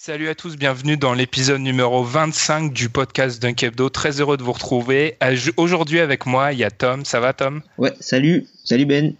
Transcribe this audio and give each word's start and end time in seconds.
Salut 0.00 0.28
à 0.28 0.36
tous, 0.36 0.56
bienvenue 0.56 0.96
dans 0.96 1.12
l'épisode 1.12 1.60
numéro 1.60 2.04
25 2.04 2.72
du 2.72 2.88
podcast 2.88 3.42
Dunk 3.42 3.64
Hebdo. 3.64 3.88
Très 3.88 4.20
heureux 4.20 4.36
de 4.36 4.44
vous 4.44 4.52
retrouver. 4.52 5.16
Je- 5.32 5.50
Aujourd'hui 5.56 5.98
avec 5.98 6.24
moi, 6.24 6.52
il 6.52 6.60
y 6.60 6.64
a 6.64 6.70
Tom. 6.70 7.04
Ça 7.04 7.18
va 7.18 7.32
Tom? 7.32 7.62
Ouais, 7.78 7.92
salut, 7.98 8.46
salut 8.62 8.86
Ben. 8.86 9.12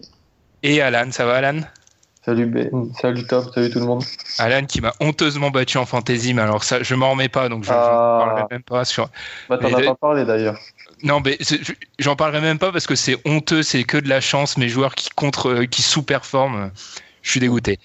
Et 0.63 0.81
Alan. 0.81 1.11
Ça 1.11 1.27
va 1.27 1.35
Alan? 1.39 1.61
Salut 2.25 2.47
Ben, 2.47 2.71
salut 3.01 3.27
Top, 3.27 3.47
salut 3.53 3.71
tout 3.71 3.81
le 3.81 3.87
monde. 3.87 4.05
Alan 4.39 4.65
qui 4.67 4.81
m'a 4.81 4.93
honteusement 5.01 5.51
battu 5.51 5.79
en 5.79 5.85
fantasy, 5.85 6.33
mais 6.33 6.43
alors 6.43 6.63
ça, 6.63 6.81
je 6.83 6.95
m'en 6.95 7.11
remets 7.11 7.29
pas, 7.29 7.49
donc 7.49 7.65
je, 7.65 7.69
je 7.71 7.75
Ah. 7.75 8.19
n'en 8.21 8.27
parlerai 8.27 8.45
même 8.53 8.63
pas 8.63 8.85
sur. 8.85 9.11
Bah, 9.49 9.59
t'en 9.59 9.75
as 9.75 9.81
le- 9.81 9.87
pas 9.87 9.95
parlé 9.97 10.25
d'ailleurs. 10.25 10.59
Non, 11.03 11.21
mais 11.25 11.39
j'en 11.99 12.15
parlerai 12.15 12.41
même 12.41 12.59
pas 12.61 12.71
parce 12.71 12.87
que 12.87 12.95
c'est 12.95 13.17
honteux, 13.25 13.65
c'est 13.65 13.83
que 13.83 13.97
de 13.99 14.09
la 14.09 14.21
chance. 14.21 14.57
Mes 14.57 14.69
joueurs 14.69 14.95
qui 14.95 15.09
contre, 15.11 15.49
euh, 15.51 15.65
qui 15.67 15.83
sous-performent, 15.83 16.57
euh, 16.57 16.69
je 17.23 17.31
suis 17.31 17.41
dégoûté. 17.41 17.79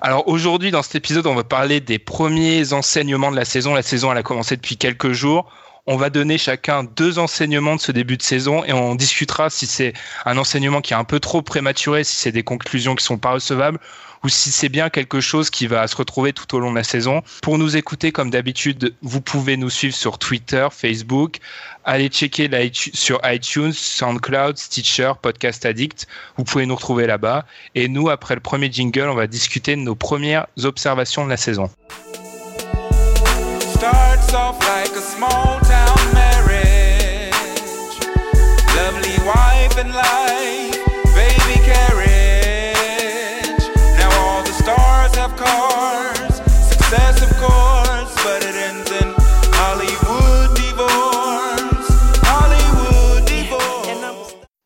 Alors 0.00 0.28
aujourd'hui, 0.28 0.70
dans 0.70 0.82
cet 0.82 0.94
épisode, 0.94 1.26
on 1.26 1.34
va 1.34 1.44
parler 1.44 1.80
des 1.80 1.98
premiers 1.98 2.72
enseignements 2.72 3.30
de 3.30 3.36
la 3.36 3.44
saison. 3.44 3.74
La 3.74 3.82
saison, 3.82 4.12
elle 4.12 4.18
a 4.18 4.22
commencé 4.22 4.56
depuis 4.56 4.76
quelques 4.76 5.12
jours. 5.12 5.50
On 5.90 5.96
va 5.96 6.10
donner 6.10 6.36
chacun 6.36 6.84
deux 6.84 7.18
enseignements 7.18 7.74
de 7.76 7.80
ce 7.80 7.92
début 7.92 8.18
de 8.18 8.22
saison 8.22 8.62
et 8.62 8.74
on 8.74 8.94
discutera 8.94 9.48
si 9.48 9.66
c'est 9.66 9.94
un 10.26 10.36
enseignement 10.36 10.82
qui 10.82 10.92
est 10.92 10.96
un 10.96 11.04
peu 11.04 11.18
trop 11.18 11.40
prématuré, 11.40 12.04
si 12.04 12.14
c'est 12.14 12.30
des 12.30 12.42
conclusions 12.42 12.94
qui 12.94 13.02
sont 13.02 13.16
pas 13.16 13.30
recevables 13.30 13.78
ou 14.22 14.28
si 14.28 14.50
c'est 14.50 14.68
bien 14.68 14.90
quelque 14.90 15.22
chose 15.22 15.48
qui 15.48 15.66
va 15.66 15.86
se 15.86 15.96
retrouver 15.96 16.34
tout 16.34 16.54
au 16.54 16.58
long 16.58 16.72
de 16.72 16.76
la 16.76 16.84
saison. 16.84 17.22
Pour 17.40 17.56
nous 17.56 17.78
écouter, 17.78 18.12
comme 18.12 18.28
d'habitude, 18.28 18.94
vous 19.00 19.22
pouvez 19.22 19.56
nous 19.56 19.70
suivre 19.70 19.94
sur 19.94 20.18
Twitter, 20.18 20.68
Facebook, 20.70 21.38
allez 21.86 22.08
checker 22.08 22.50
sur 22.74 23.18
iTunes, 23.24 23.72
SoundCloud, 23.72 24.58
Stitcher, 24.58 25.12
Podcast 25.22 25.64
Addict. 25.64 26.06
Vous 26.36 26.44
pouvez 26.44 26.66
nous 26.66 26.76
retrouver 26.76 27.06
là-bas. 27.06 27.46
Et 27.74 27.88
nous, 27.88 28.10
après 28.10 28.34
le 28.34 28.42
premier 28.42 28.70
jingle, 28.70 29.08
on 29.08 29.14
va 29.14 29.26
discuter 29.26 29.74
de 29.74 29.80
nos 29.80 29.94
premières 29.94 30.48
observations 30.64 31.24
de 31.24 31.30
la 31.30 31.38
saison. 31.38 31.70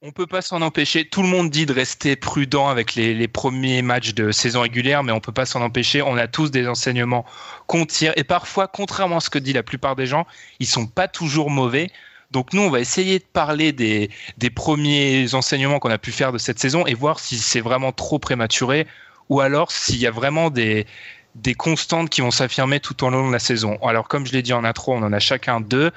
On 0.01 0.11
peut 0.13 0.27
pas 0.27 0.41
s'en 0.41 0.63
empêcher. 0.63 1.07
Tout 1.07 1.23
le 1.23 1.29
monde 1.29 1.51
dit 1.51 1.67
de 1.67 1.75
rester 1.75 2.17
prudent 2.17 2.69
avec 2.69 2.95
les, 2.95 3.29
premiers 3.29 3.83
matchs 3.83 4.15
de 4.15 4.33
saison 4.33 4.63
régulière, 4.63 5.03
mais 5.03 5.13
on 5.13 5.21
peut 5.21 5.33
pas 5.33 5.45
s'en 5.45 5.61
empêcher. 5.61 6.01
On 6.01 6.17
a 6.17 6.27
tous 6.27 6.51
des 6.51 6.67
enseignements 6.67 7.27
qu'on 7.67 7.85
tire. 7.85 8.15
Et 8.17 8.25
parfois, 8.25 8.67
contrairement 8.67 9.19
à 9.19 9.21
ce 9.21 9.29
que 9.29 9.39
dit 9.39 9.53
la 9.53 9.63
plupart 9.63 9.95
des 9.95 10.07
gens, 10.07 10.27
ils 10.59 10.67
sont 10.67 10.87
pas 10.87 11.07
toujours 11.07 11.51
mauvais. 11.51 11.91
Donc 12.33 12.55
nous, 12.55 12.63
on 12.63 12.71
va 12.71 12.81
essayer 12.81 13.19
de 13.19 13.25
parler 13.25 13.73
des, 13.73 14.09
premiers 14.55 15.35
enseignements 15.35 15.79
qu'on 15.79 15.91
a 15.91 15.99
pu 15.99 16.13
faire 16.13 16.33
de 16.33 16.39
cette 16.39 16.59
saison 16.59 16.87
et 16.87 16.95
voir 16.95 17.21
si 17.21 17.37
c'est 17.37 17.61
vraiment 17.61 17.93
trop 17.93 18.19
prématuré 18.19 18.87
ou 19.29 19.41
alors 19.41 19.71
s'il 19.71 19.99
y 19.99 20.07
a 20.07 20.11
vraiment 20.11 20.51
des, 20.51 20.87
des 21.35 21.55
constantes 21.55 22.09
qui 22.09 22.23
vont 22.23 22.31
s'affirmer 22.31 22.81
tout 22.81 23.05
au 23.05 23.11
long 23.11 23.29
de 23.29 23.33
la 23.33 23.39
saison. 23.39 23.79
Alors 23.83 24.09
comme 24.09 24.27
je 24.27 24.33
l'ai 24.33 24.43
dit 24.43 24.55
en 24.55 24.65
intro, 24.65 24.95
on 24.95 25.03
en 25.03 25.13
a 25.13 25.19
chacun 25.19 25.61
deux. 25.61 25.91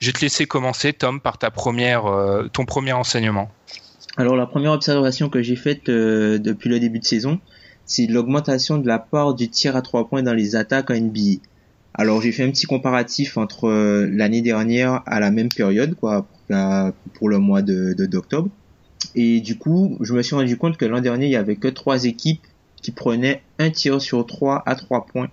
Je 0.00 0.06
vais 0.06 0.12
te 0.12 0.20
laisser 0.20 0.46
commencer, 0.46 0.92
Tom, 0.92 1.20
par 1.20 1.38
ta 1.38 1.50
première, 1.50 2.06
euh, 2.06 2.48
ton 2.52 2.64
premier 2.64 2.92
enseignement. 2.92 3.50
Alors 4.16 4.36
la 4.36 4.46
première 4.46 4.72
observation 4.72 5.28
que 5.28 5.42
j'ai 5.42 5.56
faite 5.56 5.88
euh, 5.88 6.38
depuis 6.38 6.68
le 6.68 6.80
début 6.80 6.98
de 6.98 7.04
saison, 7.04 7.40
c'est 7.84 8.06
l'augmentation 8.06 8.78
de 8.78 8.86
la 8.86 8.98
part 8.98 9.34
du 9.34 9.48
tir 9.48 9.76
à 9.76 9.82
trois 9.82 10.08
points 10.08 10.22
dans 10.22 10.34
les 10.34 10.56
attaques 10.56 10.90
en 10.90 10.94
NBA. 10.94 11.40
Alors 11.94 12.20
j'ai 12.20 12.32
fait 12.32 12.42
un 12.44 12.50
petit 12.50 12.66
comparatif 12.66 13.36
entre 13.36 13.68
euh, 13.68 14.08
l'année 14.12 14.42
dernière 14.42 15.02
à 15.06 15.20
la 15.20 15.30
même 15.30 15.48
période, 15.48 15.94
quoi, 15.94 16.28
la- 16.48 16.92
pour 17.14 17.28
le 17.28 17.38
mois 17.38 17.62
de 17.62 17.94
d'octobre. 18.06 18.50
Et 19.14 19.40
du 19.40 19.56
coup, 19.58 19.96
je 20.00 20.12
me 20.12 20.22
suis 20.22 20.34
rendu 20.34 20.56
compte 20.56 20.76
que 20.76 20.84
l'an 20.84 21.00
dernier, 21.00 21.26
il 21.26 21.32
y 21.32 21.36
avait 21.36 21.56
que 21.56 21.68
trois 21.68 22.04
équipes 22.04 22.44
qui 22.82 22.90
prenaient 22.90 23.42
un 23.58 23.70
tir 23.70 24.00
sur 24.00 24.26
trois 24.26 24.62
à 24.66 24.74
trois 24.74 25.06
points. 25.06 25.28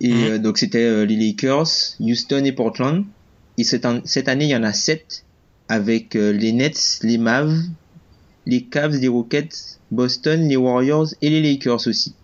Et 0.00 0.12
Mhm. 0.12 0.24
euh, 0.32 0.38
donc 0.38 0.58
c'était 0.58 0.84
euh, 0.84 1.04
les 1.04 1.16
Lakers, 1.16 1.68
Houston 2.00 2.44
et 2.44 2.52
Portland. 2.52 3.04
Et 3.58 3.64
cette, 3.64 3.84
an- 3.86 4.00
cette 4.04 4.28
année, 4.28 4.44
il 4.46 4.50
y 4.50 4.56
en 4.56 4.62
a 4.62 4.72
sept 4.72 5.24
avec 5.68 6.14
euh, 6.16 6.30
les 6.32 6.52
Nets, 6.52 6.98
les 7.02 7.18
Mavs, 7.18 7.58
les 8.46 8.64
Cavs, 8.68 8.96
les 8.96 9.08
Rockets, 9.08 9.80
Boston, 9.90 10.46
les 10.48 10.56
Warriors 10.56 11.08
et 11.20 11.28
les 11.30 11.42
Lakers 11.42 11.86
aussi 11.86 12.14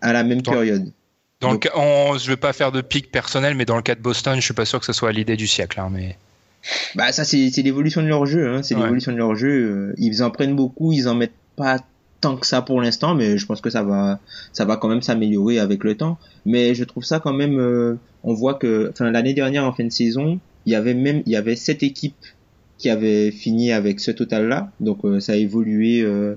à 0.00 0.12
la 0.12 0.24
même 0.24 0.42
période. 0.42 0.92
Dans 1.40 1.52
le 1.52 1.58
cas- 1.58 1.70
on- 1.74 2.18
je 2.18 2.28
vais 2.28 2.36
pas 2.36 2.52
faire 2.52 2.70
de 2.72 2.80
pic 2.82 3.10
personnel, 3.10 3.54
mais 3.54 3.64
dans 3.64 3.76
le 3.76 3.82
cas 3.82 3.94
de 3.94 4.00
Boston, 4.00 4.36
je 4.36 4.40
suis 4.44 4.54
pas 4.54 4.64
sûr 4.66 4.78
que 4.80 4.86
ce 4.86 4.92
soit 4.92 5.12
l'idée 5.12 5.36
du 5.36 5.46
siècle. 5.46 5.80
hein, 5.80 5.88
mais 5.90 6.16
Bah 6.94 7.10
ça 7.12 7.24
c'est 7.24 7.48
l'évolution 7.62 8.02
de 8.02 8.08
leur 8.08 8.26
jeu, 8.26 8.48
hein. 8.48 8.62
c'est 8.62 8.74
Ouais. 8.74 8.82
l'évolution 8.82 9.12
de 9.12 9.16
leur 9.16 9.34
jeu. 9.34 9.48
euh, 9.48 9.94
Ils 9.98 10.22
en 10.22 10.30
prennent 10.30 10.54
beaucoup, 10.54 10.92
ils 10.92 11.08
en 11.08 11.14
mettent 11.14 11.32
pas 11.56 11.78
tant 12.20 12.36
que 12.36 12.46
ça 12.46 12.60
pour 12.60 12.82
l'instant, 12.82 13.14
mais 13.14 13.38
je 13.38 13.46
pense 13.46 13.62
que 13.62 13.70
ça 13.70 13.82
va 13.82 14.20
ça 14.52 14.66
va 14.66 14.76
quand 14.76 14.88
même 14.88 15.00
s'améliorer 15.00 15.58
avec 15.58 15.82
le 15.84 15.96
temps. 15.96 16.18
Mais 16.44 16.74
je 16.74 16.84
trouve 16.84 17.04
ça 17.04 17.18
quand 17.20 17.32
même, 17.32 17.58
euh, 17.58 17.94
on 18.24 18.34
voit 18.34 18.54
que, 18.54 18.90
enfin 18.92 19.10
l'année 19.10 19.32
dernière 19.32 19.64
en 19.64 19.72
fin 19.72 19.84
de 19.84 19.90
saison, 19.90 20.38
il 20.66 20.72
y 20.72 20.74
avait 20.74 20.92
même 20.92 21.22
il 21.24 21.32
y 21.32 21.36
avait 21.36 21.56
sept 21.56 21.82
équipes 21.82 22.14
qui 22.76 22.90
avaient 22.90 23.30
fini 23.30 23.72
avec 23.72 23.98
ce 24.00 24.10
total-là, 24.10 24.70
donc 24.80 24.98
euh, 25.06 25.20
ça 25.20 25.32
a 25.32 25.36
évolué, 25.36 26.02
euh, 26.02 26.34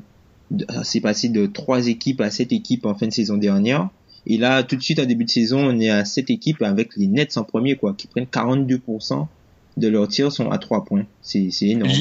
c'est 0.84 1.02
passé 1.02 1.28
de 1.30 1.46
trois 1.48 1.88
équipes 1.88 2.22
à 2.22 2.30
sept 2.32 2.54
équipes 2.54 2.86
en 2.86 2.96
fin 2.96 3.08
de 3.08 3.14
saison 3.14 3.36
dernière. 3.36 3.90
Et 4.26 4.38
là, 4.38 4.64
tout 4.64 4.76
de 4.76 4.82
suite, 4.82 5.00
en 5.00 5.06
début 5.06 5.26
de 5.26 5.30
saison, 5.30 5.60
on 5.60 5.80
est 5.80 5.90
à 5.90 6.06
sept 6.06 6.30
équipes 6.30 6.62
avec 6.62 6.96
les 6.96 7.08
Nets 7.08 7.38
en 7.38 7.44
premier, 7.44 7.76
quoi, 7.76 7.94
qui 7.98 8.08
prennent 8.08 8.26
42% 8.26 9.28
de 9.76 9.88
leurs 9.88 10.08
tirs 10.08 10.32
sont 10.32 10.52
à 10.52 10.60
3 10.60 10.86
points. 10.86 11.06
C'est 11.24 11.50
énorme. 11.62 11.92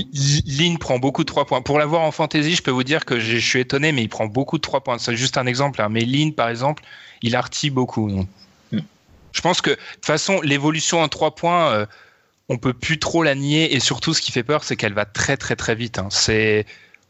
Lynn 0.46 0.76
prend 0.78 0.98
beaucoup 0.98 1.22
de 1.22 1.26
3 1.26 1.46
points. 1.46 1.62
Pour 1.62 1.78
l'avoir 1.78 2.02
en 2.02 2.10
fantasy, 2.10 2.54
je 2.54 2.62
peux 2.62 2.70
vous 2.70 2.84
dire 2.84 3.04
que 3.06 3.18
je 3.18 3.38
je 3.38 3.46
suis 3.48 3.60
étonné, 3.60 3.92
mais 3.92 4.02
il 4.02 4.08
prend 4.08 4.26
beaucoup 4.26 4.58
de 4.58 4.62
3 4.62 4.82
points. 4.82 4.98
C'est 4.98 5.16
juste 5.16 5.38
un 5.38 5.46
exemple. 5.46 5.80
hein. 5.80 5.88
Mais 5.88 6.04
Lynn, 6.04 6.34
par 6.34 6.48
exemple, 6.50 6.82
il 7.22 7.34
artille 7.34 7.70
beaucoup. 7.70 8.10
donc. 8.10 8.28
Je 9.34 9.40
pense 9.40 9.62
que 9.62 9.70
de 9.70 9.76
toute 9.94 10.04
façon, 10.04 10.42
l'évolution 10.42 11.00
en 11.00 11.08
trois 11.08 11.34
points, 11.34 11.72
euh, 11.72 11.86
on 12.50 12.58
peut 12.58 12.74
plus 12.74 12.98
trop 12.98 13.22
la 13.22 13.34
nier. 13.34 13.74
Et 13.74 13.80
surtout, 13.80 14.12
ce 14.12 14.20
qui 14.20 14.30
fait 14.30 14.42
peur, 14.42 14.62
c'est 14.62 14.76
qu'elle 14.76 14.92
va 14.92 15.06
très 15.06 15.38
très 15.38 15.56
très 15.56 15.74
vite. 15.74 15.98
hein. 15.98 16.08
C'est, 16.10 16.66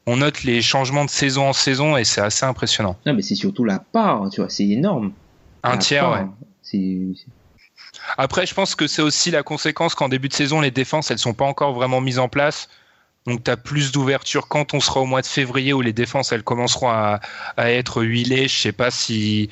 on 0.07 0.17
note 0.19 0.43
les 0.45 0.63
changements 0.63 1.05
de 1.05 1.11
saison 1.11 1.49
en 1.49 1.53
saison 1.53 1.97
et 1.97 2.05
c'est 2.05 2.21
assez 2.21 2.45
impressionnant. 2.45 2.97
Non, 3.07 3.15
mais 3.15 3.23
c'est 3.23 3.35
surtout 3.35 3.65
la 3.65 3.79
part, 3.79 4.29
tu 4.31 4.41
vois, 4.41 4.51
c'est 4.51 4.69
énorme. 4.69 5.13
Un 5.63 5.73
La 5.73 5.79
tiers, 5.79 6.03
part, 6.03 6.23
ouais. 6.23 6.27
C'est, 6.63 6.99
Après, 8.17 8.47
je 8.47 8.55
pense 8.55 8.75
que 8.75 8.87
c'est 8.87 9.03
aussi 9.03 9.31
la 9.31 9.43
conséquence 9.43 9.95
qu'en 9.95 10.09
début 10.09 10.29
de 10.29 10.35
saison, 10.35 10.61
les 10.61 10.71
défenses, 10.71 11.11
elles 11.11 11.19
sont 11.19 11.35
pas 11.35 11.45
encore 11.45 11.73
vraiment 11.73 12.01
mises 12.01 12.19
en 12.19 12.29
place. 12.29 12.69
Donc, 13.27 13.45
tu 13.45 13.51
as 13.51 13.57
plus 13.57 13.93
d'ouverture 13.93 14.49
quand 14.49 14.75
on 14.75 14.81
sera 14.81 15.01
au 15.01 15.07
mois 15.07 15.23
de 15.23 15.27
février 15.27 15.73
où 15.73 15.81
les 15.81 15.93
défenses, 15.93 16.33
elles 16.33 16.43
commenceront 16.43 16.89
à, 16.89 17.21
à 17.57 17.71
être 17.71 18.03
huilées. 18.03 18.49
Je 18.49 18.57
sais 18.57 18.73
pas 18.73 18.91
si 18.91 19.51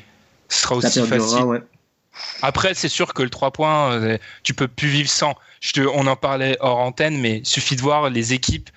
ce 0.49 0.63
sera 0.63 0.75
aussi 0.77 1.07
facile. 1.07 1.45
ouais. 1.45 1.63
Après, 2.43 2.75
c'est 2.75 2.89
sûr 2.89 3.15
que 3.15 3.23
le 3.23 3.31
3 3.31 3.53
points, 3.53 3.93
euh, 3.93 4.19
tu 4.43 4.55
peux 4.55 4.67
plus 4.67 4.89
vivre 4.89 5.09
sans. 5.09 5.35
Je 5.61 5.73
te, 5.73 5.81
on 5.81 6.07
en 6.09 6.17
parlait 6.17 6.57
hors 6.61 6.79
antenne, 6.79 7.19
mais 7.21 7.43
suffit 7.45 7.77
de 7.77 7.81
voir 7.83 8.11
les 8.11 8.33
équipes 8.33 8.69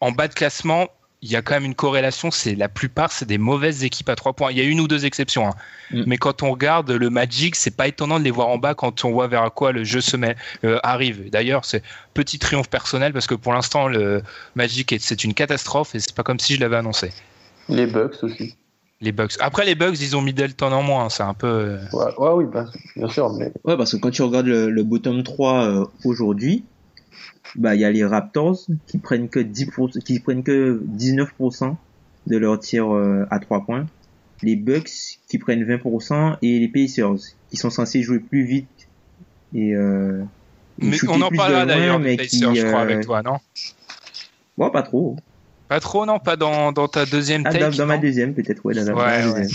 en 0.00 0.12
bas 0.12 0.28
de 0.28 0.34
classement. 0.34 0.88
Il 1.26 1.30
y 1.32 1.36
a 1.36 1.42
quand 1.42 1.54
même 1.54 1.64
une 1.64 1.74
corrélation. 1.74 2.30
C'est 2.30 2.54
la 2.54 2.68
plupart, 2.68 3.10
c'est 3.10 3.24
des 3.24 3.38
mauvaises 3.38 3.82
équipes 3.82 4.10
à 4.10 4.14
3 4.14 4.34
points. 4.34 4.50
Il 4.52 4.58
y 4.58 4.60
a 4.60 4.64
une 4.64 4.78
ou 4.78 4.86
deux 4.86 5.06
exceptions, 5.06 5.48
hein. 5.48 5.54
Mm. 5.90 6.02
mais 6.06 6.16
quand 6.18 6.42
on 6.42 6.50
regarde 6.50 6.90
le 6.90 7.08
Magic, 7.08 7.56
c'est 7.56 7.74
pas 7.74 7.88
étonnant 7.88 8.18
de 8.18 8.24
les 8.24 8.30
voir 8.30 8.48
en 8.48 8.58
bas 8.58 8.74
quand 8.74 9.04
on 9.06 9.10
voit 9.10 9.26
vers 9.26 9.50
quoi 9.54 9.72
le 9.72 9.84
jeu 9.84 10.02
se 10.02 10.16
met, 10.18 10.36
euh, 10.64 10.78
arrive. 10.82 11.30
D'ailleurs, 11.30 11.64
c'est 11.64 11.82
petit 12.12 12.38
triomphe 12.38 12.68
personnel 12.68 13.12
parce 13.14 13.26
que 13.26 13.34
pour 13.34 13.54
l'instant, 13.54 13.88
le 13.88 14.22
Magic 14.54 14.92
est- 14.92 14.98
c'est 15.02 15.24
une 15.24 15.32
catastrophe 15.34 15.94
et 15.94 15.98
c'est 16.00 16.14
pas 16.14 16.22
comme 16.24 16.38
si 16.38 16.56
je 16.56 16.60
l'avais 16.60 16.76
annoncé. 16.76 17.10
Les 17.70 17.86
Bucks 17.86 18.22
aussi. 18.22 18.54
Les 19.00 19.12
Bucks. 19.12 19.32
Après, 19.40 19.64
les 19.64 19.74
Bucks, 19.74 19.98
ils 20.00 20.16
ont 20.16 20.20
Middleton 20.20 20.72
en 20.72 20.82
moins. 20.82 21.08
C'est 21.08 21.22
un 21.22 21.34
peu. 21.34 21.46
euh, 21.46 21.78
Ouais, 21.92 22.12
ouais, 22.18 22.30
oui, 22.34 22.44
bah, 22.52 22.66
bien 22.96 23.08
sûr, 23.08 23.32
mais 23.34 23.50
Ouais, 23.64 23.76
parce 23.78 23.92
que 23.92 23.96
quand 23.96 24.10
tu 24.10 24.22
regardes 24.22 24.46
le, 24.46 24.70
le 24.70 24.82
bottom 24.82 25.22
3 25.22 25.64
euh, 25.64 25.84
aujourd'hui, 26.04 26.64
bah 27.56 27.74
il 27.74 27.80
y 27.80 27.84
a 27.84 27.90
les 27.90 28.04
Raptors 28.04 28.58
qui 28.86 28.98
prennent 28.98 29.28
que 29.28 29.40
10%, 29.40 30.02
qui 30.02 30.20
prennent 30.20 30.42
que 30.42 30.82
19% 30.96 31.76
de 32.26 32.36
leur 32.36 32.58
tir 32.58 32.92
euh, 32.94 33.26
à 33.30 33.38
3 33.38 33.64
points, 33.64 33.86
les 34.42 34.56
Bucks 34.56 35.18
qui 35.28 35.38
prennent 35.38 35.64
20% 35.64 36.38
et 36.42 36.58
les 36.58 36.68
Pacers 36.68 37.16
qui 37.50 37.56
sont 37.56 37.70
censés 37.70 38.02
jouer 38.02 38.18
plus 38.18 38.44
vite 38.44 38.88
et 39.54 39.74
euh, 39.74 40.22
Mais 40.78 40.96
on 41.08 41.20
en 41.22 41.30
parlera 41.30 41.66
d'ailleurs 41.66 41.98
mais 41.98 42.16
des 42.16 42.26
qui, 42.26 42.40
Pacers, 42.40 42.54
je 42.54 42.66
crois, 42.66 42.80
euh, 42.80 42.82
avec 42.82 43.04
toi, 43.04 43.22
non? 43.22 43.38
Bon, 44.56 44.70
pas 44.70 44.82
trop. 44.82 45.16
Pas 45.68 45.80
trop, 45.80 46.06
non? 46.06 46.18
Pas 46.18 46.36
dans, 46.36 46.72
dans 46.72 46.88
ta 46.88 47.06
deuxième 47.06 47.42
Ah, 47.44 47.50
take 47.50 47.64
dans, 47.64 47.76
dans 47.76 47.86
ma 47.86 47.98
deuxième 47.98 48.34
peut-être, 48.34 48.64
ouais, 48.64 48.74
dans, 48.74 48.94
Ouais, 48.94 49.24
ma 49.24 49.32
ouais. 49.32 49.46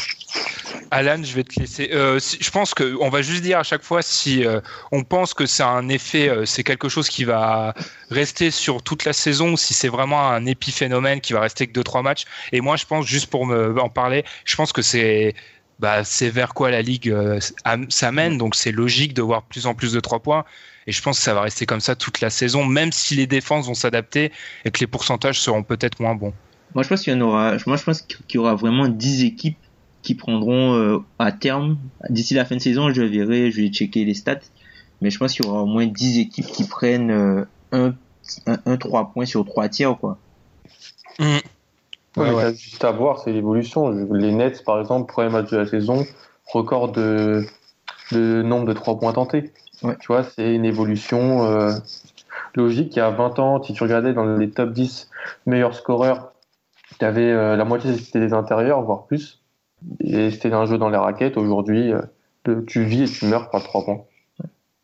Alan, 0.92 1.22
je 1.24 1.34
vais 1.36 1.44
te 1.44 1.60
laisser. 1.60 1.90
Euh, 1.94 2.20
je 2.20 2.50
pense 2.52 2.74
que 2.74 2.96
on 3.00 3.10
va 3.10 3.22
juste 3.22 3.44
dire 3.44 3.60
à 3.60 3.64
chaque 3.64 3.84
fois 3.84 4.02
si 4.02 4.46
euh, 4.46 4.60
on 4.92 5.04
pense 5.04 5.34
que 5.34 5.46
c'est 5.46 5.64
un 5.64 5.88
effet, 5.90 6.30
euh, 6.30 6.46
c'est 6.46 6.64
quelque 6.64 6.90
chose 6.90 7.10
qui 7.10 7.26
va 7.26 7.74
rester 8.10 8.50
sur 8.50 8.82
toute 8.82 9.06
la 9.06 9.14
saison, 9.14 9.56
si 9.56 9.74
c'est 9.74 9.88
vraiment 9.88 10.30
un 10.30 10.46
épiphénomène 10.46 11.22
qui 11.22 11.34
va 11.34 11.42
rester 11.42 11.68
que 11.68 11.74
deux 11.74 11.84
trois 11.84 12.02
matchs. 12.02 12.26
Et 12.52 12.62
moi, 12.62 12.76
je 12.76 12.86
pense 12.86 13.06
juste 13.06 13.28
pour 13.28 13.44
en 13.44 13.90
parler, 13.90 14.24
je 14.46 14.56
pense 14.56 14.74
que 14.74 14.82
c'est 14.82 15.36
bah, 15.78 16.02
vers 16.22 16.54
quoi 16.54 16.72
la 16.72 16.82
ligue 16.82 17.16
am- 17.64 17.90
s'amène. 17.92 18.38
Donc 18.38 18.56
c'est 18.56 18.72
logique 18.72 19.14
de 19.14 19.22
voir 19.22 19.44
plus 19.44 19.68
en 19.68 19.76
plus 19.76 19.94
de 19.94 20.00
trois 20.00 20.20
points. 20.20 20.44
Et 20.88 20.92
je 20.92 21.02
pense 21.04 21.18
que 21.20 21.24
ça 21.24 21.36
va 21.36 21.42
rester 21.42 21.68
comme 21.68 21.82
ça 21.82 21.96
toute 21.96 22.20
la 22.20 22.32
saison, 22.32 22.66
même 22.66 22.92
si 22.92 23.16
les 23.16 23.28
défenses 23.28 23.68
vont 23.68 23.76
s'adapter 23.76 24.32
et 24.66 24.72
que 24.72 24.80
les 24.80 24.88
pourcentages 24.88 25.40
seront 25.40 25.62
peut-être 25.62 26.00
moins 26.00 26.16
bons. 26.16 26.34
Moi, 26.74 26.84
je 26.84 26.90
pense 26.90 27.02
qu'il 27.04 27.16
y 27.16 27.22
aura, 27.22 27.58
moi, 27.68 27.78
je 27.78 27.84
pense 27.84 28.02
qu'il 28.02 28.36
y 28.36 28.38
aura 28.38 28.56
vraiment 28.56 28.88
10 28.88 29.24
équipes 29.24 29.58
qui 30.10 30.16
prendront 30.16 30.74
euh, 30.74 31.04
à 31.20 31.32
terme, 31.32 31.78
d'ici 32.10 32.34
la 32.34 32.44
fin 32.44 32.56
de 32.56 32.62
saison, 32.62 32.92
je 32.92 33.04
verrai, 33.04 33.52
je 33.52 33.62
vais 33.62 33.68
checker 33.68 34.06
les 34.06 34.16
stats, 34.16 34.40
mais 35.02 35.12
je 35.12 35.20
pense 35.20 35.34
qu'il 35.34 35.46
y 35.46 35.48
aura 35.48 35.62
au 35.62 35.68
moins 35.68 35.86
10 35.86 36.18
équipes 36.18 36.48
qui 36.48 36.64
prennent 36.64 37.12
euh, 37.12 37.46
un, 37.72 37.94
un, 38.48 38.58
un 38.66 38.78
3 38.78 39.12
points 39.12 39.28
sur 39.28 39.46
3 39.46 39.70
tiers, 39.70 39.96
quoi. 40.00 40.18
Mmh. 41.20 41.26
Ouais, 42.18 42.32
Ouais, 42.32 42.42
t'as 42.42 42.54
juste 42.54 42.84
à 42.84 42.90
voir, 42.90 43.20
c'est 43.20 43.32
l'évolution. 43.32 43.92
Les 43.92 44.32
Nets, 44.32 44.64
par 44.64 44.80
exemple, 44.80 45.14
premier 45.14 45.30
match 45.30 45.52
de 45.52 45.58
la 45.58 45.68
saison, 45.68 46.04
record 46.48 46.92
de, 46.92 47.46
de 48.12 48.42
nombre 48.42 48.66
de 48.66 48.74
3 48.74 48.98
points 48.98 49.14
tentés. 49.14 49.54
Ouais. 49.84 49.96
Tu 50.00 50.08
vois, 50.08 50.24
c'est 50.24 50.56
une 50.56 50.66
évolution 50.66 51.44
euh, 51.46 51.72
logique. 52.56 52.96
Il 52.96 52.98
y 52.98 53.04
a 53.04 53.12
20 53.12 53.38
ans, 53.38 53.62
si 53.62 53.74
tu 53.74 53.84
regardais 53.84 54.14
dans 54.14 54.26
les 54.26 54.50
top 54.50 54.72
10 54.72 55.08
meilleurs 55.46 55.76
scoreurs, 55.76 56.32
tu 56.98 57.06
avais 57.06 57.32
la 57.32 57.64
moitié 57.64 57.96
c'était 57.96 58.20
des 58.20 58.34
intérieurs, 58.34 58.82
voire 58.82 59.06
plus. 59.06 59.39
Et 60.02 60.32
c'était 60.32 60.54
un 60.54 60.66
jeu 60.66 60.78
dans 60.78 60.90
les 60.90 60.98
raquettes. 60.98 61.38
Aujourd'hui, 61.38 61.92
euh, 61.94 62.02
tu 62.68 62.84
vis 62.84 63.04
et 63.04 63.06
tu 63.08 63.26
meurs 63.26 63.50
par 63.50 63.64
3 63.64 63.86
points. 63.86 64.02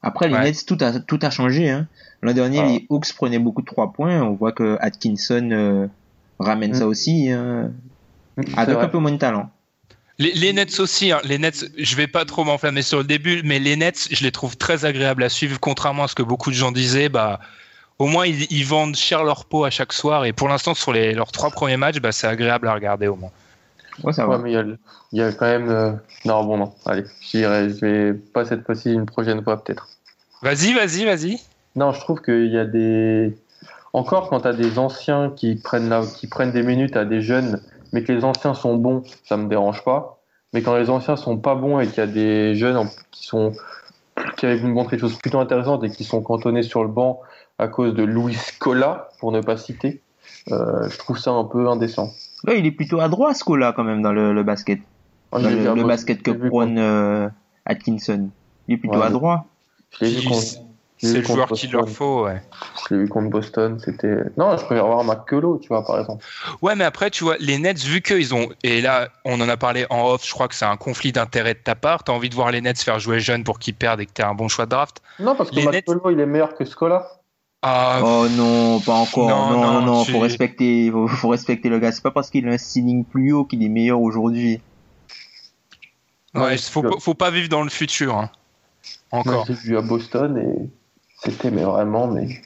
Après, 0.02 0.28
les 0.28 0.36
Ouais. 0.36 0.44
Nets, 0.44 0.66
tout 0.66 0.78
a, 0.82 1.00
tout 1.00 1.20
a 1.22 1.30
changé, 1.30 1.70
hein. 1.70 1.88
L'an 2.22 2.34
dernier, 2.34 2.60
Ah. 2.60 2.66
les 2.68 2.86
Hawks 2.90 3.12
prenaient 3.14 3.40
beaucoup 3.40 3.62
de 3.62 3.66
3 3.68 3.92
points, 3.94 4.22
on 4.22 4.34
voit 4.36 4.52
que 4.52 4.78
Atkinson 4.80 5.50
euh, 5.52 5.88
ramène 6.40 6.72
Mm. 6.72 6.76
ça 6.76 6.88
aussi, 6.88 7.28
C'est 8.38 8.58
avec 8.58 8.76
vrai. 8.76 8.86
un 8.86 8.88
peu 8.90 9.00
moins 9.00 9.12
de 9.12 9.18
talent. 9.18 9.50
Les, 10.18 10.32
les 10.32 10.54
Nets 10.54 10.80
aussi, 10.80 11.12
hein. 11.12 11.20
les 11.26 11.38
Nets, 11.40 11.66
je 11.78 11.96
vais 11.98 12.08
pas 12.08 12.24
trop 12.24 12.44
m'enflammer 12.46 12.84
sur 12.84 13.00
le 13.00 13.04
début, 13.04 13.42
mais 13.44 13.60
les 13.60 13.76
Nets, 13.76 14.08
je 14.12 14.24
les 14.24 14.32
trouve 14.32 14.56
très 14.58 14.86
agréables 14.86 15.24
à 15.24 15.30
suivre, 15.30 15.60
contrairement 15.60 16.04
à 16.04 16.08
ce 16.08 16.16
que 16.16 16.24
beaucoup 16.24 16.52
de 16.52 16.56
gens 16.56 16.72
disaient. 16.72 17.10
Bah, 17.10 17.40
au 18.00 18.06
moins, 18.08 18.26
ils, 18.26 18.46
ils 18.52 18.66
vendent 18.66 18.96
cher 18.96 19.24
leur 19.24 19.46
peau 19.46 19.66
à 19.66 19.70
chaque 19.72 19.92
soir, 19.92 20.24
et 20.26 20.32
pour 20.34 20.48
l'instant, 20.48 20.74
sur 20.74 20.94
les, 20.94 21.14
leurs 21.14 21.32
trois 21.34 21.50
premiers 21.50 21.78
matchs, 21.78 22.00
bah, 22.00 22.12
c'est 22.14 22.28
agréable 22.28 22.68
à 22.68 22.74
regarder 22.76 23.08
au 23.08 23.16
moins. 23.16 23.32
Ouais, 24.04 24.14
ça 24.14 24.28
Ouais, 24.28 24.38
va. 24.38 24.44
mais 24.44 24.52
il 24.52 25.18
y 25.18 25.22
a, 25.22 25.30
y 25.30 25.36
quand 25.36 25.46
même. 25.46 25.70
euh, 25.70 25.92
Non, 26.26 26.44
bon, 26.44 26.58
non. 26.58 26.74
Allez, 26.86 27.06
j'irai. 27.22 27.70
Je 27.70 27.80
vais 27.86 28.14
pas 28.14 28.46
cette 28.46 28.66
fois-ci, 28.66 28.94
une 28.94 29.06
prochaine 29.06 29.44
fois 29.44 29.64
peut-être. 29.64 29.88
Vas-y, 30.42 30.74
vas-y, 30.74 31.06
vas-y. 31.06 31.40
Non, 31.76 31.92
je 31.92 32.00
trouve 32.00 32.22
qu'il 32.22 32.48
y 32.52 32.58
a 32.58 32.66
des. 32.66 33.38
Encore 33.94 34.30
quand 34.30 34.42
tu 34.42 34.48
as 34.48 34.54
des 34.54 34.78
anciens 34.78 35.32
qui 35.36 35.56
prennent, 35.56 35.90
la... 35.90 36.02
qui 36.06 36.28
prennent 36.28 36.52
des 36.52 36.64
minutes 36.64 36.98
à 36.98 37.06
des 37.06 37.22
jeunes, 37.22 37.62
mais 37.94 38.04
que 38.04 38.12
les 38.12 38.24
anciens 38.26 38.54
sont 38.54 38.76
bons, 38.76 39.04
ça 39.24 39.38
me 39.38 39.48
dérange 39.48 39.84
pas. 39.84 40.20
Mais 40.54 40.62
quand 40.62 40.76
les 40.76 40.90
anciens 40.90 41.16
sont 41.16 41.38
pas 41.38 41.56
bons 41.56 41.80
et 41.80 41.88
qu'il 41.88 41.98
y 41.98 42.02
a 42.02 42.08
des 42.08 42.56
jeunes 42.56 42.78
en- 42.78 42.88
qui 43.12 43.26
sont 43.26 43.54
qui 44.38 44.46
avaient 44.46 44.60
montré 44.62 44.96
des 44.96 45.02
choses 45.02 45.18
plutôt 45.18 45.40
intéressantes 45.40 45.84
et 45.84 45.90
qui 45.90 46.04
sont 46.06 46.22
cantonnés 46.22 46.64
sur 46.64 46.84
le 46.84 46.90
banc 46.90 47.22
à 47.58 47.68
cause 47.68 47.94
de 47.94 48.04
Louis 48.04 48.38
Cola, 48.60 49.10
pour 49.20 49.32
ne 49.34 49.42
pas 49.42 49.58
citer, 49.58 50.02
euh, 50.52 50.90
je 50.90 50.98
trouve 50.98 51.18
ça 51.18 51.32
un 51.32 51.44
peu 51.44 51.68
indécent. 51.70 52.12
Il 52.54 52.66
est 52.66 52.72
plutôt 52.72 53.00
ce 53.00 53.56
là 53.58 53.74
quand 53.76 53.84
même, 53.84 54.02
dans 54.02 54.12
le, 54.14 54.34
le 54.34 54.44
basket. 54.44 54.80
Dans 55.32 55.40
le, 55.40 55.84
basket 55.84 56.22
que 56.22 56.32
prône 56.32 56.78
euh, 56.78 57.28
Atkinson. 57.66 58.30
Il 58.68 58.76
est 58.76 58.78
plutôt 58.78 58.96
Ouais, 58.98 59.02
à 59.04 59.06
mais- 59.10 59.14
droite. 59.14 59.42
Je 60.00 60.06
l'ai 60.06 60.12
vu 60.12 60.28
contre, 60.28 60.42
je 60.42 61.08
l'ai 61.08 61.14
C'est 61.14 61.18
le 61.20 61.24
joueur 61.24 61.48
qu'il 61.50 61.72
leur 61.72 61.82
Boston. 61.84 61.96
faut, 61.96 62.26
ouais. 62.26 62.42
Je 62.90 62.94
l'ai 62.96 63.02
vu 63.04 63.08
contre 63.10 63.30
Boston, 63.30 63.80
c'était. 63.84 64.16
Non, 64.38 64.58
je 64.58 64.64
préfère 64.66 64.86
voir 64.86 65.04
McCullough, 65.04 65.60
tu 65.60 65.68
vois, 65.70 65.86
par 65.86 66.00
exemple. 66.00 66.26
Ouais, 66.62 66.76
mais 66.76 66.84
après, 66.84 67.10
tu 67.10 67.24
vois, 67.24 67.36
les 67.40 67.58
Nets, 67.58 67.80
vu 67.84 68.02
qu'ils 68.02 68.34
ont, 68.36 68.50
et 68.64 68.82
là, 68.82 69.10
on 69.24 69.40
en 69.42 69.48
a 69.50 69.56
parlé 69.58 69.86
en 69.90 70.08
off, 70.10 70.26
je 70.26 70.32
crois 70.32 70.48
que 70.48 70.56
c'est 70.56 70.66
un 70.66 70.76
conflit 70.78 71.12
d'intérêt 71.12 71.54
de 71.54 71.60
ta 71.60 71.76
part, 71.76 72.04
t'as 72.04 72.14
envie 72.14 72.30
de 72.30 72.36
voir 72.36 72.52
les 72.52 72.62
Nets 72.62 72.80
faire 72.82 73.00
jouer 73.00 73.20
jeunes 73.20 73.44
pour 73.44 73.60
qu'ils 73.60 73.74
perdent 73.76 74.02
et 74.02 74.06
que 74.06 74.12
t'aies 74.12 74.24
un 74.24 74.36
bon 74.36 74.48
choix 74.48 74.66
de 74.66 74.72
draft. 74.72 75.02
Non, 75.20 75.36
parce 75.36 75.50
que 75.50 75.56
Les 75.56 75.66
Nets- 75.66 75.88
McCullough, 75.88 76.12
il 76.12 76.20
est 76.20 76.26
meilleur 76.26 76.56
que 76.56 76.66
Scola. 76.66 77.08
Ah, 77.68 78.00
Oh 78.04 78.28
non, 78.30 78.80
pas 78.80 78.94
encore. 78.94 79.28
Non, 79.28 79.50
Non, 79.50 79.62
non, 79.64 79.74
non, 79.82 79.86
non, 79.88 80.04
tu- 80.04 80.12
faut 80.12 80.20
respecter, 80.20 80.92
faut, 80.92 81.08
faut 81.08 81.30
respecter 81.30 81.68
le 81.68 81.80
gars. 81.80 81.92
C'est 81.92 82.04
pas 82.04 82.12
parce 82.12 82.30
qu'il 82.30 82.48
a 82.48 82.52
un 82.52 82.58
ceiling 82.60 83.04
plus 83.06 83.32
haut 83.34 83.44
qu'il 83.44 83.64
est 83.64 83.70
meilleur 83.70 84.00
aujourd'hui. 84.02 84.62
ouais, 86.36 86.42
Ouais, 86.42 86.58
faut, 86.58 86.84
je- 86.84 86.88
pas- 86.90 87.00
faut 87.00 87.16
pas 87.16 87.32
vivre 87.32 87.50
dans 87.50 87.64
le 87.64 87.70
futur. 87.72 88.16
hein. 88.16 88.30
Encore. 89.12 89.46
j'ai 89.48 89.54
vu 89.56 89.78
à 89.78 89.82
Boston 89.82 90.38
et 90.38 90.70
c'était 91.24 91.50
mais 91.50 91.64
vraiment 91.64 92.08
mais 92.08 92.42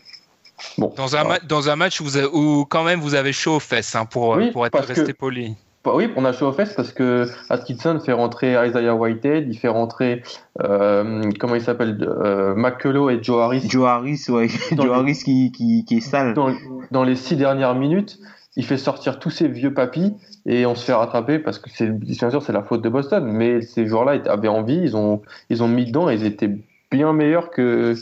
bon. 0.78 0.94
Dans 0.96 1.16
un, 1.18 1.24
voilà. 1.24 1.40
ma- 1.42 1.46
dans 1.48 1.70
un 1.70 1.76
match 1.76 2.00
où, 2.00 2.04
vous 2.06 2.16
avez- 2.18 2.28
où 2.32 2.64
quand 2.66 2.84
même 2.86 3.02
vous 3.02 3.16
avez 3.16 3.34
chaud 3.34 3.56
aux 3.56 3.60
fesses, 3.60 3.96
hein, 3.96 4.06
pour, 4.06 4.30
Oui, 4.38 4.52
pour 4.52 4.66
être 4.66 4.80
resté 4.82 5.14
poli. 5.14 5.56
Oui, 5.86 6.10
on 6.18 6.26
a 6.26 6.34
chaud 6.34 6.48
aux 6.48 6.52
fesses 6.52 6.74
parce 6.74 6.92
que 6.92 7.26
Atkinson 7.50 8.00
fait 8.04 8.12
rentrer 8.12 8.54
Isaiah 8.68 8.94
Whitehead, 8.94 9.48
il 9.48 9.58
fait 9.58 9.70
rentrer 9.70 10.24
euh, 10.62 11.32
comment 11.40 11.56
il 11.56 11.62
s'appelle 11.62 11.98
euh, 12.02 12.54
McCullough 12.54 13.10
et 13.10 13.24
Joe 13.24 13.42
Harris 13.42 13.66
Joe 13.70 13.88
Harris, 13.88 14.26
ouais. 14.30 14.48
Dans 14.74 14.84
Joe 14.86 14.98
Harris 14.98 15.22
qui, 15.24 15.52
qui, 15.52 15.86
qui 15.86 15.98
est 15.98 16.02
sale. 16.02 16.34
dans, 16.34 16.54
dans 16.92 17.04
les 17.04 17.16
six 17.16 17.38
dernières 17.38 17.76
minutes. 17.76 18.20
Il 18.58 18.66
fait 18.66 18.78
sortir 18.78 19.20
tous 19.20 19.30
ces 19.30 19.48
vieux 19.48 19.74
papis 19.74 20.16
et 20.46 20.66
on 20.66 20.76
se 20.76 20.84
fait 20.84 20.94
rattraper 20.94 21.40
parce 21.40 21.60
que 21.60 21.70
c'est 21.70 21.90
bien 21.90 22.30
sûr 22.30 22.44
c'est 22.44 22.52
la 22.52 22.64
faute 22.64 22.82
de 22.82 22.90
Boston, 22.90 23.24
mais 23.26 23.62
ces 23.62 23.86
joueurs-là 23.86 24.20
avaient 24.30 24.50
envie, 24.50 24.82
ils 24.82 24.98
ont 24.98 25.22
ils 25.50 25.64
ont 25.64 25.70
mis 25.70 25.86
dedans 25.86 26.10
et 26.10 26.16
ils 26.16 26.26
étaient 26.26 26.58
bien 26.92 27.14
meilleurs 27.14 27.52
que 27.52 27.96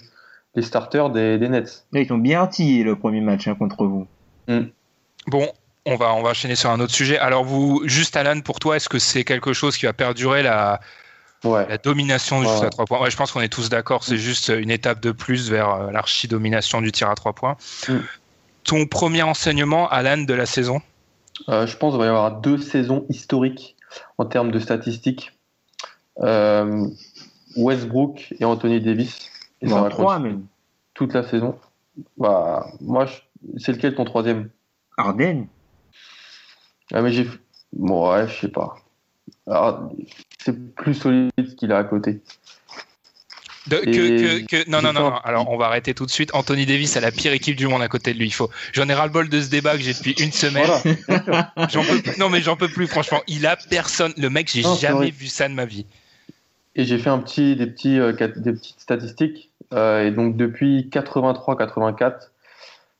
les 0.55 0.61
starters 0.63 1.11
des, 1.11 1.37
des 1.37 1.49
Nets. 1.49 1.85
Là, 1.91 2.01
ils 2.01 2.11
ont 2.11 2.17
bien 2.17 2.41
artillé 2.41 2.83
le 2.83 2.95
premier 2.95 3.21
match 3.21 3.47
hein, 3.47 3.55
contre 3.55 3.85
vous. 3.85 4.07
Bon, 5.27 5.45
on 5.87 5.95
va, 5.95 6.13
on 6.13 6.21
va 6.21 6.29
enchaîner 6.31 6.55
sur 6.55 6.69
un 6.69 6.79
autre 6.79 6.93
sujet. 6.93 7.17
Alors, 7.17 7.43
vous, 7.43 7.81
juste 7.85 8.15
Alan, 8.15 8.39
pour 8.41 8.59
toi, 8.59 8.75
est-ce 8.75 8.89
que 8.89 8.99
c'est 8.99 9.23
quelque 9.23 9.53
chose 9.53 9.77
qui 9.77 9.85
va 9.85 9.93
perdurer 9.93 10.43
la, 10.43 10.79
Ouais. 11.43 11.65
la 11.69 11.77
domination 11.77 12.41
du 12.41 12.47
Ouais. 12.47 12.55
tir 12.57 12.65
à 12.65 12.69
trois 12.69 12.85
points? 12.85 12.99
Ouais, 13.01 13.09
je 13.11 13.17
pense 13.17 13.31
qu'on 13.31 13.41
est 13.41 13.47
tous 13.49 13.69
d'accord, 13.69 14.03
c'est 14.03 14.17
juste 14.17 14.49
une 14.49 14.69
étape 14.71 14.99
de 14.99 15.11
plus 15.11 15.49
vers 15.49 15.69
euh, 15.73 15.91
l'archi-domination 15.91 16.81
du 16.81 16.91
tir 16.91 17.09
à 17.09 17.15
trois 17.15 17.33
points. 17.33 17.57
Mm. 17.87 17.97
Ton 18.63 18.85
premier 18.85 19.23
enseignement, 19.23 19.87
Alan, 19.89 20.17
de 20.17 20.33
la 20.33 20.45
saison? 20.45 20.81
Euh, 21.49 21.65
je 21.67 21.77
pense 21.77 21.93
qu'il 21.93 21.99
va 21.99 22.05
y 22.05 22.09
avoir 22.09 22.31
deux 22.41 22.57
saisons 22.57 23.05
historiques 23.09 23.75
en 24.17 24.25
termes 24.25 24.51
de 24.51 24.59
statistiques. 24.59 25.31
Euh, 26.21 26.87
Westbrook 27.55 28.33
et 28.39 28.45
Anthony 28.45 28.81
Davis. 28.81 29.29
Et 29.61 29.69
ça 29.69 29.87
trois 29.89 30.19
même. 30.19 30.43
toute 30.93 31.13
la 31.13 31.23
saison. 31.23 31.57
Bah, 32.17 32.67
moi, 32.81 33.05
je- 33.05 33.59
c'est 33.59 33.71
lequel 33.71 33.95
ton 33.95 34.03
troisième? 34.05 34.49
Arden. 34.97 35.45
Ah, 36.93 37.01
mais 37.01 37.11
j'ai. 37.11 37.27
Bon, 37.73 38.11
ouais, 38.11 38.27
je 38.27 38.41
sais 38.41 38.47
pas. 38.47 38.77
Alors, 39.45 39.91
c'est 40.39 40.75
plus 40.75 40.93
solide 40.93 41.31
ce 41.37 41.55
qu'il 41.55 41.71
a 41.71 41.77
à 41.79 41.83
côté. 41.83 42.21
De- 43.67 43.77
que, 43.79 43.89
Et- 43.89 44.45
que, 44.45 44.63
que- 44.63 44.69
non, 44.69 44.81
non, 44.81 44.93
non. 44.93 45.13
Alors, 45.25 45.49
on 45.49 45.57
va 45.57 45.65
arrêter 45.65 45.93
tout 45.93 46.05
de 46.05 46.11
suite. 46.11 46.33
Anthony 46.33 46.65
Davis 46.65 46.95
a 46.95 47.01
la 47.01 47.11
pire 47.11 47.33
équipe 47.33 47.57
du 47.57 47.67
monde 47.67 47.81
à 47.81 47.89
côté 47.89 48.13
de 48.13 48.19
lui. 48.19 48.27
Il 48.27 48.31
faut. 48.33 48.49
J'en 48.71 48.87
ai 48.87 48.93
ras 48.93 49.05
le 49.07 49.11
bol 49.11 49.27
de 49.27 49.41
ce 49.41 49.49
débat 49.49 49.75
que 49.75 49.83
j'ai 49.83 49.93
depuis 49.93 50.13
une 50.13 50.31
semaine. 50.31 50.65
Voilà. 51.05 51.51
J'en 51.69 51.83
peux 51.83 52.01
plus. 52.01 52.17
Non, 52.17 52.29
mais 52.29 52.41
j'en 52.41 52.55
peux 52.55 52.69
plus. 52.69 52.87
Franchement, 52.87 53.21
il 53.27 53.45
a 53.45 53.57
personne. 53.69 54.13
Le 54.17 54.29
mec, 54.29 54.49
j'ai 54.49 54.63
jamais 54.79 55.11
vu 55.11 55.27
ça 55.27 55.49
de 55.49 55.53
ma 55.53 55.65
vie. 55.65 55.85
Et 56.75 56.85
j'ai 56.85 56.97
fait 56.97 57.09
un 57.09 57.17
petit, 57.19 57.55
des, 57.57 57.67
petits, 57.67 57.99
euh, 57.99 58.13
des 58.13 58.53
petites 58.53 58.79
statistiques. 58.79 59.49
Euh, 59.73 60.05
et 60.07 60.11
donc, 60.11 60.37
depuis 60.37 60.89
83-84, 60.89 62.29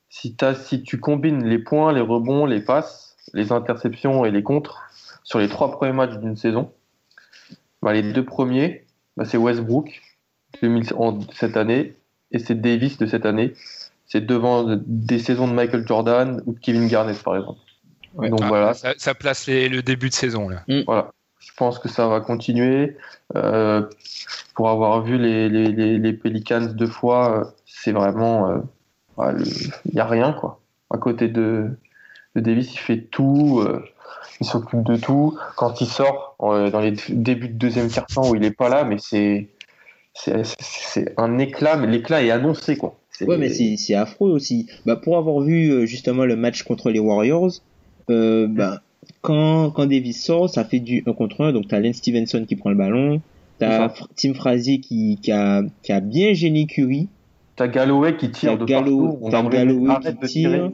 si, 0.10 0.36
si 0.65 0.84
tu 0.84 1.00
combines 1.00 1.46
les 1.46 1.60
points, 1.60 1.94
les 1.94 2.01
rebonds, 2.01 2.46
les 2.46 2.60
passes, 2.60 3.06
les 3.34 3.51
interceptions 3.51 4.25
et 4.25 4.31
les 4.31 4.43
contres 4.43 4.81
sur 5.24 5.39
les 5.39 5.48
trois 5.50 5.72
premiers 5.72 5.93
matchs 5.93 6.17
d'une 6.17 6.36
saison, 6.38 6.72
bah, 7.81 7.93
les 7.93 8.01
deux 8.13 8.25
premiers, 8.25 8.86
bah, 9.17 9.25
c'est 9.25 9.38
Westbrook 9.38 10.01
2000 10.62 10.86
en- 10.98 11.19
cette 11.34 11.57
année 11.57 11.96
et 12.31 12.39
c'est 12.39 12.55
Davis 12.60 12.98
de 12.98 13.05
cette 13.05 13.25
année. 13.25 13.53
C'est 14.05 14.25
devant 14.25 14.63
des 14.86 15.19
saisons 15.19 15.48
de 15.48 15.53
Michael 15.53 15.86
Jordan 15.86 16.41
ou 16.46 16.53
de 16.53 16.60
Kevin 16.60 16.88
Garnett, 16.88 17.22
par 17.22 17.36
exemple. 17.38 17.60
Ouais. 18.15 18.29
Donc 18.29 18.39
Ah, 18.43 18.48
voilà, 18.48 18.74
ça, 18.74 18.93
ça 18.98 19.13
place 19.13 19.48
les- 19.48 19.67
le 19.69 19.81
début 19.81 20.10
de 20.10 20.13
saison 20.13 20.50
là. 20.50 20.63
voilà. 20.86 21.12
Je 21.39 21.51
pense 21.55 21.77
que 21.77 21.88
ça 21.88 22.07
va 22.07 22.19
continuer. 22.19 22.98
Euh, 23.36 23.86
pour 24.55 24.69
avoir 24.69 25.03
vu 25.03 25.17
les, 25.19 25.50
les, 25.50 25.67
les, 25.72 26.00
les 26.00 26.13
Pelicans 26.13 26.65
deux 26.74 26.88
fois, 26.88 27.39
euh, 27.39 27.43
c'est 27.65 27.91
vraiment. 27.91 28.50
euh, 28.50 28.57
ouais, 29.17 29.34
le- 29.34 29.43
Il 29.86 29.93
n'y 29.93 30.00
a 30.00 30.05
rien, 30.05 30.34
quoi. 30.34 30.60
À 30.89 30.98
côté 30.98 31.27
de, 31.27 31.69
Davis, 32.41 32.74
il 32.74 32.77
fait 32.79 32.98
tout. 33.01 33.60
euh, 33.65 33.84
il 34.39 34.46
s'occupe 34.46 34.84
de 34.84 34.98
tout. 34.98 35.38
Quand 35.56 35.82
il 35.82 35.88
sort, 35.88 36.36
euh, 36.41 36.70
dans 36.70 36.79
les 36.79 36.94
débuts 37.10 37.50
de 37.50 37.53
deuxième 37.58 37.89
quart-temps 37.89 38.29
où 38.29 38.36
il 38.36 38.41
n'est 38.41 38.51
pas 38.51 38.70
là, 38.70 38.84
mais 38.84 38.98
c'est. 39.00 39.48
C'est 40.13 41.13
un 41.17 41.38
éclat, 41.38 41.77
mais 41.77 41.86
l'éclat 41.88 42.24
est 42.24 42.32
annoncé, 42.32 42.75
quoi. 42.75 42.96
Ouais, 43.22 43.38
mais 43.38 43.50
c'est 43.50 43.94
affreux 43.94 44.32
aussi. 44.32 44.67
Bah, 44.86 44.96
pour 44.96 45.17
avoir 45.17 45.41
vu 45.41 45.70
euh, 45.72 45.86
justement 45.86 46.25
le 46.25 46.36
match 46.36 46.63
contre 46.63 46.89
les 46.89 47.00
Warriors, 47.00 47.51
euh, 48.10 48.48
bah, 48.48 48.82
quand, 49.22 49.70
quand 49.72 49.86
Davis 49.86 50.24
sort, 50.24 50.50
ça 50.50 50.63
fait 50.65 50.79
du 50.79 51.03
1 51.06 51.13
contre 51.13 51.41
1. 51.46 51.51
Donc, 51.53 51.67
t'as 51.67 51.79
Len 51.79 51.94
Stevenson 51.94 52.46
qui 52.48 52.56
prend 52.56 52.70
le 52.72 52.75
ballon. 52.75 53.22
T'as 53.60 53.89
Tim 54.15 54.34
Frazier 54.34 54.79
qui, 54.79 55.20
qui, 55.22 55.32
a, 55.32 55.63
qui 55.84 55.91
a 55.91 56.00
bien 56.00 56.34
gêné 56.34 56.67
Curry. 56.67 57.08
T'as 57.56 57.67
Galloway 57.67 58.15
qui 58.17 58.29
tire 58.29 58.58
de 58.58 58.65
Gallo, 58.65 59.13
partout. 59.13 59.29
T'as 59.32 59.44
Galloway 59.44 59.96
qui 60.01 60.13
de 60.13 60.27
tirer. 60.27 60.58
tire. 60.60 60.72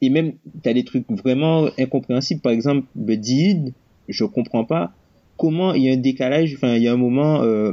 Et 0.00 0.10
même, 0.10 0.34
t'as 0.62 0.72
des 0.72 0.84
trucs 0.84 1.10
vraiment 1.10 1.68
incompréhensibles. 1.78 2.40
Par 2.40 2.52
exemple, 2.52 2.86
Buddy 2.94 3.72
je 4.08 4.24
comprends 4.24 4.64
pas 4.64 4.92
comment 5.36 5.74
il 5.74 5.82
y 5.84 5.90
a 5.90 5.92
un 5.92 5.98
décalage. 5.98 6.54
Enfin, 6.54 6.74
il 6.74 6.82
y 6.82 6.88
a 6.88 6.92
un 6.92 6.98
moment 6.98 7.42
euh, 7.42 7.72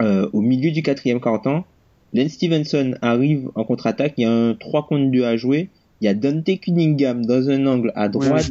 euh, 0.00 0.28
au 0.32 0.40
milieu 0.40 0.70
du 0.70 0.82
quatrième 0.82 1.20
quart-temps. 1.20 1.64
Len 2.12 2.28
Stevenson 2.28 2.96
arrive 3.02 3.50
en 3.54 3.64
contre-attaque. 3.64 4.14
Il 4.16 4.22
y 4.22 4.24
a 4.24 4.32
un 4.32 4.54
3 4.54 4.86
contre 4.86 5.10
2 5.10 5.24
à 5.24 5.36
jouer. 5.36 5.68
Il 6.00 6.04
y 6.04 6.08
a 6.08 6.14
Dante 6.14 6.60
Cunningham 6.60 7.24
dans 7.24 7.48
un 7.50 7.66
angle 7.66 7.92
à 7.94 8.08
droite. 8.08 8.50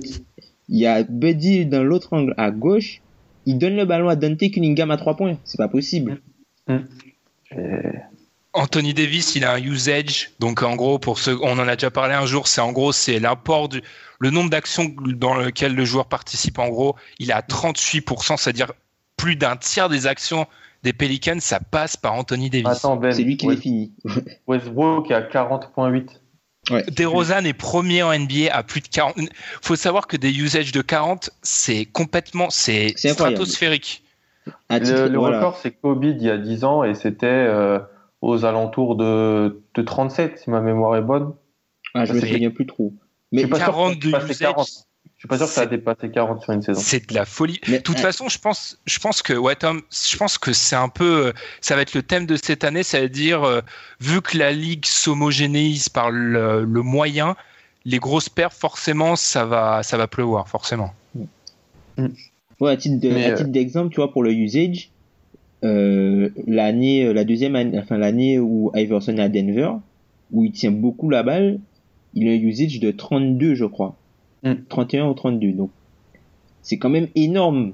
Il 0.69 0.77
y 0.77 0.85
a 0.85 1.03
Buddy 1.03 1.65
dans 1.65 1.83
l'autre 1.83 2.13
angle 2.13 2.33
à 2.38 2.51
gauche. 2.51 3.01
Il 3.45 3.57
donne 3.57 3.75
le 3.75 3.85
ballon 3.85 4.07
à 4.09 4.15
Dante 4.15 4.50
Cunningham 4.51 4.91
à 4.91 4.97
3 4.97 5.15
points. 5.15 5.38
C'est 5.43 5.57
pas 5.57 5.67
possible. 5.67 6.21
Anthony 8.53 8.93
Davis, 8.93 9.36
il 9.36 9.45
a 9.45 9.53
un 9.53 9.62
usage, 9.62 10.31
donc 10.39 10.62
en 10.62 10.75
gros, 10.75 11.00
pour 11.00 11.17
ceux, 11.17 11.38
on 11.41 11.57
en 11.57 11.67
a 11.67 11.75
déjà 11.75 11.89
parlé 11.89 12.13
un 12.13 12.27
jour, 12.27 12.48
c'est 12.48 12.62
en 12.62 12.72
gros, 12.72 12.91
c'est 12.91 13.19
l'apport 13.19 13.67
du, 13.67 13.81
le 14.19 14.29
nombre 14.29 14.50
d'actions 14.50 14.93
dans 14.98 15.36
lequel 15.36 15.74
le 15.74 15.86
joueur 15.86 16.05
participe. 16.05 16.60
En 16.60 16.69
gros, 16.69 16.95
il 17.17 17.31
est 17.31 17.33
à 17.33 17.41
38%, 17.41 18.38
c'est-à-dire 18.38 18.72
plus 19.17 19.36
d'un 19.36 19.55
tiers 19.55 19.89
des 19.89 20.05
actions 20.05 20.45
des 20.83 20.93
Pelicans, 20.93 21.39
ça 21.39 21.60
passe 21.60 21.98
par 21.98 22.13
Anthony 22.13 22.50
Davis. 22.50 22.67
Attends, 22.67 22.98
Ben. 22.98 23.13
C'est 23.13 23.24
lui 23.24 23.38
qui 23.38 23.48
les 23.48 23.57
finit. 23.57 23.93
Westbrook 24.48 25.10
est 25.10 25.13
à 25.13 25.22
40.8. 25.22 26.10
Ouais. 26.72 26.83
DeRozan 26.91 27.43
est 27.45 27.53
premier 27.53 28.03
en 28.03 28.17
NBA 28.17 28.53
à 28.53 28.63
plus 28.63 28.81
de 28.81 28.88
40. 28.88 29.15
Faut 29.62 29.75
savoir 29.75 30.07
que 30.07 30.15
des 30.15 30.31
usages 30.31 30.72
de 30.72 30.81
40, 30.81 31.29
c'est 31.41 31.86
complètement, 31.86 32.50
c'est 32.50 32.93
stratosphérique. 32.98 34.03
Le, 34.69 35.07
le 35.07 35.17
voilà. 35.17 35.38
record, 35.38 35.57
c'est 35.57 35.72
Kobe 35.72 36.03
il 36.03 36.22
y 36.22 36.29
a 36.29 36.38
10 36.38 36.63
ans 36.65 36.83
et 36.83 36.95
c'était 36.95 37.27
euh, 37.27 37.79
aux 38.23 38.45
alentours 38.45 38.95
de, 38.95 39.61
de 39.75 39.81
37, 39.81 40.39
si 40.39 40.49
ma 40.49 40.61
mémoire 40.61 40.95
est 40.95 41.01
bonne. 41.01 41.33
Ah, 41.93 42.05
je 42.05 42.13
me 42.13 42.21
C'est- 42.21 42.31
souviens 42.31 42.51
plus 42.51 42.65
trop. 42.65 42.93
Je 42.95 43.01
Mais 43.33 43.41
suis 43.41 43.49
pas 43.49 43.57
sûr 43.57 43.65
40 43.65 43.99
que 43.99 44.05
de 44.05 44.11
ça 44.11 44.17
a 44.17 44.19
dépassé 44.21 44.31
usage. 44.31 44.53
40. 44.53 44.67
Je 45.15 45.19
suis 45.19 45.27
pas 45.27 45.37
sûr 45.37 45.47
que 45.47 45.51
ça 45.53 45.61
a 45.61 45.65
dépassé 45.65 46.09
40 46.09 46.41
sur 46.41 46.53
une 46.53 46.61
saison. 46.61 46.79
C'est 46.81 47.09
de 47.09 47.13
la 47.13 47.25
folie. 47.25 47.59
Mais, 47.67 47.77
De 47.79 47.83
toute 47.83 47.97
euh, 47.97 48.01
façon, 48.01 48.29
je 48.29 48.39
pense, 48.39 48.77
je 48.85 48.99
pense 48.99 49.21
que 49.21 49.33
ouais, 49.33 49.55
Tom, 49.57 49.81
je 49.91 50.15
pense 50.17 50.37
que 50.37 50.53
c'est 50.53 50.75
un 50.77 50.87
peu, 50.89 51.27
euh, 51.27 51.33
ça 51.59 51.75
va 51.75 51.81
être 51.81 51.93
le 51.93 52.01
thème 52.03 52.25
de 52.25 52.37
cette 52.37 52.63
année, 52.63 52.83
c'est-à-dire 52.83 53.43
euh, 53.43 53.59
vu 53.99 54.21
que 54.21 54.37
la 54.37 54.51
ligue 54.53 54.85
s'homogénéise 54.85 55.89
par 55.89 56.09
le, 56.09 56.63
le 56.63 56.81
moyen, 56.81 57.35
les 57.83 57.99
grosses 57.99 58.29
perfs, 58.29 58.55
forcément, 58.57 59.17
ça 59.17 59.45
va, 59.45 59.83
ça 59.83 59.97
va 59.97 60.07
pleuvoir, 60.07 60.47
forcément. 60.47 60.93
Ouais, 62.59 62.71
à 62.71 62.77
titre 62.77 62.99
de- 63.01 63.09
euh, 63.09 63.35
titre 63.35 63.49
d'exemple, 63.49 63.89
tu 63.89 63.97
vois, 63.97 64.11
pour 64.11 64.23
le 64.23 64.31
usage, 64.31 64.91
euh, 65.63 66.29
l'année, 66.48 67.05
euh, 67.05 67.13
la 67.13 67.24
deuxième 67.24 67.55
année, 67.55 67.79
enfin 67.79 67.98
l'année 67.98 68.39
où 68.39 68.72
Iverson 68.75 69.17
est 69.17 69.22
à 69.22 69.29
Denver, 69.29 69.72
où 70.32 70.43
il 70.46 70.51
tient 70.51 70.72
beaucoup 70.72 71.10
la 71.10 71.24
balle, 71.24 71.60
il 72.13 72.27
a 72.27 72.32
un 72.32 72.36
usage 72.36 72.79
de 72.79 72.91
32, 72.91 73.55
je 73.55 73.65
crois. 73.65 73.96
Mm. 74.43 74.53
31 74.70 75.08
ou 75.08 75.13
32, 75.13 75.51
donc. 75.53 75.72
C'est 76.62 76.77
quand 76.77 76.89
même 76.89 77.08
énorme. 77.15 77.74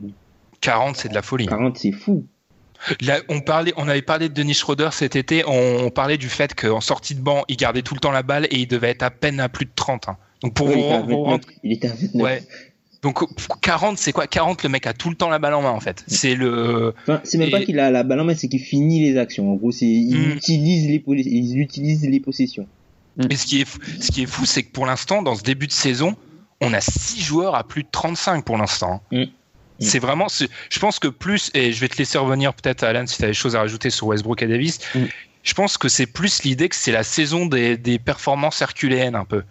40, 0.62 0.96
c'est 0.96 1.10
de 1.10 1.14
la 1.14 1.22
folie. 1.22 1.46
40, 1.46 1.78
c'est 1.78 1.92
fou. 1.92 2.26
Là, 3.02 3.18
on 3.28 3.42
parlait, 3.42 3.74
on 3.76 3.88
avait 3.90 4.02
parlé 4.02 4.30
de 4.30 4.34
Denis 4.34 4.54
Schroeder 4.54 4.90
cet 4.94 5.16
été. 5.16 5.44
On, 5.46 5.86
on 5.86 5.90
parlait 5.90 6.18
du 6.18 6.30
fait 6.30 6.56
qu'en 6.56 6.80
sortie 6.82 7.14
de 7.14 7.20
banc, 7.22 7.44
il 7.50 7.58
gardait 7.58 7.82
tout 7.82 7.94
le 7.94 8.00
temps 8.00 8.12
la 8.12 8.24
balle 8.24 8.46
et 8.52 8.58
il 8.60 8.68
devait 8.68 8.90
être 8.90 9.04
à 9.04 9.12
peine 9.12 9.40
à 9.42 9.50
plus 9.50 9.66
de 9.66 9.72
30. 9.76 10.08
hein. 10.10 10.18
Donc 10.42 10.54
pour 10.54 10.68
Ouais, 10.68 10.76
il, 10.78 10.80
vous, 10.80 10.86
était 10.88 10.94
à 10.94 11.02
vous 11.02 11.08
29, 11.08 11.26
rendre- 11.26 11.48
il 11.64 11.72
était 11.74 11.88
à 11.90 11.94
29. 11.94 12.22
ouais. 12.24 12.44
Donc 13.02 13.20
40, 13.62 13.98
c'est 13.98 14.12
quoi? 14.12 14.28
40, 14.28 14.62
le 14.64 14.70
mec 14.70 14.86
a 14.86 14.94
tout 14.94 15.10
le 15.10 15.16
temps 15.16 15.30
la 15.30 15.40
balle 15.40 15.54
en 15.54 15.62
main 15.62 15.70
en 15.70 15.80
fait. 15.80 16.04
C'est 16.08 16.36
le. 16.36 16.94
Enfin, 17.04 17.22
c'est 17.24 17.38
même 17.38 17.48
Et- 17.48 17.52
pas 17.52 17.62
qu'il 17.62 17.80
a 17.80 17.90
la 17.92 18.04
balle 18.04 18.20
en 18.20 18.26
main, 18.26 18.36
c'est 18.36 18.50
qu'il 18.50 18.60
finit 18.60 19.00
les 19.02 19.18
actions. 19.18 19.50
En 19.52 19.56
gros, 19.56 19.72
c'est, 19.72 19.86
il 19.86 20.18
Mm. 20.18 20.32
utilise 20.32 20.88
les, 20.90 21.00
poli- 21.00 21.24
il 21.26 21.58
utilise 21.60 22.04
les 22.08 22.20
possessions. 22.20 22.68
Et 23.30 23.36
ce 23.38 23.46
qui 23.46 23.62
est, 23.62 23.66
fou- 23.66 23.80
ce 24.02 24.12
qui 24.12 24.24
est 24.24 24.26
fou, 24.26 24.46
c'est 24.46 24.64
que 24.64 24.72
pour 24.72 24.86
l'instant, 24.86 25.22
dans 25.22 25.36
ce 25.36 25.44
début 25.44 25.68
de 25.68 25.72
saison, 25.72 26.16
on 26.62 26.74
a 26.74 26.82
6 26.82 27.22
joueurs 27.22 27.56
à 27.56 27.64
plus 27.66 27.84
de 27.84 27.90
35 27.92 28.44
pour 28.44 28.58
l'instant. 28.58 29.02
Mm. 29.12 29.24
C'est 29.80 30.00
vraiment, 30.00 30.28
c'est- 30.28 30.50
je 30.70 30.80
pense 30.80 31.00
que 31.00 31.08
plus, 31.08 31.52
et 31.54 31.72
je 31.72 31.80
vais 31.80 31.88
te 31.88 31.98
laisser 31.98 32.18
revenir 32.18 32.54
peut-être 32.54 32.84
Alan 32.84 33.08
si 33.08 33.18
tu 33.18 33.24
as 33.24 33.28
des 33.28 33.34
choses 33.34 33.56
à 33.56 33.60
rajouter 33.60 33.90
sur 33.90 34.08
Westbrook 34.08 34.42
et 34.42 34.48
Davis, 34.48 34.80
Mm. 34.94 35.06
je 35.44 35.54
pense 35.54 35.78
que 35.78 35.88
c'est 35.88 36.06
plus 36.06 36.44
l'idée 36.44 36.68
que 36.68 36.76
c'est 36.76 36.92
la 36.92 37.04
saison 37.04 37.46
des, 37.46 37.78
des 37.78 37.98
performances 37.98 38.62
herculéennes 38.62 39.16
un 39.16 39.24
peu. 39.24 39.44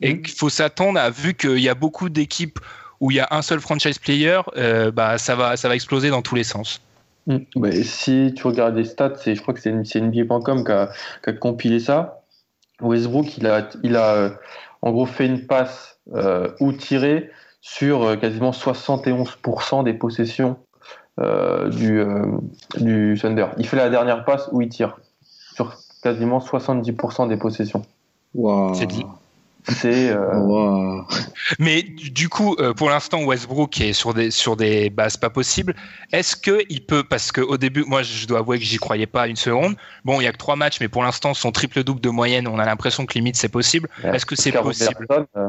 Et 0.00 0.14
Mm. 0.14 0.22
qu'il 0.22 0.34
faut 0.36 0.48
s'attendre 0.48 0.98
à, 0.98 1.10
vu 1.10 1.34
qu'il 1.34 1.58
y 1.58 1.68
a 1.68 1.74
beaucoup 1.74 2.08
d'équipes 2.08 2.58
où 3.00 3.10
il 3.10 3.16
y 3.16 3.20
a 3.20 3.28
un 3.30 3.42
seul 3.42 3.60
franchise 3.60 3.98
player, 3.98 4.40
euh, 4.56 4.90
bah, 4.90 5.18
ça, 5.18 5.34
va, 5.34 5.56
ça 5.56 5.68
va 5.68 5.74
exploser 5.74 6.10
dans 6.10 6.22
tous 6.22 6.34
les 6.34 6.44
sens. 6.44 6.80
Mm. 7.26 7.38
Bah, 7.56 7.68
et 7.68 7.84
si 7.84 8.32
tu 8.36 8.46
regardes 8.46 8.76
les 8.76 8.84
stats, 8.84 9.16
c'est, 9.16 9.34
je 9.34 9.42
crois 9.42 9.54
que 9.54 9.60
c'est, 9.60 9.74
c'est 9.84 10.00
NBA.com 10.00 10.64
qui 10.64 10.72
a, 10.72 10.90
qui 11.22 11.30
a 11.30 11.32
compilé 11.32 11.80
ça. 11.80 12.22
Westbrook, 12.80 13.38
il 13.38 13.46
a, 13.46 13.68
il 13.82 13.96
a 13.96 14.14
euh, 14.14 14.30
en 14.82 14.92
gros 14.92 15.06
fait 15.06 15.26
une 15.26 15.46
passe 15.46 15.98
euh, 16.14 16.50
ou 16.60 16.72
tiré 16.72 17.30
sur 17.60 18.02
euh, 18.02 18.16
quasiment 18.16 18.50
71% 18.50 19.84
des 19.84 19.94
possessions 19.94 20.58
euh, 21.18 21.70
du, 21.70 21.98
euh, 21.98 22.26
du 22.76 23.18
Thunder. 23.20 23.46
Il 23.56 23.66
fait 23.66 23.76
la 23.76 23.88
dernière 23.88 24.24
passe 24.24 24.48
où 24.52 24.60
il 24.60 24.68
tire 24.68 24.98
sur 25.54 25.74
quasiment 26.02 26.40
70% 26.40 27.28
des 27.28 27.38
possessions. 27.38 27.82
Waouh. 28.34 28.74
C'est 28.74 28.86
dit. 28.86 29.06
C'est 29.66 30.10
euh. 30.10 31.00
Mais 31.58 31.82
du 31.82 32.28
coup, 32.28 32.54
euh, 32.58 32.74
pour 32.74 32.90
l'instant, 32.90 33.22
Westbrook 33.24 33.80
est 33.80 33.94
sur 33.94 34.12
des, 34.12 34.30
sur 34.30 34.56
des 34.56 34.90
bases 34.90 35.16
pas 35.16 35.30
possibles. 35.30 35.74
Est-ce 36.12 36.36
qu'il 36.36 36.84
peut, 36.84 37.02
parce 37.02 37.32
qu'au 37.32 37.56
début, 37.56 37.84
moi 37.86 38.02
je 38.02 38.26
dois 38.26 38.40
avouer 38.40 38.58
que 38.58 38.64
j'y 38.64 38.76
croyais 38.76 39.06
pas 39.06 39.26
une 39.26 39.36
seconde. 39.36 39.76
Bon, 40.04 40.20
il 40.20 40.24
y 40.24 40.26
a 40.26 40.32
que 40.32 40.36
trois 40.38 40.56
matchs, 40.56 40.80
mais 40.80 40.88
pour 40.88 41.02
l'instant, 41.02 41.32
son 41.32 41.50
triple-double 41.50 42.00
de 42.00 42.10
moyenne, 42.10 42.46
on 42.46 42.58
a 42.58 42.66
l'impression 42.66 43.06
que 43.06 43.14
limite 43.14 43.36
c'est 43.36 43.48
possible. 43.48 43.88
Est-ce 44.02 44.26
que 44.26 44.36
c'est 44.36 44.52
possible 44.52 45.06
Robertson, 45.08 45.26
euh, 45.36 45.48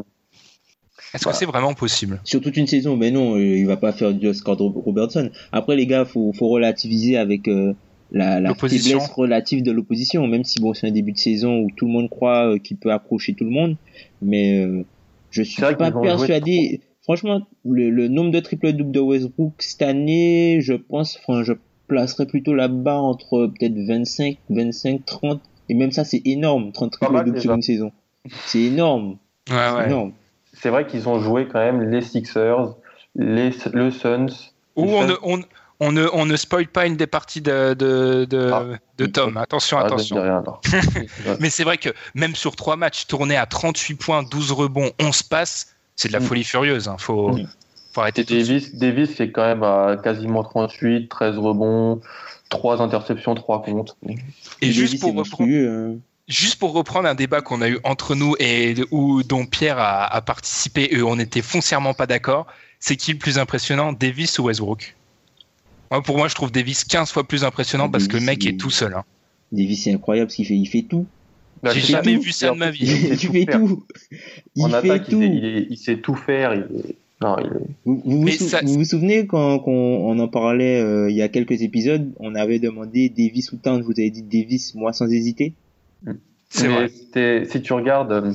Est-ce 1.13 1.23
Voilà. 1.23 1.33
que 1.33 1.39
c'est 1.39 1.45
vraiment 1.45 1.73
possible? 1.73 2.21
Sur 2.23 2.39
toute 2.39 2.55
une 2.55 2.67
saison, 2.67 2.95
mais 2.95 3.11
non, 3.11 3.37
il 3.37 3.65
va 3.65 3.75
pas 3.77 3.91
faire 3.91 4.13
du 4.13 4.27
Oscar 4.29 4.55
Robertson. 4.57 5.29
Après, 5.51 5.75
les 5.75 5.87
gars, 5.87 6.05
faut, 6.05 6.31
faut 6.33 6.47
relativiser 6.47 7.17
avec 7.17 7.47
euh, 7.49 7.73
la, 8.15 8.39
la 8.39 8.55
faiblesse 8.55 9.09
relative 9.09 9.61
de 9.61 9.71
l'opposition, 9.71 10.25
même 10.25 10.45
si 10.45 10.61
bon, 10.61 10.73
c'est 10.73 10.87
un 10.87 10.91
début 10.91 11.11
de 11.11 11.17
saison 11.17 11.59
où 11.59 11.67
tout 11.75 11.85
le 11.85 11.91
monde 11.91 12.09
croit 12.09 12.53
euh, 12.53 12.57
qu'il 12.57 12.77
peut 12.77 12.91
accrocher 12.91 13.33
tout 13.33 13.43
le 13.43 13.49
monde, 13.49 13.75
mais 14.21 14.57
euh, 14.59 14.85
je 15.31 15.43
suis 15.43 15.61
pas 15.61 15.91
persuadé. 15.91 16.79
Franchement, 17.03 17.45
le, 17.65 17.89
le 17.89 18.07
nombre 18.07 18.31
de 18.31 18.39
triple 18.39 18.71
double 18.71 18.91
de 18.91 19.01
Westbrook 19.01 19.53
cette 19.59 19.81
année, 19.81 20.59
je 20.61 20.73
pense, 20.73 21.19
enfin, 21.19 21.43
je 21.43 21.53
placerais 21.87 22.25
plutôt 22.25 22.55
là-bas 22.55 22.97
entre 22.97 23.47
peut-être 23.47 23.77
25, 23.77 24.37
25, 24.49 25.05
30. 25.05 25.41
Et 25.67 25.73
même 25.73 25.91
ça, 25.91 26.05
c'est 26.05 26.21
énorme, 26.25 26.71
30 26.71 26.97
Pas 26.97 27.09
mal, 27.09 27.23
triple-doubles 27.23 27.41
sur 27.41 27.53
une 27.53 27.61
saison. 27.61 27.91
C'est 28.45 28.61
énorme. 28.61 29.17
Ouais, 29.49 29.55
C'est 29.55 29.75
ouais. 29.75 29.85
énorme. 29.87 30.13
C'est 30.53 30.69
vrai 30.69 30.87
qu'ils 30.87 31.09
ont 31.09 31.19
joué 31.19 31.47
quand 31.51 31.59
même 31.59 31.91
les 31.91 32.01
Sixers, 32.01 32.75
les, 33.13 33.51
le 33.73 33.91
Suns. 33.91 34.27
On 34.77 35.05
ne, 35.05 35.13
on, 35.21 35.39
on 35.79 35.91
ne, 35.91 36.07
on 36.13 36.25
ne 36.25 36.35
spoil 36.37 36.67
pas 36.67 36.85
une 36.85 36.95
des 36.95 37.07
parties 37.07 37.41
de, 37.41 37.73
de, 37.73 38.25
de, 38.29 38.49
Ah. 38.53 38.63
de 38.97 39.05
Tom. 39.05 39.37
Attention, 39.37 39.77
Ah, 39.77 39.85
attention. 39.85 40.21
rien. 40.21 40.43
Mais 41.39 41.49
c'est 41.49 41.63
vrai 41.63 41.77
que 41.77 41.89
même 42.13 42.35
sur 42.35 42.55
trois 42.55 42.75
matchs 42.77 43.07
tournés 43.07 43.37
à 43.37 43.45
38 43.45 43.95
points, 43.95 44.23
12 44.23 44.51
rebonds, 44.51 44.91
11 45.01 45.23
passes, 45.23 45.75
c'est 45.95 46.07
de 46.07 46.13
la 46.13 46.19
Mm. 46.19 46.23
folie 46.23 46.43
furieuse. 46.43 46.87
hein. 46.87 46.95
Faut, 46.97 47.33
Mm. 47.33 47.47
faut 47.93 48.01
arrêter 48.01 48.23
suite. 48.23 48.37
Davis, 48.37 48.75
Davis 48.75 49.15
c'est 49.17 49.31
quand 49.31 49.45
même 49.45 49.63
à 49.63 49.97
quasiment 50.01 50.43
38, 50.43 51.09
13 51.09 51.37
rebonds, 51.37 52.01
3 52.49 52.81
interceptions, 52.81 53.35
3 53.35 53.61
comptes. 53.63 53.97
Et 54.61 54.71
juste 54.71 54.93
Davis, 54.93 54.99
pour, 55.01 55.09
c'est 55.11 55.17
reprendre, 55.17 55.49
monstrueux, 55.49 55.69
hein. 55.69 55.99
juste 56.27 56.59
pour 56.59 56.73
reprendre 56.73 57.07
un 57.09 57.15
débat 57.15 57.41
qu'on 57.41 57.61
a 57.61 57.67
eu 57.69 57.79
entre 57.83 58.15
nous 58.15 58.35
et 58.39 58.75
où, 58.91 59.23
dont 59.23 59.45
Pierre 59.45 59.79
a, 59.79 60.05
a 60.05 60.21
participé 60.21 60.87
et 60.91 61.01
on 61.01 61.19
était 61.19 61.41
foncièrement 61.41 61.93
pas 61.93 62.07
d'accord, 62.07 62.47
c'est 62.79 62.95
qui 62.95 63.11
le 63.13 63.19
plus 63.19 63.37
impressionnant, 63.39 63.91
Davis 63.93 64.39
ou 64.39 64.43
Westbrook? 64.43 64.95
Moi, 65.95 66.03
Pour 66.03 66.17
moi, 66.17 66.27
je 66.27 66.35
trouve 66.35 66.51
Davis 66.51 66.83
15 66.83 67.11
fois 67.11 67.23
plus 67.27 67.43
impressionnant 67.43 67.89
parce 67.89 68.07
que 68.07 68.17
le 68.17 68.23
mec 68.23 68.43
il- 68.43 68.49
est 68.49 68.57
tout 68.57 68.69
seul. 68.69 68.93
hein. 68.93 69.03
Davis, 69.51 69.83
c'est 69.83 69.93
incroyable 69.93 70.29
ce 70.31 70.37
qu'il 70.37 70.45
fait. 70.45 70.55
Il 70.55 70.65
fait 70.67 70.81
tout. 70.83 71.05
Bah, 71.63 71.71
J'ai 71.73 71.81
jamais 71.81 72.15
tout. 72.15 72.21
vu 72.21 72.31
ça 72.31 72.51
de 72.51 72.57
ma 72.57 72.69
vie. 72.71 72.81
Il 72.81 72.87
sait 72.89 73.07
Il 73.13 73.17
tout 73.27 73.31
fait 73.33 73.45
faire. 73.45 73.59
tout. 73.59 73.83
Il 74.55 74.71
fait 74.71 74.99
tout. 74.99 75.21
sait, 75.21 75.67
il, 75.69 75.77
sait 75.77 75.97
tout 75.97 76.15
faire. 76.15 76.53
il 76.53 76.67
Non, 77.21 77.37
il 77.39 77.49
Vous, 77.85 78.01
vous, 78.03 78.11
vous 78.17 78.23
Mais 78.23 78.31
sou- 78.33 78.47
ça- 78.49 78.61
vous 78.63 78.73
vous 78.73 78.85
souvenez 78.85 79.25
quand, 79.25 79.59
quand 79.59 79.71
on 79.71 80.19
en 80.19 80.27
parlait 80.27 80.81
euh, 80.81 81.09
il 81.09 81.15
y 81.15 81.21
a 81.21 81.29
quelques 81.29 81.61
épisodes, 81.61 82.11
on 82.19 82.35
avait 82.35 82.59
demandé 82.59 83.07
Davis 83.09 83.51
ou 83.53 83.57
Towns, 83.57 83.81
vous 83.83 83.91
avez 83.93 84.09
dit 84.11 84.21
Davis, 84.23 84.75
moi 84.75 84.91
sans 84.93 85.07
hésiter? 85.09 85.53
C'est 86.49 86.67
vrai. 86.67 86.89
Si 87.49 87.61
tu 87.61 87.73
regardes, 87.73 88.11
euh, 88.11 88.31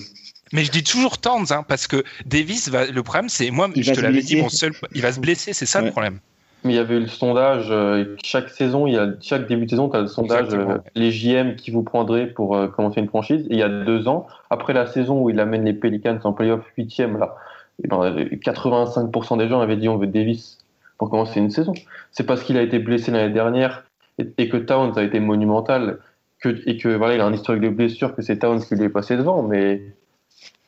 Mais 0.53 0.65
je 0.65 0.71
dis 0.71 0.83
toujours 0.83 1.19
Towns, 1.19 1.47
hein, 1.51 1.65
parce 1.67 1.87
que 1.87 2.03
Davis, 2.27 2.69
va, 2.69 2.87
le 2.87 3.03
problème, 3.03 3.29
c'est 3.29 3.51
moi, 3.51 3.71
Il 3.77 3.85
je 3.85 3.93
te 3.93 4.01
l'avais 4.01 4.21
dit, 4.23 4.35
blesser. 4.35 4.43
mon 4.43 4.49
seul, 4.49 4.73
il 4.95 5.03
va 5.03 5.13
se 5.13 5.21
blesser, 5.21 5.53
c'est 5.53 5.67
ça 5.67 5.81
le 5.81 5.91
problème. 5.91 6.19
Mais 6.65 6.75
il 6.75 6.77
y 6.77 6.79
avait 6.79 6.97
eu 6.97 7.01
le 7.01 7.07
sondage. 7.07 7.69
euh, 7.71 8.17
chaque 8.23 8.51
saison, 8.51 8.87
il 8.87 8.95
y 8.95 8.99
a 8.99 9.09
chaque 9.21 9.47
début 9.47 9.65
de 9.65 9.71
saison, 9.71 9.89
tu 9.89 9.97
as 9.97 10.01
le 10.01 10.07
sondage 10.07 10.49
euh, 10.53 10.79
les 10.95 11.11
JM 11.11 11.57
qui 11.57 11.71
vous 11.71 11.83
prendraient 11.83 12.27
pour 12.27 12.57
euh, 12.57 12.69
commencer 12.69 13.01
une 13.01 13.09
franchise. 13.09 13.47
Et 13.49 13.55
il 13.55 13.59
y 13.59 13.63
a 13.63 13.69
deux 13.69 14.09
ans, 14.09 14.27
après 14.51 14.73
la 14.73 14.87
saison 14.87 15.21
où 15.23 15.31
il 15.31 15.41
amène 15.41 15.65
les 15.65 15.73
Pelicans 15.73 16.19
en 16.25 16.33
playoff 16.33 16.65
8 16.77 16.99
là, 17.19 17.37
et 17.83 17.89
ben, 17.89 18.03
euh, 18.03 18.25
85% 18.25 19.39
des 19.39 19.49
gens 19.49 19.61
avaient 19.61 19.77
dit 19.77 19.89
on 19.89 19.97
veut 19.97 20.07
Davis 20.07 20.59
pour 20.99 21.09
commencer 21.09 21.41
une 21.41 21.51
saison. 21.51 21.73
C'est 22.13 22.25
parce 22.25 22.43
qu'il 22.43 22.59
a 22.59 22.63
été 22.63 22.79
blessé 22.79 23.11
l'année 23.11 23.33
dernière 23.33 23.85
et, 24.19 24.27
et 24.37 24.49
que 24.49 24.59
Towns 24.59 24.93
a 24.97 25.03
été 25.03 25.19
monumental 25.19 25.99
que, 26.41 26.61
et 26.67 26.77
que 26.77 26.89
voilà, 26.89 27.15
il 27.15 27.21
a 27.21 27.27
un 27.27 27.33
historique 27.33 27.63
de 27.63 27.71
blessure 27.71 28.15
que 28.15 28.23
c'est 28.23 28.39
Towns 28.39 28.61
qui 28.61 28.75
lui 28.75 28.85
est 28.85 28.91
passé 28.91 29.17
devant. 29.17 29.43
Mais 29.43 29.83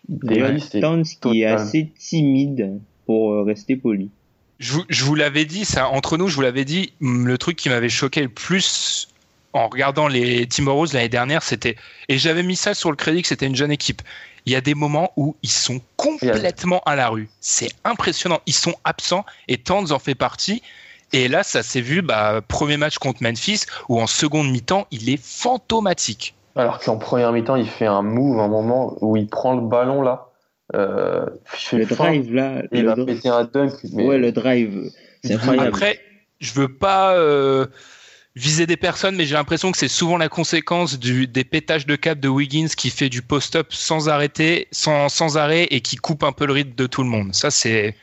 Davis, 0.08 0.70
Towns 0.70 1.04
qui 1.20 1.42
est 1.42 1.46
assez 1.46 1.92
timide 1.98 2.80
pour 3.04 3.44
rester 3.44 3.76
poli. 3.76 4.10
Je 4.62 5.04
vous, 5.04 5.14
l'avais 5.16 5.44
dit, 5.44 5.64
ça, 5.64 5.88
entre 5.88 6.16
nous, 6.16 6.28
je 6.28 6.36
vous 6.36 6.40
l'avais 6.40 6.64
dit, 6.64 6.92
le 7.00 7.36
truc 7.36 7.56
qui 7.56 7.68
m'avait 7.68 7.88
choqué 7.88 8.22
le 8.22 8.28
plus 8.28 9.08
en 9.52 9.66
regardant 9.66 10.06
les 10.06 10.46
Timberwolves 10.46 10.94
l'année 10.94 11.08
dernière, 11.08 11.42
c'était, 11.42 11.74
et 12.08 12.16
j'avais 12.16 12.44
mis 12.44 12.54
ça 12.54 12.72
sur 12.72 12.90
le 12.90 12.96
crédit 12.96 13.22
que 13.22 13.28
c'était 13.28 13.46
une 13.46 13.56
jeune 13.56 13.72
équipe. 13.72 14.02
Il 14.46 14.52
y 14.52 14.56
a 14.56 14.60
des 14.60 14.74
moments 14.74 15.12
où 15.16 15.34
ils 15.42 15.50
sont 15.50 15.80
complètement 15.96 16.80
à 16.86 16.94
la 16.94 17.08
rue. 17.08 17.28
C'est 17.40 17.70
impressionnant. 17.84 18.40
Ils 18.46 18.54
sont 18.54 18.74
absents 18.84 19.24
et 19.48 19.58
Towns 19.58 19.90
en 19.90 19.98
fait 19.98 20.14
partie. 20.14 20.62
Et 21.12 21.26
là, 21.26 21.42
ça 21.42 21.64
s'est 21.64 21.80
vu, 21.80 22.00
bah, 22.00 22.40
premier 22.46 22.76
match 22.76 22.98
contre 22.98 23.22
Memphis, 23.22 23.62
où 23.88 24.00
en 24.00 24.06
seconde 24.06 24.48
mi-temps, 24.50 24.86
il 24.92 25.10
est 25.10 25.20
fantomatique. 25.22 26.34
Alors 26.54 26.78
qu'en 26.78 26.98
première 26.98 27.32
mi-temps, 27.32 27.56
il 27.56 27.68
fait 27.68 27.86
un 27.86 28.02
move, 28.02 28.38
un 28.38 28.48
moment 28.48 28.96
où 29.00 29.16
il 29.16 29.26
prend 29.26 29.54
le 29.54 29.60
ballon 29.60 30.02
là. 30.02 30.31
Euh, 30.74 31.26
Le 31.72 31.86
fin, 31.86 31.94
drive 32.06 32.34
là, 32.34 32.62
et 32.72 32.78
il 32.78 32.82
le 32.82 32.88
va 32.88 32.94
dr- 32.96 33.06
péter 33.06 33.28
un 33.28 33.44
dunk. 33.44 33.72
Mais 33.92 34.04
ouais, 34.04 34.18
le 34.18 34.32
drive, 34.32 34.90
c'est 35.22 35.34
incroyable. 35.34 35.68
Après, 35.68 36.00
je 36.40 36.52
veux 36.54 36.68
pas 36.72 37.14
euh, 37.14 37.66
viser 38.36 38.66
des 38.66 38.76
personnes, 38.76 39.14
mais 39.16 39.26
j'ai 39.26 39.34
l'impression 39.34 39.70
que 39.70 39.78
c'est 39.78 39.88
souvent 39.88 40.16
la 40.16 40.28
conséquence 40.28 40.98
du, 40.98 41.26
des 41.26 41.44
pétages 41.44 41.86
de 41.86 41.94
câble 41.96 42.20
de 42.20 42.28
Wiggins 42.28 42.68
qui 42.76 42.90
fait 42.90 43.08
du 43.10 43.22
post-up 43.22 43.68
sans 43.70 44.08
arrêter, 44.08 44.68
sans, 44.72 45.08
sans 45.08 45.36
arrêt 45.36 45.64
et 45.70 45.80
qui 45.82 45.96
coupe 45.96 46.22
un 46.24 46.32
peu 46.32 46.46
le 46.46 46.52
rythme 46.54 46.74
de 46.74 46.86
tout 46.86 47.02
le 47.02 47.08
monde. 47.08 47.34
Ça, 47.34 47.50
c'est. 47.50 47.94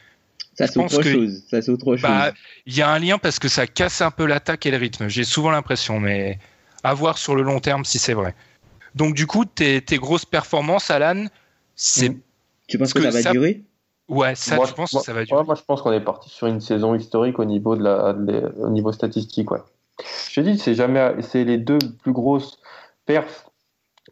ça 0.56 0.68
c'est 0.68 0.80
autre 0.80 1.02
que- 1.02 1.12
chose. 1.12 1.44
Ça 1.50 1.62
c'est 1.62 1.72
autre 1.72 1.96
chose. 1.96 2.02
Bah, 2.04 2.34
il 2.68 2.76
y 2.78 2.82
a 2.84 2.90
un 2.90 3.00
lien 3.00 3.18
parce 3.18 3.40
que 3.40 3.48
ça 3.48 3.66
casse 3.66 4.02
un 4.02 4.12
peu 4.12 4.26
l'attaque 4.28 4.66
et 4.68 4.72
le 4.72 4.78
rythme. 4.78 5.08
J'ai 5.08 5.24
souvent 5.24 5.50
l'impression, 5.52 6.00
mais 6.00 6.38
à 6.84 6.94
voir 6.94 7.18
sur 7.18 7.36
le 7.36 7.42
long 7.42 7.60
terme 7.60 7.84
si 7.84 7.98
c'est 7.98 8.14
vrai. 8.14 8.36
Donc, 8.96 9.16
du 9.16 9.26
coup, 9.28 9.46
tes, 9.46 9.82
tes 9.82 9.98
grosses 9.98 10.26
performances, 10.26 10.92
Alan, 10.92 11.26
c'est. 11.76 12.10
Mm. 12.10 12.20
Tu 12.70 12.78
penses 12.78 12.94
que, 12.94 13.00
que 13.00 13.06
ça 13.06 13.12
va 13.12 13.22
ça- 13.22 13.32
durer? 13.32 13.64
Ouais, 14.08 14.34
ça, 14.36 14.56
moi, 14.56 14.66
penses 14.76 14.94
moi- 14.94 15.02
que 15.02 15.06
ça 15.06 15.14
va 15.14 15.24
durer. 15.24 15.40
ouais, 15.40 15.46
moi, 15.46 15.56
je 15.56 15.62
pense 15.64 15.82
qu'on 15.82 15.92
est 15.92 16.00
parti 16.02 16.30
sur 16.30 16.48
une 16.48 16.62
saison 16.62 16.96
historique 16.96 17.38
au 17.40 17.46
niveau 17.46 17.76
de 17.76 17.84
la, 17.84 18.14
de- 18.14 18.54
au 18.60 18.70
niveau 18.70 18.92
statistique. 18.92 19.52
Ouais. 19.52 19.60
Je 20.30 20.42
te 20.42 20.46
dis, 20.48 20.58
c'est 20.58 20.74
jamais, 20.74 21.14
c'est 21.22 21.44
les 21.44 21.58
deux 21.58 21.78
plus 22.02 22.12
grosses 22.14 22.60
perfs 23.06 23.50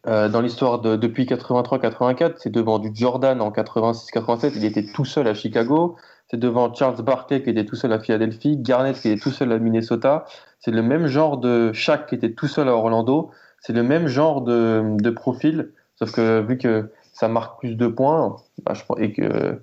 euh, 0.05 0.29
dans 0.29 0.41
l'histoire 0.41 0.79
de, 0.79 0.95
depuis 0.95 1.25
83-84. 1.25 2.33
C'est 2.37 2.51
devant 2.51 2.77
du 2.79 2.91
Jordan 2.93 3.41
en 3.41 3.51
86-87. 3.51 4.53
Il 4.55 4.65
était 4.65 4.85
tout 4.85 5.05
seul 5.05 5.27
à 5.27 5.33
Chicago. 5.33 5.95
C'est 6.29 6.37
devant 6.37 6.73
Charles 6.73 7.01
Barkley 7.01 7.41
qui 7.41 7.49
était 7.49 7.65
tout 7.65 7.75
seul 7.77 7.93
à 7.93 7.99
Philadelphie, 7.99 8.57
Garnett 8.57 8.99
qui 8.99 9.09
était 9.09 9.19
tout 9.21 9.31
seul 9.31 9.51
à 9.51 9.57
Minnesota. 9.59 10.25
C'est 10.59 10.71
le 10.71 10.81
même 10.83 11.07
genre 11.07 11.37
de 11.37 11.71
Shaq 11.73 12.07
qui 12.07 12.15
était 12.15 12.33
tout 12.33 12.47
seul 12.47 12.67
à 12.67 12.73
Orlando. 12.75 13.31
C'est 13.61 13.73
le 13.73 13.81
même 13.81 14.07
genre 14.07 14.41
de, 14.41 14.83
de 14.97 15.09
profil, 15.09 15.71
sauf 15.95 16.11
que 16.11 16.41
vu 16.41 16.57
que 16.57 16.91
ça 17.19 17.27
marque 17.27 17.59
plus 17.59 17.75
de 17.75 17.87
points, 17.87 18.37
bah, 18.63 18.73
je, 18.73 18.81
et 19.03 19.11
que 19.11 19.59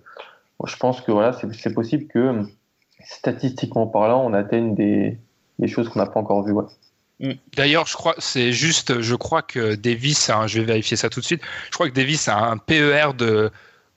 je 0.66 0.76
pense 0.76 1.00
que 1.00 1.12
voilà, 1.12 1.38
c'est 1.52 1.72
possible 1.74 2.06
que 2.08 2.42
statistiquement 3.06 3.86
parlant, 3.86 4.24
on 4.24 4.32
atteigne 4.32 4.74
des, 4.74 5.18
des 5.58 5.68
choses 5.68 5.88
qu'on 5.88 5.98
n'a 6.00 6.06
pas 6.06 6.20
encore 6.20 6.42
vues. 6.42 6.52
Ouais. 6.52 7.38
D'ailleurs, 7.56 7.86
je 7.86 7.94
crois, 7.94 8.14
c'est 8.18 8.52
juste, 8.52 9.00
je 9.00 9.14
crois 9.14 9.42
que 9.42 9.74
Davis, 9.76 10.28
a 10.30 10.38
un- 10.38 10.46
je 10.46 10.58
vais 10.60 10.64
vérifier 10.66 10.96
ça 10.96 11.08
tout 11.10 11.20
de 11.20 11.24
suite. 11.24 11.42
Je 11.66 11.72
crois 11.72 11.88
que 11.88 11.94
Davis 11.94 12.28
a 12.28 12.36
un 12.38 12.56
PER 12.58 13.12
de 13.16 13.50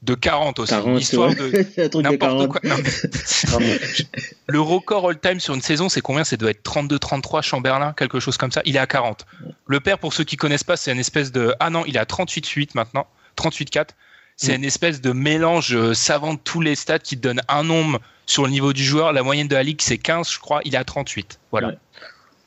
de 0.03 0.13
40 0.13 0.59
aussi, 0.59 0.73
40, 0.75 1.01
histoire 1.01 1.29
ouais. 1.29 1.35
de 1.35 2.01
n'importe 2.01 2.19
40. 2.19 2.47
quoi. 2.49 2.61
Non, 2.63 2.75
mais- 2.77 3.51
Non, 3.51 3.57
mais- 3.59 3.79
le 4.47 4.61
record 4.61 5.09
all-time 5.09 5.39
sur 5.39 5.55
une 5.55 5.61
saison, 5.63 5.89
c'est 5.89 6.01
combien? 6.01 6.23
Ça 6.23 6.37
doit 6.37 6.51
être 6.51 6.61
32-33 6.63 7.41
Chamberlain, 7.41 7.93
quelque 7.93 8.19
chose 8.19 8.37
comme 8.37 8.51
ça. 8.51 8.61
Il 8.65 8.75
est 8.75 8.79
à 8.79 8.85
40. 8.85 9.25
Le 9.65 9.79
père, 9.79 9.97
pour 9.97 10.13
ceux 10.13 10.23
qui 10.23 10.37
connaissent 10.37 10.63
pas, 10.63 10.77
c'est 10.77 10.91
une 10.91 10.99
espèce 10.99 11.31
de 11.31 11.55
ah 11.59 11.71
non, 11.71 11.83
il 11.87 11.95
est 11.95 11.99
à 11.99 12.05
38-8 12.05 12.69
maintenant, 12.75 13.07
38-4. 13.37 13.89
C'est 14.35 14.51
Mm. 14.51 14.55
une 14.55 14.63
espèce 14.65 15.01
de 15.01 15.11
mélange 15.13 15.75
euh, 15.75 15.93
savant 15.93 16.33
de 16.35 16.39
tous 16.43 16.61
les 16.61 16.75
stats 16.75 16.99
qui 16.99 17.15
te 17.17 17.21
donne 17.21 17.41
un 17.47 17.63
nombre 17.63 17.99
sur 18.25 18.43
le 18.43 18.51
niveau 18.51 18.73
du 18.73 18.83
joueur. 18.83 19.11
La 19.13 19.23
moyenne 19.23 19.47
de 19.47 19.55
la 19.55 19.63
ligue, 19.63 19.81
c'est 19.81 19.97
15, 19.97 20.29
je 20.31 20.39
crois. 20.39 20.61
Il 20.65 20.75
est 20.75 20.77
à 20.77 20.83
38. 20.83 21.39
Voilà. 21.51 21.69
Ouais. 21.69 21.77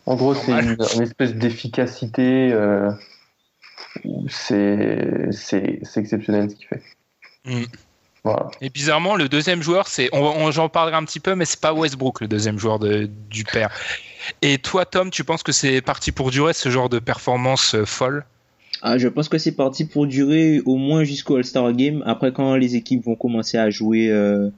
En 0.06 0.14
gros, 0.16 0.34
c'est 0.34 0.52
une, 0.52 0.76
une 0.94 1.02
espèce 1.02 1.34
d'efficacité. 1.34 2.50
euh, 2.52 2.90
c'est 4.28 5.28
exceptionnel 5.96 6.50
ce 6.50 6.54
qu'il 6.56 6.66
fait. 6.66 6.82
Mm. 7.44 7.64
Voilà. 8.22 8.50
Et 8.60 8.68
bizarrement, 8.68 9.16
le 9.16 9.28
deuxième 9.30 9.62
joueur, 9.62 9.88
c'est, 9.88 10.10
on, 10.12 10.20
on- 10.22 10.50
j'en 10.50 10.68
parlerai 10.68 10.96
un 10.96 11.04
petit 11.04 11.20
peu, 11.20 11.34
mais 11.34 11.46
c'est 11.46 11.60
pas 11.60 11.72
Westbrook, 11.72 12.20
le 12.20 12.28
deuxième 12.28 12.58
joueur 12.58 12.78
de, 12.78 13.08
du 13.30 13.44
père. 13.44 13.70
Et 14.42 14.58
toi, 14.58 14.84
Tom, 14.84 15.10
tu 15.10 15.24
penses 15.24 15.42
que 15.42 15.52
c'est 15.52 15.80
parti 15.80 16.12
pour 16.12 16.30
durer 16.30 16.52
ce 16.52 16.68
genre 16.70 16.90
de 16.90 16.98
performance 16.98 17.74
euh, 17.74 17.86
folle? 17.86 18.24
Ah, 18.82 18.96
je 18.98 19.08
pense 19.08 19.28
que 19.28 19.38
c'est 19.38 19.52
parti 19.52 19.84
pour 19.84 20.06
durer 20.06 20.60
au 20.64 20.76
moins 20.76 21.04
jusqu'au 21.04 21.36
All-Star 21.36 21.72
Game. 21.74 22.02
Après, 22.06 22.32
quand 22.32 22.56
les 22.56 22.76
équipes 22.76 23.04
vont 23.04 23.14
commencer 23.14 23.58
à 23.58 23.68
jouer 23.70 24.08
euh, 24.10 24.48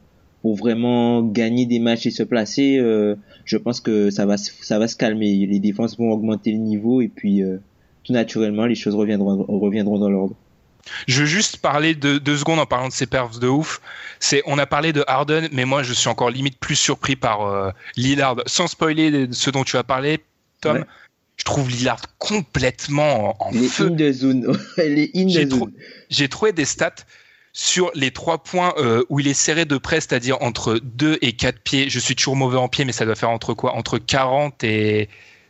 pour 0.43 0.55
vraiment 0.57 1.23
gagner 1.23 1.67
des 1.67 1.81
matchs 1.81 2.07
et 2.07 2.11
se 2.11 2.23
placer, 2.23 2.79
euh, 2.79 3.17
je 3.45 3.57
pense 3.57 3.81
que 3.81 4.11
ça 4.11 4.25
va, 4.27 4.37
se- 4.37 4.53
ça 4.63 4.79
va 4.79 4.87
se 4.87 4.95
calmer. 4.97 5.47
Les 5.47 5.59
défenses 5.59 5.99
vont 5.99 6.11
augmenter 6.13 6.53
le 6.53 6.59
niveau 6.59 7.01
et 7.01 7.09
puis 7.09 7.43
euh, 7.43 7.57
tout 8.05 8.13
naturellement, 8.13 8.67
les 8.67 8.77
choses 8.77 8.95
reviendront, 8.95 9.45
reviendront 9.49 9.99
dans 9.99 10.11
l'ordre. 10.11 10.35
Je 11.07 11.21
veux 11.21 11.27
juste 11.27 11.59
parler 11.59 11.95
de 11.95 12.19
deux 12.19 12.37
secondes 12.37 12.59
en 12.59 12.67
parlant 12.67 12.89
de 12.89 12.93
ces 12.93 13.07
perfs 13.07 13.39
de 13.39 13.47
ouf. 13.49 13.81
C'est, 14.19 14.43
on 14.47 14.59
a 14.59 14.67
parlé 14.67 14.93
de 14.93 15.05
Harden, 15.07 15.49
mais 15.53 15.65
moi, 15.65 15.83
je 15.85 15.93
suis 15.93 16.09
encore 16.09 16.31
limite 16.31 16.59
plus 16.59 16.75
surpris 16.77 17.15
par 17.17 17.43
euh, 17.47 17.71
Lillard. 17.97 18.37
Sans 18.47 18.67
spoiler 18.67 19.29
ce 19.31 19.51
dont 19.51 19.63
tu 19.63 19.77
as 19.77 19.85
parlé, 19.85 20.19
Tom, 20.61 20.79
Ouais. 20.79 20.85
Je 21.43 21.45
trouve 21.45 21.69
Lillard 21.69 22.03
complètement 22.19 23.35
en, 23.45 23.51
Les 23.51 23.67
feu. 23.67 23.89
in 23.89 23.97
the 23.97 24.13
zone, 24.13 24.57
J'ai 26.09 26.29
trouvé 26.29 26.53
des 26.53 26.65
stats 26.65 26.95
sur 27.53 27.91
les 27.97 28.13
trois 28.13 28.45
points 28.45 28.73
euh, 28.79 29.03
où 29.09 29.19
il 29.19 29.27
est 29.27 29.35
serré 29.35 29.65
de 29.65 29.77
près, 29.77 29.97
c'est-à-dire 29.97 30.41
entre 30.41 30.79
2 30.85 31.19
et 31.21 31.33
4 31.33 31.59
pieds. 31.59 31.91
Je 31.91 31.99
suis 31.99 32.15
toujours 32.15 32.37
mauvais 32.37 32.59
en 32.59 32.69
pied, 32.69 32.85
mais 32.85 32.93
ça 32.93 33.05
doit 33.05 33.17
faire 33.17 33.31
entre 33.31 33.55
quoi? 33.55 33.75
Entre 33.75 33.99
40 33.99 34.63
et 34.63 35.09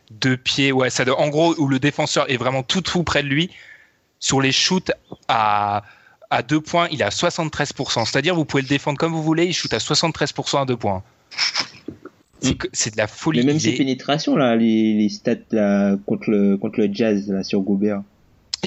2 0.09 0.35
pieds. 0.35 0.71
Ouais, 0.71 0.89
ça 0.89 1.05
doit, 1.05 1.21
en 1.21 1.29
gros, 1.29 1.53
où 1.59 1.67
le 1.67 1.77
défenseur 1.77 2.27
est 2.31 2.37
vraiment 2.37 2.63
tout, 2.63 2.81
tout 2.81 3.03
près 3.03 3.21
de 3.21 3.27
lui. 3.27 3.51
Sur 4.19 4.41
les 4.41 4.51
shoots 4.51 4.91
à, 5.27 5.83
à 6.31 6.41
2 6.41 6.59
points, 6.59 6.87
il 6.89 7.01
est 7.01 7.05
à 7.05 7.09
73%. 7.09 8.03
C'est-à-dire, 8.07 8.33
vous 8.33 8.45
pouvez 8.45 8.63
le 8.63 8.67
défendre 8.67 8.97
comme 8.97 9.11
vous 9.11 9.21
voulez, 9.21 9.45
il 9.45 9.53
shoot 9.53 9.71
à 9.71 9.77
73% 9.77 10.63
à 10.63 10.65
2 10.65 10.75
points. 10.75 11.03
C'est 12.43 12.55
que- 12.55 12.67
c'est 12.73 12.91
de 12.93 12.97
la 12.97 13.07
folie. 13.07 13.39
Mais 13.39 13.45
même 13.45 13.59
ses 13.59 13.69
est- 13.69 13.77
pénétrations, 13.77 14.35
là, 14.35 14.55
les, 14.55 14.93
les 14.93 15.09
stats 15.09 15.35
là, 15.51 15.95
contre, 16.05 16.29
le, 16.29 16.57
contre 16.57 16.79
le 16.79 16.89
Jazz 16.93 17.29
là, 17.29 17.43
sur 17.43 17.61
Gobert. 17.61 18.01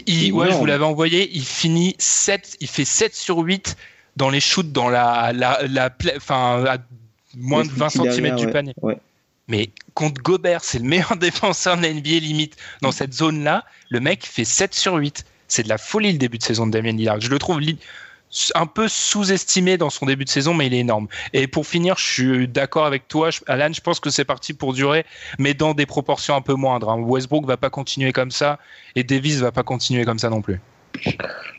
Il- 0.07 0.33
ouais, 0.33 0.51
je 0.51 0.57
vous 0.57 0.67
l'avais 0.67 0.85
envoyé. 0.85 1.31
Il 1.35 1.45
finit 1.45 1.95
7, 1.99 2.57
il 2.61 2.69
fait 2.69 2.85
7 2.85 3.15
sur 3.15 3.39
8 3.39 3.77
dans 4.17 4.31
les 4.31 4.41
shoots 4.41 4.73
dans 4.73 4.89
la, 4.89 5.33
la, 5.35 5.61
la 5.69 5.91
enfin, 6.17 6.65
à 6.67 6.79
moins 7.37 7.63
de 7.65 7.69
Ouais, 7.69 7.75
20 7.77 7.87
petit 7.89 7.99
cm 7.99 8.13
derrière, 8.13 8.37
du 8.37 8.47
ouais. 8.47 8.53
panier. 8.53 8.75
Ouais. 8.83 8.99
Mais 9.49 9.71
contre 9.95 10.23
Gobert, 10.23 10.65
c'est 10.65 10.79
le 10.79 10.85
meilleur 10.85 11.17
défenseur 11.21 11.77
de 11.77 11.83
la 11.83 11.93
NBA 11.93 12.19
limite. 12.21 12.57
Dans 12.83 12.93
cette 12.93 13.15
zone-là, 13.15 13.65
le 13.91 14.01
mec 14.01 14.27
fait 14.27 14.45
7 14.45 14.75
sur 14.75 14.95
8. 14.97 15.25
C'est 15.49 15.63
de 15.63 15.69
la 15.69 15.79
folie 15.79 16.13
le 16.13 16.19
début 16.19 16.39
de 16.39 16.43
saison 16.43 16.67
de 16.67 16.73
Damien 16.73 16.93
Lillard. 16.93 17.21
Je 17.21 17.29
le 17.31 17.39
trouve 17.39 17.61
un 18.55 18.67
peu 18.67 18.89
sous-estimé 18.89 19.77
dans 19.79 19.91
son 19.91 20.07
début 20.07 20.25
de 20.25 20.31
saison, 20.31 20.55
mais 20.55 20.67
il 20.67 20.75
est 20.75 20.79
énorme. 20.79 21.09
Et 21.33 21.47
pour 21.47 21.67
finir, 21.67 21.97
je 21.99 22.05
suis 22.05 22.49
d'accord 22.49 22.87
avec 22.87 23.09
toi, 23.09 23.31
Alan. 23.47 23.73
Je 23.73 23.81
pense 23.81 24.01
que 24.01 24.11
c'est 24.11 24.25
parti 24.25 24.53
pour 24.53 24.73
durer, 24.73 25.05
mais 25.39 25.55
dans 25.55 25.75
des 25.75 25.87
proportions 25.87 26.35
un 26.37 26.41
peu 26.43 26.55
moindres. 26.55 26.91
hein. 26.91 26.99
Westbrook 27.01 27.47
va 27.47 27.57
pas 27.57 27.71
continuer 27.71 28.13
comme 28.13 28.31
ça, 28.31 28.59
et 28.95 29.05
Davis 29.05 29.39
va 29.39 29.53
pas 29.53 29.63
continuer 29.63 30.05
comme 30.05 30.19
ça 30.19 30.31
non 30.31 30.43
plus. 30.43 30.61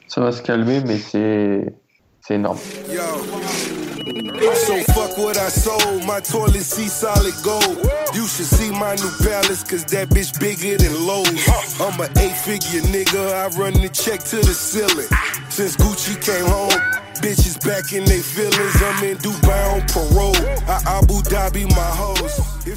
Ça 0.08 0.22
va 0.22 0.32
se 0.32 0.42
calmer, 0.42 0.82
mais 0.82 0.98
c'est 0.98 1.66
c'est 2.22 2.36
énorme. 2.36 2.58
Yo. 2.92 3.02
So 4.56 4.76
fuck 4.94 5.18
what 5.18 5.38
I 5.38 5.50
sold. 5.50 6.04
My 6.06 6.22
toilet 6.22 6.62
seat 6.64 6.90
solid 6.90 7.34
gold. 7.44 7.78
You 8.14 8.26
should 8.28 8.46
see 8.46 8.70
my 8.72 8.96
new 8.96 9.12
palace, 9.24 9.64
cause 9.64 9.86
that 9.86 10.10
bitch 10.10 10.40
bigger 10.40 10.78
than 10.78 10.94
Lowe's. 11.06 11.48
I'm 11.80 12.00
a 12.00 12.08
eight 12.20 12.36
figure 12.36 12.82
nigga. 12.82 13.34
I 13.34 13.48
run 13.58 13.74
the 13.74 13.90
check 13.90 14.24
to 14.26 14.38
the 14.38 14.54
ceiling. 14.54 15.08
Since 15.58 15.76
Gucci 15.78 16.16
came 16.22 16.46
home, 16.46 16.70
bitches 17.20 17.58
back 17.66 17.92
in 17.92 18.06
their 18.06 18.22
feelings. 18.22 18.80
I'm 18.80 19.04
in 19.04 19.18
Dubai 19.18 19.74
on 19.74 19.82
parole. 19.88 20.36
Abu 20.86 21.24
Dhabi 21.24 21.66
my 21.66 22.72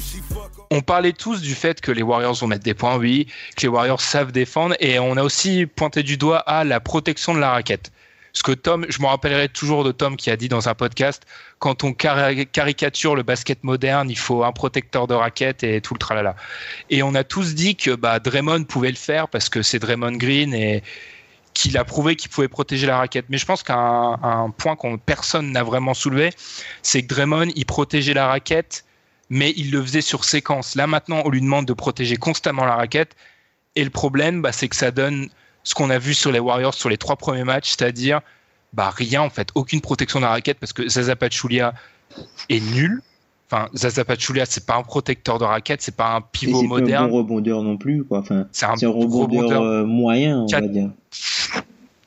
On 0.71 0.81
parlait 0.81 1.13
tous 1.13 1.43
du 1.43 1.53
fait 1.53 1.79
que 1.79 1.91
les 1.91 2.01
Warriors 2.01 2.33
vont 2.33 2.47
mettre 2.47 2.63
des 2.63 2.73
points, 2.73 2.97
oui, 2.97 3.27
que 3.55 3.61
les 3.61 3.67
Warriors 3.67 4.01
savent 4.01 4.31
défendre, 4.31 4.75
et 4.79 4.97
on 4.97 5.15
a 5.15 5.21
aussi 5.21 5.67
pointé 5.67 6.01
du 6.01 6.17
doigt 6.17 6.39
à 6.39 6.63
la 6.63 6.79
protection 6.79 7.35
de 7.35 7.39
la 7.39 7.51
raquette. 7.51 7.91
Ce 8.33 8.41
que 8.41 8.51
Tom, 8.51 8.87
je 8.89 8.99
me 8.99 9.05
rappellerai 9.05 9.47
toujours 9.49 9.83
de 9.83 9.91
Tom 9.91 10.15
qui 10.15 10.31
a 10.31 10.35
dit 10.35 10.49
dans 10.49 10.67
un 10.67 10.73
podcast, 10.73 11.21
quand 11.59 11.83
on 11.83 11.93
cari- 11.93 12.47
caricature 12.47 13.15
le 13.15 13.21
basket 13.21 13.63
moderne, 13.63 14.09
il 14.09 14.17
faut 14.17 14.43
un 14.43 14.53
protecteur 14.53 15.05
de 15.05 15.13
raquette 15.13 15.63
et 15.63 15.81
tout 15.81 15.93
le 15.93 15.99
tralala. 15.99 16.35
Et 16.89 17.03
on 17.03 17.13
a 17.13 17.23
tous 17.23 17.53
dit 17.53 17.75
que 17.75 17.91
bah, 17.91 18.17
Draymond 18.17 18.63
pouvait 18.63 18.89
le 18.89 18.95
faire 18.95 19.27
parce 19.27 19.49
que 19.49 19.61
c'est 19.61 19.77
Draymond 19.77 20.13
Green 20.13 20.55
et 20.55 20.81
qu'il 21.53 21.77
a 21.77 21.83
prouvé 21.83 22.15
qu'il 22.15 22.29
pouvait 22.29 22.47
protéger 22.47 22.87
la 22.87 22.97
raquette. 22.97 23.25
Mais 23.29 23.37
je 23.37 23.45
pense 23.45 23.63
qu'un 23.63 24.17
un 24.21 24.49
point 24.49 24.75
qu'on 24.75 24.97
personne 24.97 25.51
n'a 25.51 25.63
vraiment 25.63 25.93
soulevé, 25.93 26.31
c'est 26.81 27.01
que 27.03 27.07
Draymond, 27.07 27.51
il 27.55 27.65
protégeait 27.65 28.13
la 28.13 28.27
raquette, 28.27 28.85
mais 29.29 29.53
il 29.57 29.71
le 29.71 29.81
faisait 29.81 30.01
sur 30.01 30.23
séquence. 30.23 30.75
Là 30.75 30.87
maintenant, 30.87 31.21
on 31.25 31.29
lui 31.29 31.41
demande 31.41 31.65
de 31.65 31.73
protéger 31.73 32.17
constamment 32.17 32.65
la 32.65 32.75
raquette. 32.75 33.15
Et 33.75 33.83
le 33.83 33.89
problème, 33.89 34.41
bah, 34.41 34.51
c'est 34.51 34.67
que 34.67 34.75
ça 34.75 34.91
donne 34.91 35.29
ce 35.63 35.75
qu'on 35.75 35.89
a 35.89 35.99
vu 35.99 36.13
sur 36.13 36.31
les 36.31 36.39
Warriors 36.39 36.73
sur 36.73 36.89
les 36.89 36.97
trois 36.97 37.15
premiers 37.15 37.43
matchs, 37.43 37.69
c'est-à-dire 37.69 38.21
bah, 38.73 38.89
rien 38.89 39.21
en 39.21 39.29
fait, 39.29 39.49
aucune 39.55 39.81
protection 39.81 40.19
de 40.19 40.25
la 40.25 40.31
raquette 40.31 40.59
parce 40.59 40.73
que 40.73 40.87
Zaza 40.87 41.15
Pachulia 41.15 41.73
est 42.49 42.59
nul. 42.59 43.01
Enfin, 43.51 43.67
Zaza 43.75 44.05
Pachulia, 44.05 44.45
c'est 44.45 44.65
pas 44.65 44.77
un 44.77 44.83
protecteur 44.83 45.37
de 45.37 45.43
raquette, 45.43 45.81
c'est 45.81 45.95
pas 45.95 46.15
un 46.15 46.21
pivot 46.21 46.61
c'est 46.61 46.67
pas 46.67 46.75
un 46.75 46.79
moderne, 46.79 47.09
bon 47.09 47.17
rebondeur 47.17 47.63
non 47.63 47.75
plus, 47.75 48.05
quoi. 48.05 48.19
Enfin, 48.19 48.47
c'est 48.53 48.65
un 48.65 48.77
c'est 48.77 48.85
un 48.85 48.89
rebondeur 48.89 49.41
rebondeur 49.41 49.61
euh, 49.63 49.83
moyen, 49.83 50.39
on 50.39 50.45
va 50.47 50.61
dire. 50.61 50.89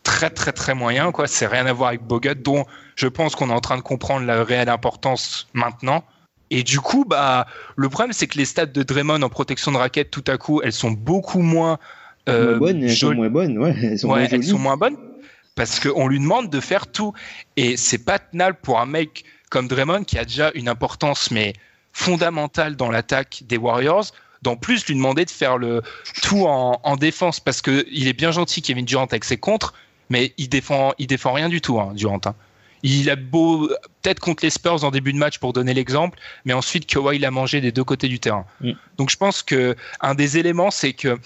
très 0.04 0.30
très 0.30 0.52
très 0.52 0.74
moyen 0.74 1.10
quoi 1.12 1.26
c'est 1.26 1.46
rien 1.46 1.66
à 1.66 1.72
voir 1.72 1.88
avec 1.88 2.02
Bogut 2.02 2.34
dont 2.34 2.64
je 2.94 3.08
pense 3.08 3.34
qu'on 3.34 3.50
est 3.50 3.54
en 3.54 3.60
train 3.60 3.76
de 3.76 3.82
comprendre 3.82 4.26
la 4.26 4.44
réelle 4.44 4.68
importance 4.68 5.48
maintenant 5.54 6.04
et 6.50 6.62
du 6.62 6.78
coup 6.78 7.04
bah 7.04 7.46
le 7.76 7.88
problème 7.88 8.12
c'est 8.12 8.26
que 8.26 8.38
les 8.38 8.44
stats 8.44 8.66
de 8.66 8.82
Draymond 8.82 9.22
en 9.22 9.28
protection 9.28 9.72
de 9.72 9.78
raquette 9.78 10.10
tout 10.10 10.24
à 10.26 10.36
coup 10.36 10.60
elles 10.62 10.72
sont 10.72 10.92
beaucoup 10.92 11.40
moins 11.40 11.78
euh, 12.28 12.50
moins 12.50 12.58
bonnes, 12.58 12.82
elles 12.84 12.96
sont 12.96 13.14
moins 13.14 13.30
bonnes, 13.30 13.58
ouais. 13.58 13.74
Elles 13.82 13.98
sont 13.98 14.08
Ouais, 14.08 14.20
moins 14.20 14.28
elles 14.30 14.44
sont 14.44 14.58
moins 14.58 14.76
bonnes 14.76 14.96
parce 15.56 15.80
qu'on 15.80 16.06
lui 16.08 16.20
demande 16.20 16.50
de 16.50 16.60
faire 16.60 16.86
tout 16.86 17.12
et 17.56 17.76
c'est 17.76 18.04
pas 18.04 18.18
tenable 18.18 18.58
pour 18.62 18.80
un 18.80 18.86
mec 18.86 19.24
comme 19.54 19.68
Draymond 19.68 20.02
qui 20.02 20.18
a 20.18 20.24
déjà 20.24 20.50
une 20.56 20.68
importance 20.68 21.30
mais 21.30 21.52
fondamentale 21.92 22.74
dans 22.74 22.90
l'attaque 22.90 23.44
des 23.46 23.56
Warriors 23.56 24.06
d'en 24.42 24.56
plus 24.56 24.84
lui 24.86 24.96
demander 24.96 25.24
de 25.24 25.30
faire 25.30 25.58
le 25.58 25.80
tout 26.24 26.44
en, 26.46 26.80
en 26.82 26.96
défense 26.96 27.38
parce 27.38 27.62
que 27.62 27.86
il 27.88 28.08
est 28.08 28.14
bien 28.14 28.32
gentil 28.32 28.62
Kevin 28.62 28.84
Durant 28.84 29.04
avec 29.04 29.22
ses 29.22 29.36
contres 29.36 29.72
mais 30.10 30.34
il 30.38 30.48
défend 30.48 30.92
il 30.98 31.06
défend 31.06 31.32
rien 31.32 31.48
du 31.48 31.60
tout 31.60 31.78
hein, 31.78 31.92
Durant 31.94 32.20
hein. 32.26 32.34
il 32.82 33.08
a 33.08 33.14
beau 33.14 33.68
peut-être 34.02 34.18
contre 34.18 34.44
les 34.44 34.50
Spurs 34.50 34.82
en 34.82 34.90
début 34.90 35.12
de 35.12 35.18
match 35.18 35.38
pour 35.38 35.52
donner 35.52 35.72
l'exemple 35.72 36.18
mais 36.44 36.52
ensuite 36.52 36.86
Kawhi 36.86 37.20
l'a 37.20 37.30
mangé 37.30 37.60
des 37.60 37.70
deux 37.70 37.84
côtés 37.84 38.08
du 38.08 38.18
terrain 38.18 38.46
Mm. 38.60 38.72
donc 38.98 39.10
je 39.10 39.16
pense 39.16 39.44
que 39.44 39.76
un 40.00 40.16
des 40.16 40.36
éléments 40.36 40.72
c'est 40.72 40.94
que 40.94 41.16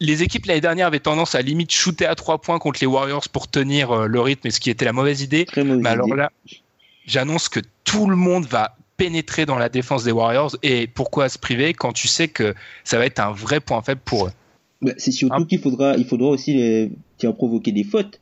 les 0.00 0.22
équipes 0.22 0.46
l'année 0.46 0.62
dernière 0.62 0.86
avaient 0.86 0.98
tendance 0.98 1.34
à 1.34 1.42
limite 1.42 1.72
shooter 1.72 2.06
à 2.06 2.14
trois 2.14 2.40
points 2.40 2.58
contre 2.58 2.80
les 2.80 2.86
Warriors 2.86 3.28
pour 3.28 3.48
tenir 3.48 3.92
euh, 3.92 4.06
le 4.06 4.20
rythme, 4.20 4.48
et 4.48 4.50
ce 4.50 4.60
qui 4.60 4.68
était 4.68 4.84
la 4.84 4.92
mauvaise 4.92 5.22
idée. 5.22 5.44
Très 5.44 5.62
mauvaise 5.62 5.82
Mais 5.82 5.90
alors 5.90 6.14
là, 6.14 6.30
j'annonce 7.06 7.48
que 7.48 7.60
tout 7.84 8.06
le 8.08 8.16
monde 8.16 8.46
va 8.46 8.76
pénétrer 8.96 9.44
dans 9.46 9.58
la 9.58 9.68
défense 9.68 10.04
des 10.04 10.12
Warriors. 10.12 10.56
Et 10.62 10.86
pourquoi 10.86 11.28
se 11.28 11.38
priver 11.38 11.72
quand 11.74 11.92
tu 11.92 12.08
sais 12.08 12.28
que 12.28 12.54
ça 12.84 12.98
va 12.98 13.06
être 13.06 13.18
un 13.20 13.32
vrai 13.32 13.60
point 13.60 13.82
faible 13.82 14.00
pour 14.04 14.26
eux? 14.26 14.32
Bah, 14.82 14.92
c'est 14.98 15.10
surtout 15.12 15.34
Hein 15.42 15.46
qu'il 15.46 15.58
faudra, 15.58 15.96
il 15.96 16.04
faudra 16.04 16.28
aussi 16.28 16.54
les, 16.54 16.90
provoquer 17.36 17.72
des 17.72 17.84
fautes. 17.84 18.20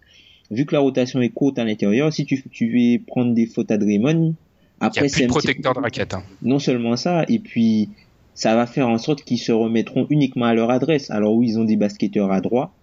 Vu 0.50 0.66
que 0.66 0.74
la 0.74 0.80
rotation 0.80 1.20
est 1.22 1.30
courte 1.30 1.58
à 1.58 1.64
l'intérieur, 1.64 2.12
si 2.12 2.24
tu, 2.26 2.42
tu 2.50 2.68
veux 2.70 3.02
prendre 3.04 3.34
des 3.34 3.46
fautes 3.46 3.70
à 3.70 3.78
Draymond, 3.78 4.34
après 4.80 5.08
c'est 5.08 5.22
petit 5.22 5.26
protecteur 5.28 5.74
de 5.74 5.80
raquette. 5.80 6.14
hein. 6.14 6.22
non 6.42 6.58
seulement 6.58 6.96
ça, 6.96 7.24
et 7.28 7.38
puis 7.38 7.88
ça 8.34 8.54
va 8.54 8.66
faire 8.66 8.88
en 8.88 8.98
sorte 8.98 9.22
qu'ils 9.22 9.38
se 9.38 9.52
remettront 9.52 10.06
uniquement 10.10 10.44
à 10.46 10.54
leur 10.54 10.70
adresse. 10.70 11.10
Alors 11.10 11.34
oui, 11.34 11.48
ils 11.48 11.58
ont 11.58 11.64
des 11.64 11.76
basketteurs 11.76 12.30
à 12.32 12.40
droit, 12.40 12.74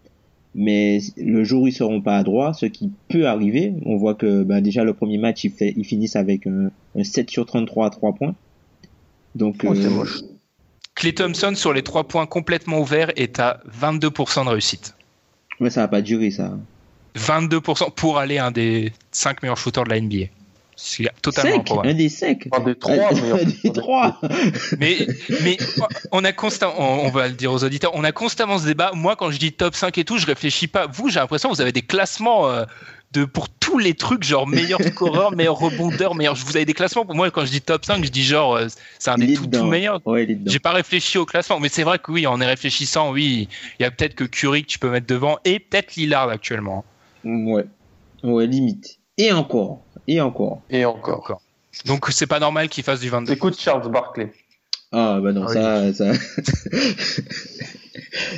mais 0.55 0.99
le 1.17 1.43
jour 1.43 1.63
où 1.63 1.67
ils 1.67 1.73
seront 1.73 2.01
pas 2.01 2.17
à 2.17 2.23
droit, 2.23 2.53
ce 2.53 2.65
qui 2.65 2.91
peut 3.07 3.27
arriver, 3.27 3.73
on 3.85 3.97
voit 3.97 4.15
que 4.15 4.43
bah, 4.43 4.61
déjà 4.61 4.83
le 4.83 4.93
premier 4.93 5.17
match, 5.17 5.43
ils, 5.43 5.51
fait, 5.51 5.73
ils 5.77 5.85
finissent 5.85 6.15
avec 6.15 6.47
un, 6.47 6.71
un 6.95 7.03
7 7.03 7.29
sur 7.29 7.45
33 7.45 7.87
à 7.87 7.89
3 7.89 8.13
points. 8.15 8.35
Donc, 9.35 9.57
Oh, 9.63 9.75
c'est 9.75 9.85
euh, 9.85 9.89
moche. 9.91 10.21
Clay 10.95 11.13
Thompson 11.13 11.53
sur 11.55 11.71
les 11.71 11.83
trois 11.83 12.05
points 12.07 12.25
complètement 12.25 12.79
ouverts 12.79 13.11
est 13.15 13.39
à 13.39 13.61
22% 13.79 14.43
de 14.45 14.49
réussite. 14.49 14.95
mais 15.59 15.69
ça 15.69 15.81
va 15.81 15.87
pas 15.87 16.01
durer 16.01 16.31
ça. 16.31 16.57
22% 17.15 17.93
pour 17.93 18.17
aller 18.17 18.37
un 18.37 18.51
des 18.51 18.91
cinq 19.11 19.41
meilleurs 19.41 19.57
shooters 19.57 19.83
de 19.85 19.89
la 19.89 20.01
NBA. 20.01 20.25
C'est 20.81 21.09
totalement 21.21 21.51
5 21.51 21.59
improbable. 21.59 21.89
Un 21.89 21.93
des 21.93 22.09
5 22.09 22.47
Un 22.53 22.59
des 22.61 22.75
trois, 22.75 22.93
Un 22.93 23.43
des 23.43 23.73
3 23.73 24.21
Mais, 24.79 25.07
mais 25.43 25.57
on 26.13 26.23
a 26.23 26.31
constamment, 26.31 26.75
on 26.79 27.09
on 27.09 27.11
va 27.11 27.27
le 27.27 27.33
dire 27.33 27.51
aux 27.51 27.63
auditeurs, 27.63 27.91
on 27.95 28.03
a 28.03 28.11
constamment 28.11 28.57
ce 28.59 28.65
débat. 28.65 28.91
Moi, 28.93 29.15
quand 29.15 29.29
je 29.29 29.37
dis 29.37 29.51
top 29.51 29.75
5 29.75 29.97
et 29.97 30.05
tout, 30.05 30.17
je 30.17 30.25
réfléchis 30.25 30.67
pas. 30.67 30.87
Vous, 30.87 31.09
j'ai 31.09 31.19
l'impression 31.19 31.49
que 31.49 31.55
vous 31.55 31.61
avez 31.61 31.71
des 31.73 31.81
classements 31.81 32.47
euh, 32.47 32.63
de, 33.11 33.25
pour 33.25 33.49
tous 33.49 33.77
les 33.77 33.93
trucs, 33.93 34.23
genre 34.23 34.47
meilleur 34.47 34.81
scoreur, 34.81 35.35
meilleur 35.35 35.57
rebondeur, 35.57 36.15
meilleur. 36.15 36.35
Vous 36.35 36.55
avez 36.55 36.65
des 36.65 36.73
classements. 36.73 37.05
Pour 37.05 37.15
moi, 37.15 37.29
quand 37.29 37.45
je 37.45 37.51
dis 37.51 37.61
top 37.61 37.83
5, 37.83 38.05
je 38.05 38.09
dis 38.09 38.23
genre, 38.23 38.55
euh, 38.55 38.67
c'est 38.99 39.09
un 39.09 39.17
Il 39.17 39.27
des 39.27 39.33
tout, 39.33 39.47
tout 39.47 39.65
meilleurs. 39.65 39.99
Ouais. 40.05 40.27
J'ai 40.45 40.59
pas 40.59 40.71
réfléchi 40.71 41.17
au 41.17 41.25
classement, 41.25 41.59
mais 41.59 41.69
c'est 41.69 41.83
vrai 41.83 41.99
que 41.99 42.11
oui, 42.11 42.25
en 42.25 42.39
y 42.39 42.45
réfléchissant, 42.45 43.11
oui, 43.11 43.49
il 43.79 43.83
y 43.83 43.85
a 43.85 43.91
peut-être 43.91 44.15
que 44.15 44.23
Curry 44.23 44.63
que 44.63 44.67
tu 44.67 44.79
peux 44.79 44.89
mettre 44.89 45.07
devant 45.07 45.39
et 45.43 45.59
peut-être 45.59 45.95
Lillard 45.95 46.29
actuellement. 46.29 46.85
Ouais. 47.25 47.65
Ouais, 48.23 48.47
limite. 48.47 48.98
Et 49.19 49.31
encore. 49.31 49.81
Et 50.07 50.19
encore. 50.21 50.61
Et 50.71 50.85
encore. 50.85 51.19
Encore. 51.19 51.41
Donc 51.85 52.07
c'est 52.09 52.25
pas 52.25 52.39
normal 52.39 52.67
qu'il 52.69 52.83
fasse 52.83 52.99
du 52.99 53.09
22. 53.09 53.31
Écoute 53.31 53.59
Charles 53.59 53.87
Barkley. 53.91 54.31
Ah, 54.91 55.19
bah 55.21 55.31
non, 55.33 55.45
Ah 55.47 55.53
ça, 55.53 55.93
ça, 55.93 56.13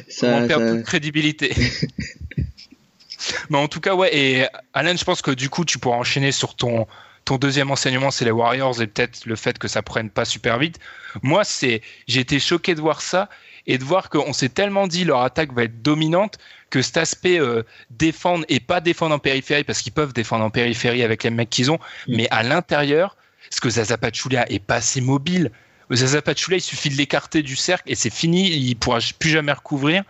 ça, 0.10 0.42
perdre 0.48 0.66
ça- 0.68 0.76
toute 0.76 0.84
crédibilité. 0.84 1.54
Mais 3.50 3.58
en 3.58 3.68
tout 3.68 3.80
cas, 3.80 3.96
ouais, 3.96 4.16
et 4.16 4.46
Alan, 4.74 4.96
je 4.96 5.04
pense 5.04 5.22
que 5.22 5.32
du 5.32 5.50
coup, 5.50 5.64
tu 5.64 5.78
pourras 5.80 5.98
enchaîner 5.98 6.32
sur 6.32 6.56
ton, 6.56 6.88
ton 7.24 7.38
deuxième 7.38 7.72
enseignement, 7.72 8.12
c'est 8.12 8.26
les 8.26 8.32
Warriors 8.32 8.82
et 8.82 8.88
peut-être 8.88 9.26
le 9.26 9.36
fait 9.36 9.58
que 9.60 9.68
ça 9.68 9.82
prenne 9.82 10.10
pas 10.10 10.26
super 10.26 10.58
vite. 10.58 10.80
Moi, 11.22 11.44
c'est, 11.44 11.82
j'ai 12.08 12.20
été 12.22 12.40
choqué 12.40 12.74
de 12.76 12.82
voir 12.82 13.02
ça 13.02 13.30
et 13.68 13.78
de 13.78 13.84
voir 13.84 14.10
qu'on 14.10 14.34
s'est 14.34 14.50
tellement 14.50 14.88
dit 14.88 15.04
leur 15.04 15.22
attaque 15.22 15.54
va 15.54 15.64
être 15.64 15.82
dominante 15.82 16.38
que 16.70 16.82
cet 16.82 16.98
aspect 16.98 17.40
euh, 17.40 17.64
défendre 17.90 18.46
et 18.50 18.60
pas 18.60 18.80
défendre 18.80 19.16
en 19.16 19.20
périphérie 19.20 19.64
parce 19.64 19.82
qu'ils 19.82 19.92
peuvent 19.92 20.14
défendre 20.14 20.46
en 20.46 20.50
périphérie 20.50 21.04
avec 21.04 21.24
les 21.24 21.30
mecs 21.30 21.50
qu'ils 21.50 21.70
ont, 21.70 21.80
Mm. 22.08 22.16
mais 22.16 22.28
à 22.32 22.44
l'intérieur, 22.44 23.18
parce 23.50 23.60
que 23.60 23.70
Zaza 23.70 23.98
Pachulia 23.98 24.50
est 24.52 24.60
pas 24.60 24.76
assez 24.76 25.02
mobile. 25.02 25.52
Zaza 25.92 26.22
Pachulia, 26.22 26.58
il 26.58 26.62
suffit 26.62 26.90
de 26.90 26.96
l'écarter 26.96 27.44
du 27.44 27.56
cercle 27.56 27.92
et 27.92 27.96
c'est 27.96 28.14
fini, 28.14 28.50
il 28.50 28.76
pourra 28.76 29.00
plus 29.20 29.30
jamais 29.30 29.52
recouvrir. 29.52 30.04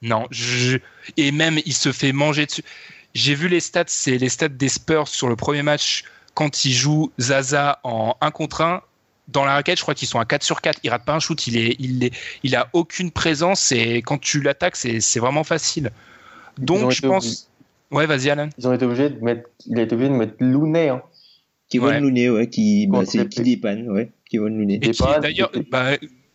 Non, 0.00 0.26
je... 0.30 0.78
et 1.16 1.32
même 1.32 1.60
il 1.66 1.74
se 1.74 1.92
fait 1.92 2.12
manger 2.12 2.46
dessus. 2.46 2.62
J'ai 3.14 3.34
vu 3.34 3.48
les 3.48 3.60
stats, 3.60 3.84
c'est 3.88 4.16
les 4.16 4.28
stats 4.28 4.48
des 4.48 4.68
Spurs 4.68 5.08
sur 5.08 5.28
le 5.28 5.36
premier 5.36 5.62
match 5.62 6.04
quand 6.34 6.64
il 6.64 6.72
joue 6.72 7.12
Zaza 7.20 7.80
en 7.82 8.16
1 8.20 8.30
contre 8.30 8.60
1. 8.62 8.82
Dans 9.28 9.44
la 9.44 9.52
raquette, 9.54 9.76
je 9.76 9.82
crois 9.82 9.94
qu'ils 9.94 10.08
sont 10.08 10.18
à 10.18 10.24
4 10.24 10.42
sur 10.42 10.60
4. 10.60 10.80
Il 10.84 10.90
rate 10.90 11.04
pas 11.04 11.14
un 11.14 11.20
shoot, 11.20 11.46
il 11.46 11.56
est, 11.58 11.76
il 11.78 12.02
est, 12.04 12.14
il 12.42 12.56
a 12.56 12.68
aucune 12.72 13.10
présence 13.10 13.72
et 13.72 14.00
quand 14.02 14.18
tu 14.18 14.40
l'attaques, 14.40 14.76
c'est, 14.76 15.00
c'est 15.00 15.20
vraiment 15.20 15.44
facile. 15.44 15.90
Donc 16.56 16.90
je 16.92 17.02
pense. 17.02 17.50
Ouais, 17.90 18.06
vas-y 18.06 18.28
Alan. 18.30 18.48
Ils 18.58 18.68
ont 18.68 18.72
été 18.72 18.84
obligés 18.84 19.10
de 19.10 19.18
mettre, 19.22 19.48
il 19.66 19.78
a 19.78 19.82
été 19.82 19.94
obligé 19.94 20.10
de 20.10 20.14
mettre 20.14 20.34
Looney, 20.40 20.88
hein. 20.90 21.02
Kevin 21.70 21.86
Ouais. 21.88 22.00
Looney, 22.00 22.30
ouais, 22.30 22.48
qui, 22.48 22.86
bah, 22.86 23.00
les 23.14 23.28
qui 23.28 23.42
dépanne, 23.42 23.90
ouais. 23.90 24.10
Kevin 24.30 24.58
Looney. 24.58 24.74
Et 24.82 24.90
qui, 24.90 25.02
d'ailleurs, 25.22 25.50
bah, 25.70 25.90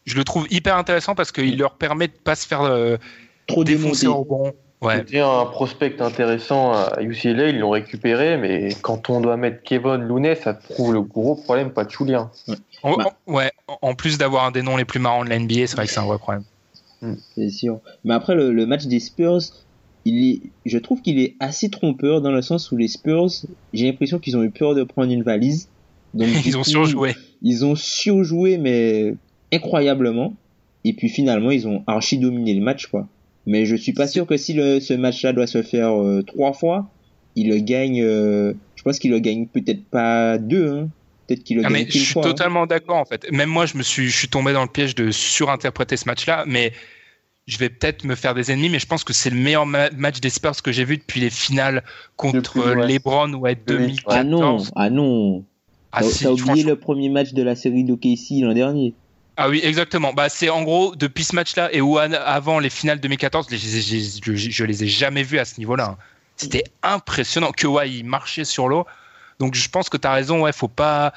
je 0.06 0.16
le 0.16 0.24
trouve 0.24 0.48
hyper 0.52 0.78
intéressant 0.78 1.16
parce 1.16 1.32
qu'il 1.32 1.58
leur 1.58 1.76
permet 1.78 2.08
de 2.08 2.14
pas 2.14 2.36
se 2.36 2.48
faire 2.48 2.62
euh, 2.62 2.98
Trop 3.48 3.64
défoncer 3.64 4.02
démonté. 4.06 4.08
au 4.08 4.24
rebond. 4.24 4.54
Ouais. 4.84 4.98
C'était 4.98 5.20
un 5.20 5.46
prospect 5.46 6.02
intéressant 6.02 6.74
à 6.74 7.02
UCLA, 7.02 7.50
ils 7.50 7.60
l'ont 7.60 7.70
récupéré, 7.70 8.38
mais 8.38 8.70
quand 8.82 9.10
on 9.10 9.22
doit 9.22 9.38
mettre 9.38 9.64
Kevin 9.64 10.02
Looney, 10.02 10.36
ça 10.36 10.54
prouve 10.54 10.94
le 10.94 11.02
gros 11.02 11.36
problème 11.36 11.72
Pachulien. 11.72 12.30
En, 12.84 12.98
Bah. 12.98 13.14
ouais, 13.28 13.52
en 13.82 13.96
plus 13.96 14.18
d'avoir 14.18 14.46
un 14.46 14.52
des 14.52 14.62
noms 14.62 14.76
les 14.76 14.84
plus 14.86 15.00
marrants 15.00 15.24
de 15.24 15.30
la 15.30 15.40
NBA, 15.40 15.68
c'est 15.68 15.76
vrai 15.76 15.86
que 15.86 15.92
c'est 15.92 16.00
un 16.00 16.06
vrai 16.06 16.18
problème. 16.18 16.44
C'est 17.36 17.50
sûr. 17.50 17.80
Mais 18.04 18.14
après, 18.14 18.36
le, 18.36 18.52
le 18.52 18.66
match 18.66 18.86
des 18.86 19.00
Spurs, 19.00 19.42
il 20.06 20.30
est, 20.30 20.42
je 20.66 20.78
trouve 20.78 21.02
qu'il 21.02 21.20
est 21.20 21.36
assez 21.40 21.70
trompeur 21.70 22.22
dans 22.22 22.32
le 22.32 22.42
sens 22.42 22.72
où 22.72 22.78
les 22.78 22.88
Spurs, 22.88 23.30
j'ai 23.74 23.86
l'impression 23.86 24.20
qu'ils 24.20 24.38
ont 24.38 24.44
eu 24.44 24.52
peur 24.52 24.76
de 24.76 24.84
prendre 24.84 25.12
une 25.12 25.24
valise. 25.24 25.70
Donc, 26.14 26.28
Ils 26.46 26.58
ont 26.58 26.62
coup, 26.62 26.70
surjoué. 26.70 27.16
Ils 27.42 27.66
ont 27.66 27.76
surjoué, 27.76 28.58
mais 28.58 29.16
incroyablement. 29.54 30.34
Et 30.86 30.94
puis 30.94 31.08
finalement, 31.10 31.52
ils 31.52 31.68
ont 31.68 31.84
archi 31.88 32.18
dominé 32.18 32.54
le 32.54 32.62
match, 32.62 32.88
quoi. 32.88 33.08
Mais 33.46 33.66
je 33.66 33.76
suis 33.76 33.94
pas 33.94 34.08
sûr 34.08 34.26
que 34.26 34.38
si 34.38 34.54
le, 34.54 34.80
ce 34.80 34.94
match-là 34.94 35.34
doit 35.34 35.48
se 35.48 35.62
faire 35.64 35.92
euh, 36.02 36.22
trois 36.24 36.54
fois, 36.54 36.90
il 37.36 37.50
le 37.50 37.58
gagne. 37.60 38.02
euh, 38.02 38.54
je 38.76 38.84
pense 38.84 39.00
qu'il 39.00 39.12
le 39.12 39.20
gagne 39.20 39.48
peut-être 39.48 39.84
pas 39.86 40.38
deux. 40.38 40.70
Hein. 40.72 40.90
Peut-être 41.28 41.44
qu'il 41.44 41.58
le 41.58 41.64
Ah, 41.66 41.70
gagne 41.70 41.84
mais 41.84 41.86
je 41.90 41.98
suis 42.00 42.14
fois. 42.14 42.26
hein. 42.26 42.30
totalement 42.30 42.66
d'accord 42.68 42.98
en 42.98 43.06
fait. 43.06 43.30
Même 43.32 43.50
moi, 43.50 43.66
je 43.66 43.78
me 43.78 43.84
suis, 43.84 44.10
je 44.10 44.18
suis 44.18 44.28
tombé 44.30 44.54
dans 44.54 44.62
le 44.64 44.70
piège 44.70 44.96
de 44.96 45.12
surinterpréter 45.12 45.98
ce 45.98 46.06
match-là, 46.08 46.44
mais 46.48 46.72
je 47.48 47.58
vais 47.58 47.70
peut-être 47.70 48.06
me 48.06 48.16
faire 48.16 48.34
des 48.34 48.52
ennemis, 48.52 48.70
mais 48.70 48.80
je 48.80 48.88
pense 48.88 49.04
que 49.04 49.12
c'est 49.14 49.30
le 49.30 49.36
meilleur 49.38 49.66
ma- 49.66 49.90
match 49.92 50.22
des 50.22 50.30
Spurs 50.30 50.62
que 50.62 50.72
j'ai 50.72 50.86
vu 50.86 50.98
depuis 50.98 51.20
les 51.20 51.30
finales 51.30 51.84
contre 52.16 52.76
ouais. 52.76 52.88
LeBron 52.88 53.34
ou 53.34 53.46
à 53.46 53.54
2014. 53.56 54.08
Ah 54.08 54.24
non, 54.24 54.58
ah 54.76 54.90
non. 54.90 55.44
Ah, 55.92 56.00
T'as 56.02 56.08
si, 56.10 56.24
t'as 56.24 56.30
oublié 56.32 56.46
franchement. 56.46 56.70
le 56.70 56.76
premier 56.78 57.10
match 57.10 57.34
de 57.34 57.44
la 57.44 57.56
série 57.56 57.84
d'OKC 57.84 58.42
l'an 58.42 58.54
dernier. 58.54 58.94
Ah 59.36 59.50
oui, 59.50 59.62
exactement. 59.64 60.14
Bah, 60.14 60.30
c'est 60.30 60.50
en 60.50 60.62
gros, 60.64 60.96
depuis 60.96 61.24
ce 61.24 61.36
match-là 61.36 61.70
et 61.74 61.82
avant 62.26 62.60
les 62.60 62.70
finales 62.70 63.00
2014, 63.00 63.48
je, 63.50 63.56
je, 64.36 64.64
les 64.64 64.84
ai 64.84 64.88
jamais 64.88 65.24
vus 65.24 65.40
à 65.40 65.46
ce 65.46 65.58
niveau-là. 65.60 65.86
hein. 65.92 65.98
C'était 66.38 66.64
impressionnant. 66.84 67.52
Que 67.52 67.68
ouais, 67.68 67.90
il 67.92 68.04
marchait 68.06 68.46
sur 68.46 68.68
l'eau. 68.68 68.86
Donc 69.40 69.56
je 69.56 69.68
pense 69.70 69.90
que 69.90 69.98
tu 69.98 70.08
as 70.08 70.12
raison, 70.14 70.42
ouais, 70.42 70.52
faut 70.54 70.68
pas. 70.68 71.14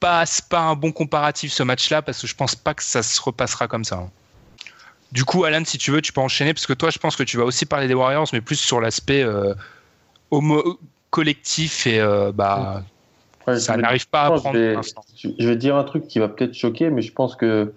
Pas, 0.00 0.24
pas 0.50 0.58
un 0.60 0.74
bon 0.74 0.90
comparatif 0.90 1.52
ce 1.52 1.62
match-là 1.62 2.02
parce 2.02 2.20
que 2.20 2.26
je 2.26 2.34
pense 2.34 2.56
pas 2.56 2.74
que 2.74 2.82
ça 2.82 3.02
se 3.04 3.20
repassera 3.22 3.68
comme 3.68 3.84
ça. 3.84 3.96
hein. 3.96 4.10
Du 5.12 5.24
coup, 5.24 5.44
Alan, 5.44 5.64
si 5.64 5.78
tu 5.78 5.90
veux, 5.92 6.02
tu 6.02 6.12
peux 6.12 6.20
enchaîner 6.20 6.52
parce 6.52 6.66
que 6.66 6.72
toi, 6.72 6.90
je 6.90 6.98
pense 6.98 7.16
que 7.16 7.22
tu 7.22 7.36
vas 7.36 7.44
aussi 7.44 7.66
parler 7.66 7.86
des 7.88 7.94
Warriors, 7.94 8.28
mais 8.32 8.40
plus 8.40 8.56
sur 8.56 8.80
l'aspect 8.80 9.22
euh, 9.22 9.54
collectif 11.10 11.86
et 11.86 12.00
euh, 12.00 12.32
bah, 12.32 12.82
Ouais, 13.46 13.58
ça 13.58 13.76
n'arrive 13.76 14.08
pas 14.08 14.22
à 14.22 14.30
prendre 14.30 14.52
vais- 14.52 14.74
l'instant. 14.74 15.02
Je 15.16 15.48
vais 15.48 15.56
dire 15.56 15.76
un 15.76 15.84
truc 15.84 16.06
qui 16.06 16.18
va 16.18 16.28
peut-être 16.28 16.54
choquer, 16.54 16.90
mais 16.90 17.02
je 17.02 17.12
pense 17.12 17.36
que 17.36 17.72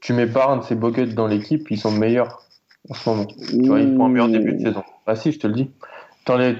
tu 0.00 0.12
mets 0.12 0.26
pas 0.26 0.48
un 0.48 0.58
de 0.58 0.62
ces 0.64 0.74
buckets 0.74 1.14
dans 1.14 1.26
l'équipe, 1.26 1.70
ils 1.70 1.78
sont 1.78 1.92
meilleurs 1.92 2.42
en 2.88 2.94
ce 2.94 3.08
moment. 3.08 3.26
Tu 3.26 3.66
vois, 3.66 3.80
ils 3.80 3.96
font 3.96 4.06
un 4.06 4.08
meilleur 4.08 4.28
début 4.28 4.54
de 4.54 4.62
saison. 4.62 4.82
Ah 5.06 5.16
si, 5.16 5.32
je 5.32 5.38
te 5.38 5.46
le 5.46 5.54
dis. 5.54 5.70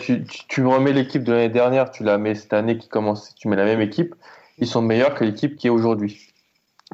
Tu, 0.00 0.24
tu, 0.24 0.46
tu 0.48 0.66
remets 0.66 0.92
l'équipe 0.92 1.22
de 1.22 1.33
l'année 1.33 1.48
dernière, 1.48 1.90
tu 1.90 2.02
la 2.02 2.18
mets 2.18 2.35
cette 2.35 2.52
année 2.52 2.78
qui 2.78 2.88
commence, 2.88 3.35
tu 3.37 3.48
mets 3.48 3.57
la 3.57 3.64
même 3.64 3.81
équipe, 3.81 4.14
ils 4.59 4.66
sont 4.66 4.83
meilleurs 4.83 5.14
que 5.14 5.24
l'équipe 5.24 5.57
qui 5.57 5.68
est 5.68 5.70
aujourd'hui. 5.70 6.33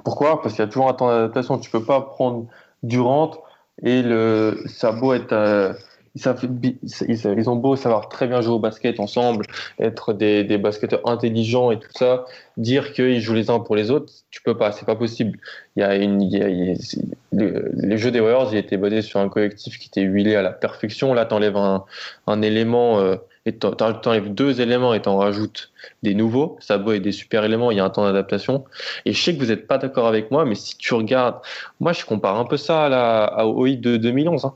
Pourquoi? 0.04 0.42
Parce 0.42 0.54
qu'il 0.54 0.62
y 0.62 0.64
a 0.64 0.68
toujours 0.68 0.88
un 0.88 0.94
temps 0.94 1.08
d'adaptation. 1.08 1.58
Tu 1.58 1.70
peux 1.70 1.82
pas 1.84 2.00
prendre 2.00 2.46
Durant 2.82 3.32
et 3.82 4.02
le 4.02 4.62
ça 4.66 4.88
a 4.88 4.92
beau 4.92 5.12
être 5.12 5.32
euh, 5.32 5.72
ils, 6.14 6.76
ils, 7.08 7.34
ils 7.38 7.50
ont 7.50 7.56
beau 7.56 7.76
savoir 7.76 8.08
très 8.08 8.26
bien 8.26 8.40
jouer 8.40 8.54
au 8.54 8.58
basket 8.58 9.00
ensemble, 9.00 9.44
être 9.78 10.12
des, 10.12 10.44
basketteurs 10.58 11.06
intelligents 11.08 11.70
et 11.70 11.78
tout 11.78 11.90
ça, 11.92 12.24
dire 12.56 12.92
qu'ils 12.92 13.20
jouent 13.20 13.34
les 13.34 13.50
uns 13.50 13.60
pour 13.60 13.76
les 13.76 13.90
autres, 13.90 14.12
tu 14.30 14.42
peux 14.42 14.56
pas, 14.56 14.72
c'est 14.72 14.86
pas 14.86 14.96
possible. 14.96 15.38
Les 15.76 16.76
jeux 17.96 18.10
des 18.10 18.20
Warriors, 18.20 18.48
il 18.52 18.58
était 18.58 18.76
basé 18.76 19.02
sur 19.02 19.20
un 19.20 19.28
collectif 19.28 19.78
qui 19.78 19.88
était 19.88 20.02
huilé 20.02 20.34
à 20.34 20.42
la 20.42 20.50
perfection. 20.50 21.14
Là, 21.14 21.24
t'enlèves 21.24 21.56
un, 21.56 22.42
élément 22.42 22.98
euh, 23.00 23.16
t'enlèves 23.52 24.32
deux 24.34 24.60
éléments 24.60 24.94
et 24.94 25.02
t'en 25.02 25.16
rajoutes 25.16 25.70
des 26.02 26.14
nouveaux. 26.14 26.56
Ça 26.60 26.74
a 26.74 26.78
beau 26.78 26.92
être 26.92 27.02
des 27.02 27.12
super 27.12 27.44
éléments, 27.44 27.70
il 27.70 27.76
y 27.76 27.80
a 27.80 27.84
un 27.84 27.90
temps 27.90 28.04
d'adaptation. 28.04 28.64
Et 29.04 29.12
je 29.12 29.22
sais 29.22 29.34
que 29.34 29.38
vous 29.38 29.46
n'êtes 29.46 29.66
pas 29.66 29.78
d'accord 29.78 30.06
avec 30.06 30.30
moi, 30.30 30.44
mais 30.44 30.54
si 30.54 30.76
tu 30.76 30.94
regardes, 30.94 31.36
moi 31.80 31.92
je 31.92 32.04
compare 32.04 32.38
un 32.38 32.44
peu 32.44 32.56
ça 32.56 32.86
à 32.86 32.88
la, 32.88 33.44
Heat 33.66 33.80
de 33.80 33.96
2011. 33.96 34.44
hein. 34.44 34.54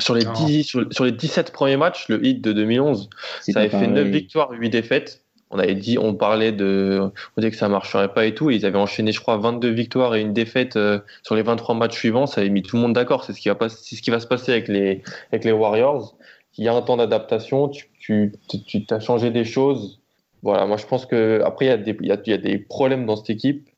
Sur 0.00 0.14
les, 0.14 0.24
Non. 0.24 0.32
10, 0.32 0.64
sur, 0.64 0.86
sur 0.92 1.04
les 1.04 1.12
17 1.12 1.52
premiers 1.52 1.76
matchs, 1.76 2.08
le 2.08 2.24
Heat 2.24 2.40
de 2.40 2.52
2011, 2.52 3.10
C'est 3.40 3.52
ça 3.52 3.60
avait 3.60 3.68
fait 3.68 3.86
9 3.86 3.94
pareil. 3.94 4.10
victoires, 4.10 4.50
8 4.52 4.70
défaites. 4.70 5.22
On 5.50 5.58
avait 5.58 5.74
dit, 5.74 5.98
on 5.98 6.14
parlait 6.14 6.50
de, 6.50 6.98
on 7.36 7.40
disait 7.40 7.50
que 7.50 7.58
ça 7.58 7.68
marcherait 7.68 8.14
pas 8.14 8.24
et 8.24 8.34
tout. 8.34 8.50
Et 8.50 8.54
ils 8.56 8.64
avaient 8.64 8.78
enchaîné, 8.78 9.12
je 9.12 9.20
crois, 9.20 9.36
22 9.36 9.68
victoires 9.68 10.14
et 10.14 10.22
une 10.22 10.32
défaite 10.32 10.76
euh, 10.76 10.98
sur 11.22 11.34
les 11.34 11.42
23 11.42 11.74
matchs 11.74 11.94
suivants. 11.98 12.26
Ça 12.26 12.40
avait 12.40 12.48
mis 12.48 12.62
tout 12.62 12.76
le 12.76 12.82
monde 12.82 12.94
d'accord. 12.94 13.24
C'est 13.24 13.34
ce 13.34 13.40
qui 13.40 13.48
va 13.50 13.54
pas, 13.54 13.68
ce 13.68 14.00
qui 14.00 14.10
va 14.10 14.18
se 14.18 14.26
passer 14.26 14.50
avec 14.52 14.68
les, 14.68 15.02
avec 15.30 15.44
les 15.44 15.52
Warriors. 15.52 16.16
Il 16.56 16.64
y 16.64 16.68
a 16.68 16.74
un 16.74 16.80
temps 16.80 16.96
d'adaptation. 16.96 17.68
Tu, 17.68 17.90
tu, 17.98 18.32
tu, 18.48 18.86
tu 18.86 18.94
as 18.94 19.00
changé 19.00 19.30
des 19.30 19.44
choses. 19.44 20.00
Voilà. 20.42 20.64
Moi, 20.64 20.78
je 20.78 20.86
pense 20.86 21.04
que 21.04 21.42
après, 21.44 21.66
il 21.66 21.68
y 21.68 21.72
a 21.72 21.76
des, 21.76 21.96
il 22.00 22.06
y 22.08 22.12
a, 22.12 22.16
il 22.24 22.30
y 22.30 22.34
a 22.34 22.38
des 22.38 22.56
problèmes 22.56 23.04
dans 23.04 23.16
cette 23.16 23.28
équipe 23.30 23.68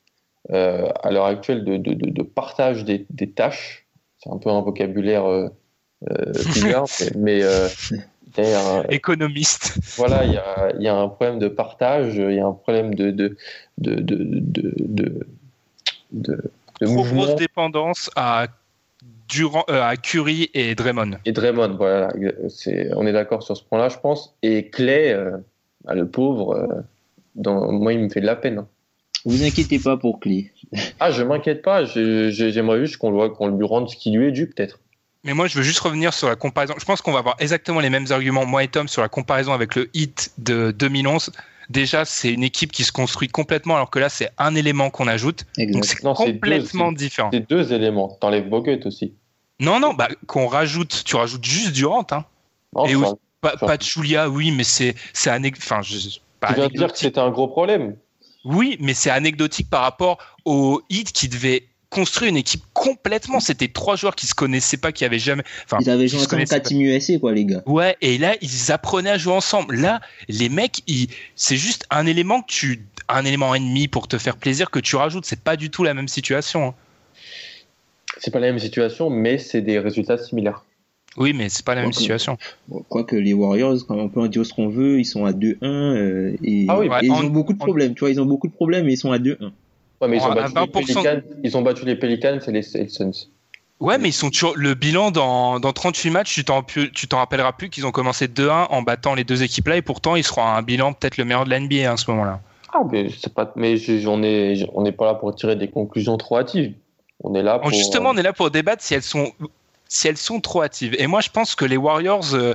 euh, 0.52 0.86
à 1.02 1.10
l'heure 1.10 1.26
actuelle 1.26 1.64
de, 1.64 1.76
de, 1.76 1.94
de, 1.94 2.08
de 2.10 2.22
partage 2.22 2.84
des, 2.84 3.04
des 3.10 3.32
tâches. 3.32 3.86
C'est 4.18 4.30
un 4.30 4.38
peu 4.38 4.48
un 4.50 4.60
vocabulaire 4.60 5.26
euh, 5.28 5.48
euh, 6.10 6.32
bizarre, 6.54 6.86
mais 7.16 7.42
euh, 7.42 7.68
il 8.36 8.44
y 8.44 8.52
a 8.52 8.78
un- 8.80 8.82
Économiste. 8.88 9.78
voilà, 9.96 10.24
il 10.24 10.32
y 10.32 10.36
a, 10.36 10.72
y 10.78 10.88
a 10.88 10.94
un 10.96 11.08
problème 11.08 11.38
de 11.38 11.48
partage, 11.48 12.16
il 12.16 12.34
y 12.34 12.40
a 12.40 12.46
un 12.46 12.52
problème 12.52 12.94
de 12.94 13.10
de 13.10 13.36
de 13.78 13.94
de 13.94 14.16
de 14.24 14.74
de, 14.78 15.26
de- 16.12 16.50
de 16.80 16.86
Trop 16.86 16.94
mouvement. 16.94 17.22
grosse 17.24 17.36
dépendance 17.36 18.10
à, 18.16 18.46
Durant, 19.28 19.64
euh, 19.70 19.82
à 19.82 19.96
Curry 19.96 20.50
et 20.54 20.74
Draymond. 20.74 21.12
Et 21.24 21.32
Draymond, 21.32 21.76
voilà, 21.76 22.12
c'est, 22.48 22.90
on 22.94 23.06
est 23.06 23.12
d'accord 23.12 23.42
sur 23.42 23.56
ce 23.56 23.62
point-là, 23.64 23.88
je 23.88 23.98
pense. 23.98 24.34
Et 24.42 24.68
Clay, 24.70 25.12
euh, 25.12 25.36
ah, 25.86 25.94
le 25.94 26.06
pauvre, 26.08 26.54
euh, 26.56 26.66
dans, 27.34 27.70
moi, 27.72 27.92
il 27.92 28.00
me 28.00 28.08
fait 28.08 28.20
de 28.20 28.26
la 28.26 28.36
peine. 28.36 28.58
hein. 28.58 28.68
Vous 29.24 29.42
inquiétez 29.44 29.78
pas 29.78 29.96
pour 29.96 30.20
Clé. 30.20 30.52
Ah, 31.00 31.10
je 31.10 31.22
m'inquiète 31.22 31.62
pas, 31.62 31.84
j'aimerais 31.84 32.80
juste 32.80 32.98
qu'on, 32.98 33.28
qu'on 33.30 33.48
lui 33.48 33.64
rende 33.66 33.88
ce 33.88 33.96
qui 33.96 34.10
lui 34.10 34.26
est 34.28 34.32
dû, 34.32 34.48
peut-être. 34.48 34.80
Mais 35.24 35.32
moi, 35.32 35.46
je 35.46 35.56
veux 35.56 35.62
juste 35.64 35.80
revenir 35.80 36.12
sur 36.12 36.28
la 36.28 36.36
comparaison. 36.36 36.74
Je 36.78 36.84
pense 36.84 37.00
qu'on 37.00 37.12
va 37.12 37.20
avoir 37.20 37.36
exactement 37.38 37.80
les 37.80 37.90
mêmes 37.90 38.06
arguments, 38.10 38.44
moi 38.44 38.62
et 38.62 38.68
Tom, 38.68 38.88
sur 38.88 39.02
la 39.02 39.08
comparaison 39.08 39.52
avec 39.52 39.74
le 39.74 39.90
hit 39.94 40.32
de 40.38 40.70
2011. 40.70 41.32
Déjà, 41.70 42.04
c'est 42.04 42.30
une 42.30 42.42
équipe 42.42 42.70
qui 42.70 42.84
se 42.84 42.92
construit 42.92 43.28
complètement, 43.28 43.74
alors 43.76 43.88
que 43.88 43.98
là, 43.98 44.10
c'est 44.10 44.30
un 44.36 44.54
élément 44.54 44.90
qu'on 44.90 45.08
ajoute. 45.08 45.46
Donc, 45.56 45.86
c'est 45.86 46.02
Non, 46.04 46.14
c'est 46.14 46.26
deux, 46.26 46.32
complètement 46.34 46.92
différent. 46.92 47.30
C'est 47.32 47.48
deux 47.48 47.72
éléments. 47.72 48.18
T'enlèves 48.20 48.50
Bogut 48.50 48.80
aussi. 48.84 49.14
Non, 49.60 49.80
non, 49.80 49.94
bah, 49.94 50.08
qu'on 50.26 50.46
rajoute, 50.46 51.02
tu 51.04 51.16
rajoutes 51.16 51.44
juste 51.44 51.72
Durant. 51.72 52.06
Hein. 52.10 52.24
Non, 52.74 52.86
Et 52.86 52.94
Pas, 53.40 53.76
de 53.76 53.82
Julia, 53.82 54.28
oui, 54.28 54.50
mais 54.52 54.64
c'est 54.64 54.94
c'est 55.12 55.30
enfin, 55.30 55.82
je- 55.82 56.18
pas 56.40 56.48
tu 56.48 56.54
viens 56.54 56.68
de 56.68 56.72
dire 56.72 56.92
que 56.92 56.98
c'était 56.98 57.20
un 57.20 57.30
gros 57.30 57.48
problème. 57.48 57.96
Oui, 58.44 58.78
mais 58.80 58.94
c'est 58.94 59.10
anecdotique 59.10 59.68
par 59.68 59.82
rapport 59.82 60.18
au 60.44 60.82
hit 60.88 61.12
qui 61.12 61.28
devait 61.28 61.68
construire 61.94 62.30
une 62.30 62.36
équipe 62.36 62.62
complètement. 62.72 63.38
C'était 63.38 63.68
trois 63.68 63.94
joueurs 63.94 64.16
qui 64.16 64.26
se 64.26 64.34
connaissaient 64.34 64.76
pas, 64.76 64.90
qui 64.90 65.04
avaient 65.04 65.20
jamais. 65.20 65.44
Enfin, 65.64 65.78
Ils 65.80 65.90
avaient 65.90 66.08
joué 66.08 66.18
se 66.18 66.24
ensemble 66.24 66.30
connaissaient 66.30 66.56
4 66.56 66.68
Team 66.68 66.80
USA, 66.82 67.18
quoi, 67.18 67.32
les 67.32 67.44
gars. 67.44 67.62
Ouais, 67.66 67.96
et 68.00 68.18
là, 68.18 68.34
ils 68.40 68.72
apprenaient 68.72 69.10
à 69.10 69.18
jouer 69.18 69.32
ensemble. 69.32 69.76
Là, 69.76 70.00
les 70.28 70.48
mecs, 70.48 70.82
ils... 70.88 71.06
c'est 71.36 71.56
juste 71.56 71.86
un 71.90 72.06
élément 72.06 72.42
que 72.42 72.48
tu, 72.48 72.84
un 73.08 73.24
élément 73.24 73.54
ennemi 73.54 73.86
pour 73.86 74.08
te 74.08 74.18
faire 74.18 74.36
plaisir 74.36 74.70
que 74.70 74.80
tu 74.80 74.96
rajoutes. 74.96 75.24
C'est 75.24 75.40
pas 75.40 75.56
du 75.56 75.70
tout 75.70 75.84
la 75.84 75.94
même 75.94 76.08
situation. 76.08 76.68
hein. 76.68 76.74
C'est 78.18 78.32
pas 78.32 78.40
la 78.40 78.48
même 78.48 78.58
situation, 78.58 79.08
mais 79.08 79.38
c'est 79.38 79.60
des 79.62 79.78
résultats 79.78 80.18
similaires. 80.18 80.64
Oui, 81.16 81.32
mais 81.32 81.48
c'est 81.48 81.64
pas 81.64 81.76
la 81.76 81.82
même 81.82 81.92
situation. 81.92 82.38
Quoique 82.88 83.14
les 83.14 83.34
Warriors, 83.34 83.86
quand 83.86 83.96
on 83.96 84.08
peut 84.08 84.20
en 84.20 84.26
dire 84.26 84.44
ce 84.44 84.52
qu'on 84.52 84.68
veut, 84.68 84.98
ils 84.98 85.04
sont 85.04 85.24
à 85.24 85.30
2-1 85.32 85.56
euh, 85.62 86.36
et, 86.42 86.66
Ah 86.68 86.78
oui, 86.78 86.86
et 86.86 86.88
ouais, 86.88 86.98
ils 87.02 87.12
ont 87.12 87.24
beaucoup 87.24 87.52
de 87.52 87.58
problèmes. 87.58 87.94
Tu 87.94 88.00
vois, 88.00 88.10
ils 88.10 88.20
ont 88.20 88.26
beaucoup 88.26 88.48
de 88.48 88.52
problèmes 88.52 88.88
et 88.88 88.94
ils 88.94 88.96
sont 88.96 89.12
à 89.12 89.18
2-1. 89.18 89.52
Ouais, 90.04 90.08
mais 90.10 90.16
ils 90.18 90.22
ont, 90.22 90.34
battu 90.34 90.54
les 90.54 90.60
20%. 90.66 90.70
Pelicans, 90.70 91.22
ils 91.42 91.56
ont 91.56 91.62
battu 91.62 91.84
les 91.84 91.96
Pelicans 91.96 92.38
et 92.46 92.50
les 92.52 92.60
les 92.74 92.88
Suns. 92.88 93.28
Ouais, 93.80 93.98
mais 93.98 94.08
ils 94.08 94.12
sont 94.12 94.30
toujours. 94.30 94.54
Le 94.56 94.74
bilan 94.74 95.10
dans, 95.10 95.58
dans 95.60 95.72
38 95.72 96.10
matchs, 96.10 96.34
tu 96.34 96.44
t'en, 96.44 96.62
tu 96.62 97.08
t'en 97.08 97.18
rappelleras 97.18 97.52
plus 97.52 97.70
qu'ils 97.70 97.86
ont 97.86 97.90
commencé 97.90 98.28
2-1 98.28 98.68
en 98.70 98.82
battant 98.82 99.14
les 99.14 99.24
deux 99.24 99.42
équipes 99.42 99.68
là, 99.68 99.76
et 99.76 99.82
pourtant 99.82 100.16
ils 100.16 100.24
seront 100.24 100.42
à 100.44 100.50
un 100.50 100.62
bilan 100.62 100.92
peut-être 100.92 101.16
le 101.16 101.24
meilleur 101.24 101.44
de 101.44 101.50
la 101.50 101.58
NBA 101.60 101.90
à 101.90 101.96
ce 101.96 102.10
moment-là. 102.10 102.40
Ah, 102.72 102.80
mais 102.90 103.08
c'est 103.20 103.32
pas, 103.32 103.52
mais 103.56 103.76
on 104.06 104.22
est, 104.22 104.66
on 104.74 104.82
n'est 104.82 104.92
pas 104.92 105.06
là 105.06 105.14
pour 105.14 105.34
tirer 105.34 105.54
des 105.56 105.68
conclusions 105.68 106.16
trop 106.16 106.38
hâtives. 106.38 106.72
On 107.22 107.34
est 107.34 107.42
là 107.42 107.58
pour. 107.58 107.70
Justement, 107.70 108.10
on 108.10 108.16
est 108.16 108.22
là 108.22 108.32
pour 108.32 108.50
débattre 108.50 108.82
si 108.82 108.94
elles 108.94 109.02
sont, 109.02 109.32
si 109.88 110.08
elles 110.08 110.16
sont 110.16 110.40
trop 110.40 110.62
hâtives. 110.62 110.94
Et 110.98 111.06
moi, 111.06 111.20
je 111.20 111.30
pense 111.30 111.54
que 111.54 111.64
les 111.64 111.76
Warriors, 111.76 112.34
euh, 112.34 112.54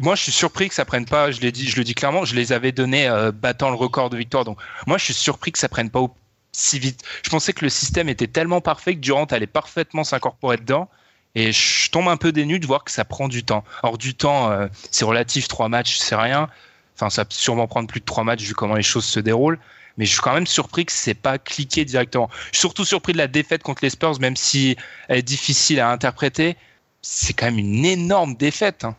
moi, 0.00 0.14
je 0.14 0.22
suis 0.22 0.32
surpris 0.32 0.68
que 0.68 0.74
ça 0.74 0.84
prenne 0.84 1.04
pas. 1.04 1.30
Je 1.30 1.40
l'ai 1.40 1.52
dit, 1.52 1.66
je 1.66 1.76
le 1.76 1.84
dis 1.84 1.94
clairement, 1.94 2.24
je 2.24 2.34
les 2.34 2.52
avais 2.52 2.72
donnés 2.72 3.08
euh, 3.08 3.32
battant 3.32 3.70
le 3.70 3.76
record 3.76 4.08
de 4.10 4.16
victoire. 4.16 4.44
Donc, 4.44 4.58
moi, 4.86 4.98
je 4.98 5.04
suis 5.04 5.14
surpris 5.14 5.52
que 5.52 5.58
ça 5.58 5.68
prenne 5.68 5.90
pas 5.90 6.00
au- 6.00 6.10
si 6.52 6.78
vite. 6.78 7.02
Je 7.22 7.30
pensais 7.30 7.52
que 7.52 7.64
le 7.64 7.68
système 7.70 8.08
était 8.08 8.26
tellement 8.26 8.60
parfait 8.60 8.94
que 8.94 9.00
Durant 9.00 9.24
allait 9.26 9.46
parfaitement 9.46 10.04
s'incorporer 10.04 10.56
dedans. 10.56 10.88
Et 11.34 11.52
je 11.52 11.90
tombe 11.90 12.08
un 12.08 12.16
peu 12.16 12.32
dénu 12.32 12.58
de 12.58 12.66
voir 12.66 12.84
que 12.84 12.90
ça 12.90 13.04
prend 13.04 13.28
du 13.28 13.44
temps. 13.44 13.62
Or, 13.82 13.98
du 13.98 14.14
temps, 14.14 14.50
euh, 14.50 14.66
c'est 14.90 15.04
relatif. 15.04 15.46
Trois 15.46 15.68
matchs, 15.68 15.98
c'est 15.98 16.16
rien. 16.16 16.48
Enfin, 16.96 17.10
ça 17.10 17.22
va 17.22 17.28
sûrement 17.30 17.68
prendre 17.68 17.86
plus 17.86 18.00
de 18.00 18.04
trois 18.04 18.24
matchs 18.24 18.42
vu 18.42 18.54
comment 18.54 18.74
les 18.74 18.82
choses 18.82 19.04
se 19.04 19.20
déroulent. 19.20 19.58
mais 19.98 20.04
je 20.06 20.12
suis 20.12 20.20
quand 20.20 20.32
même 20.32 20.46
surpris 20.46 20.84
que 20.86 20.92
c'est 20.92 21.14
pas 21.14 21.38
cliqué 21.38 21.84
directement. 21.84 22.28
Je 22.46 22.58
suis 22.58 22.60
surtout 22.60 22.84
surpris 22.84 23.12
de 23.12 23.18
la 23.18 23.26
défaite 23.28 23.62
contre 23.62 23.84
les 23.84 23.90
Spurs, 23.90 24.18
même 24.20 24.36
si 24.36 24.76
elle 25.08 25.18
est 25.18 25.22
difficile 25.22 25.80
à 25.80 25.90
interpréter. 25.90 26.56
C'est 27.02 27.34
quand 27.34 27.46
même 27.46 27.58
une 27.58 27.84
énorme 27.84 28.34
défaite. 28.34 28.84
hein. 28.84 28.96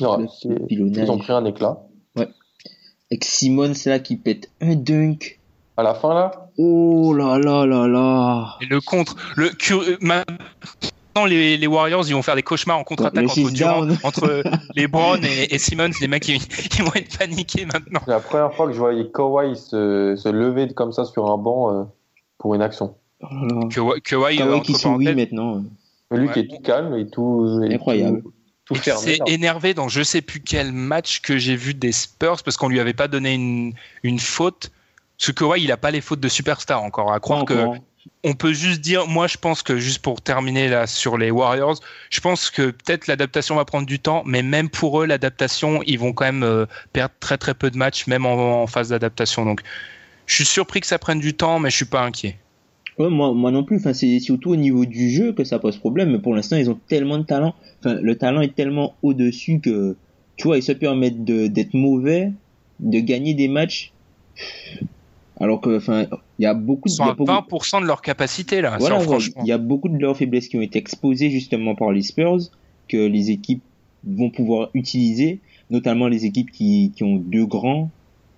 Ouais, 0.00 0.26
ils 0.70 1.10
ont 1.10 1.18
pris 1.18 1.32
un 1.32 1.44
éclat. 1.44 1.78
Avec 3.10 3.24
Simon, 3.24 3.74
c'est 3.74 3.90
là 3.90 3.98
qui 4.00 4.16
pète 4.16 4.50
un 4.60 4.74
dunk. 4.74 5.37
À 5.78 5.82
la 5.84 5.94
fin, 5.94 6.12
là, 6.12 6.50
Oh 6.58 7.14
là 7.14 7.38
là 7.38 7.64
là 7.64 7.86
là. 7.86 8.56
Et 8.60 8.66
le 8.66 8.80
contre, 8.80 9.14
le 9.36 9.48
cur- 9.50 9.84
maintenant 10.00 10.26
les, 11.26 11.56
les 11.56 11.66
Warriors, 11.66 12.04
ils 12.08 12.14
vont 12.14 12.22
faire 12.22 12.34
des 12.36 12.42
cauchemars 12.42 12.78
en 12.78 12.84
contre-attaque 12.84 13.24
entre, 13.24 13.50
Durant, 13.52 13.86
entre 14.02 14.42
les 14.74 14.88
Brown 14.88 15.20
et, 15.24 15.54
et 15.54 15.58
Simmons. 15.58 15.90
Les 16.00 16.08
mecs, 16.08 16.26
ils, 16.28 16.40
ils 16.78 16.84
vont 16.84 16.92
être 16.94 17.16
paniqués 17.18 17.64
maintenant. 17.64 18.00
c'est 18.04 18.10
la 18.10 18.20
première 18.20 18.52
fois 18.54 18.66
que 18.66 18.72
je 18.72 18.78
voyais 18.78 19.06
Kawhi 19.12 19.56
se, 19.56 20.14
se 20.16 20.28
lever 20.28 20.68
comme 20.74 20.92
ça 20.92 21.04
sur 21.04 21.30
un 21.30 21.38
banc 21.38 21.72
euh, 21.72 21.84
pour 22.38 22.54
une 22.54 22.62
action. 22.62 22.94
Oh 23.22 23.68
Kawhi 24.04 24.36
qui 24.62 24.74
maintenant. 25.14 25.62
Lui 26.10 26.26
Ouais. 26.26 26.32
qui 26.32 26.38
est 26.40 26.48
tout 26.48 26.62
calme 26.62 26.96
et 26.96 27.08
tout. 27.08 27.60
et 27.68 27.74
Incroyable. 27.74 28.22
Tout, 28.64 28.74
là. 28.86 28.96
énervé 29.26 29.74
dans 29.74 29.88
je 29.88 30.02
sais 30.02 30.22
plus 30.22 30.40
quel 30.40 30.72
match 30.72 31.20
que 31.20 31.38
j'ai 31.38 31.56
vu 31.56 31.72
des 31.74 31.92
Spurs 31.92 32.42
parce 32.44 32.56
qu'on 32.56 32.68
lui 32.68 32.80
avait 32.80 32.94
pas 32.94 33.08
donné 33.08 33.34
une, 33.34 33.72
une 34.02 34.18
faute. 34.18 34.70
Parce 35.18 35.32
que 35.32 35.32
Kawhi, 35.32 35.62
il 35.64 35.72
a 35.72 35.76
pas 35.76 35.90
les 35.90 36.00
fautes 36.00 36.20
de 36.20 36.28
superstar 36.28 36.82
encore. 36.82 37.12
À 37.12 37.20
croire 37.20 37.44
que 37.44 37.54
on 38.24 38.32
peut 38.32 38.52
juste 38.54 38.80
dire, 38.80 39.06
moi 39.06 39.26
je 39.26 39.36
pense 39.36 39.62
que 39.62 39.76
juste 39.76 40.00
pour 40.00 40.22
terminer 40.22 40.68
là 40.68 40.86
sur 40.86 41.18
les 41.18 41.30
Warriors, 41.30 41.78
je 42.08 42.20
pense 42.20 42.48
que 42.48 42.70
peut-être 42.70 43.06
l'adaptation 43.06 43.56
va 43.56 43.64
prendre 43.64 43.86
du 43.86 43.98
temps, 43.98 44.22
mais 44.24 44.42
même 44.42 44.70
pour 44.70 45.02
eux 45.02 45.06
l'adaptation, 45.06 45.82
ils 45.86 45.98
vont 45.98 46.12
quand 46.12 46.24
même 46.24 46.42
euh, 46.42 46.64
perdre 46.92 47.14
très 47.20 47.36
très 47.36 47.52
peu 47.54 47.70
de 47.70 47.76
matchs, 47.76 48.06
même 48.06 48.24
en, 48.24 48.62
en 48.62 48.66
phase 48.66 48.88
d'adaptation. 48.90 49.44
Donc 49.44 49.60
je 50.26 50.36
suis 50.36 50.44
surpris 50.46 50.80
que 50.80 50.86
ça 50.86 50.98
prenne 50.98 51.20
du 51.20 51.34
temps, 51.34 51.58
mais 51.58 51.70
je 51.70 51.76
suis 51.76 51.84
pas 51.84 52.02
inquiet. 52.02 52.38
Ouais, 52.98 53.10
moi, 53.10 53.32
moi 53.32 53.50
non 53.50 53.62
plus. 53.62 53.76
Enfin, 53.76 53.92
c'est 53.92 54.18
surtout 54.20 54.50
au 54.50 54.56
niveau 54.56 54.84
du 54.84 55.10
jeu 55.10 55.32
que 55.32 55.44
ça 55.44 55.58
pose 55.58 55.76
problème. 55.76 56.10
Mais 56.10 56.18
pour 56.18 56.34
l'instant, 56.34 56.56
ils 56.56 56.68
ont 56.70 56.78
tellement 56.88 57.18
de 57.18 57.22
talent. 57.24 57.54
Enfin, 57.80 57.94
le 58.00 58.16
talent 58.16 58.40
est 58.40 58.54
tellement 58.54 58.94
au-dessus 59.02 59.60
que, 59.60 59.96
tu 60.36 60.48
vois, 60.48 60.56
ils 60.56 60.62
se 60.62 60.72
permettent 60.72 61.24
de- 61.24 61.46
d'être 61.46 61.74
mauvais, 61.74 62.32
de 62.80 62.98
gagner 63.00 63.34
des 63.34 63.48
matchs. 63.48 63.92
Alors 65.40 65.60
que, 65.60 65.76
enfin, 65.76 66.06
il 66.38 66.42
y 66.42 66.46
a 66.46 66.54
beaucoup 66.54 66.88
Ils 66.88 66.92
de, 66.92 66.96
sont 66.96 67.04
il 67.04 67.06
y 67.06 67.10
a 67.10 67.12
à 67.12 67.14
beaucoup- 67.14 67.56
20% 67.56 67.80
de 67.80 67.86
leur 67.86 68.02
capacité 68.02 68.60
là, 68.60 68.76
Voilà, 68.78 69.00
il 69.42 69.46
y 69.46 69.52
a 69.52 69.58
beaucoup 69.58 69.88
de 69.88 69.98
leurs 69.98 70.16
faiblesses 70.16 70.48
qui 70.48 70.56
ont 70.56 70.62
été 70.62 70.78
exposées 70.78 71.30
justement 71.30 71.74
par 71.74 71.92
les 71.92 72.02
Spurs 72.02 72.38
que 72.88 72.96
les 72.96 73.30
équipes 73.30 73.62
vont 74.04 74.30
pouvoir 74.30 74.70
utiliser, 74.74 75.40
notamment 75.70 76.08
les 76.08 76.24
équipes 76.24 76.50
qui, 76.50 76.92
qui 76.96 77.04
ont 77.04 77.16
deux 77.16 77.46
grands 77.46 77.90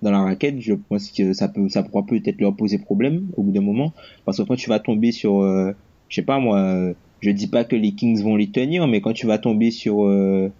dans 0.03 0.11
la 0.11 0.21
raquette. 0.23 0.61
Je 0.61 0.75
pense 0.75 1.11
que 1.11 1.33
ça 1.33 1.49
peut, 1.49 1.69
ça 1.69 1.83
pourra 1.83 2.05
peut-être 2.05 2.41
leur 2.41 2.55
poser 2.55 2.79
problème 2.79 3.27
au 3.37 3.43
bout 3.45 3.53
d'un 3.53 3.61
moment, 3.61 3.93
parce 4.25 4.39
que 4.39 4.43
quand 4.43 4.57
tu 4.57 4.69
vas 4.69 4.79
tomber 4.81 5.13
sur, 5.13 5.41
euh, 5.43 5.73
je 6.09 6.17
sais 6.17 6.23
pas 6.23 6.39
moi, 6.39 6.59
euh, 6.59 6.95
je 7.21 7.31
dis 7.31 7.47
pas 7.47 7.65
que 7.65 7.77
les 7.77 7.93
Kings 7.93 8.23
vont 8.23 8.37
les 8.37 8.51
tenir, 8.51 8.87
mais 8.89 9.01
quand 9.01 9.13
tu 9.13 9.27
vas 9.27 9.39
tomber 9.39 9.71
sur 9.71 10.05
euh, 10.07 10.51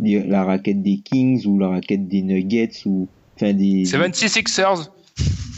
la 0.00 0.44
raquette 0.44 0.82
des 0.82 0.98
Kings 0.98 1.46
ou 1.46 1.58
la 1.58 1.68
raquette 1.68 2.06
des 2.08 2.22
Nuggets 2.22 2.70
ou 2.86 3.08
enfin 3.36 3.52
des 3.52 3.84
76ers, 3.84 4.90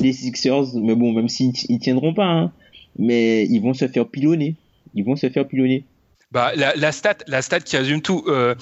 les 0.00 0.12
Sixers, 0.12 0.74
mais 0.74 0.94
bon, 0.94 1.12
même 1.12 1.28
s'ils 1.28 1.52
ils 1.68 1.78
tiendront 1.78 2.14
pas, 2.14 2.26
hein, 2.26 2.52
mais 2.98 3.44
ils 3.46 3.60
vont 3.60 3.74
se 3.74 3.86
faire 3.88 4.06
pilonner. 4.08 4.54
Ils 4.94 5.04
vont 5.04 5.16
se 5.16 5.28
faire 5.30 5.46
pilonner. 5.46 5.84
Bah, 6.32 6.52
la, 6.56 6.74
la 6.76 6.92
stat, 6.92 7.18
la 7.26 7.42
stat 7.42 7.60
qui 7.60 7.76
résume 7.76 8.02
tout, 8.02 8.24
euh, 8.28 8.54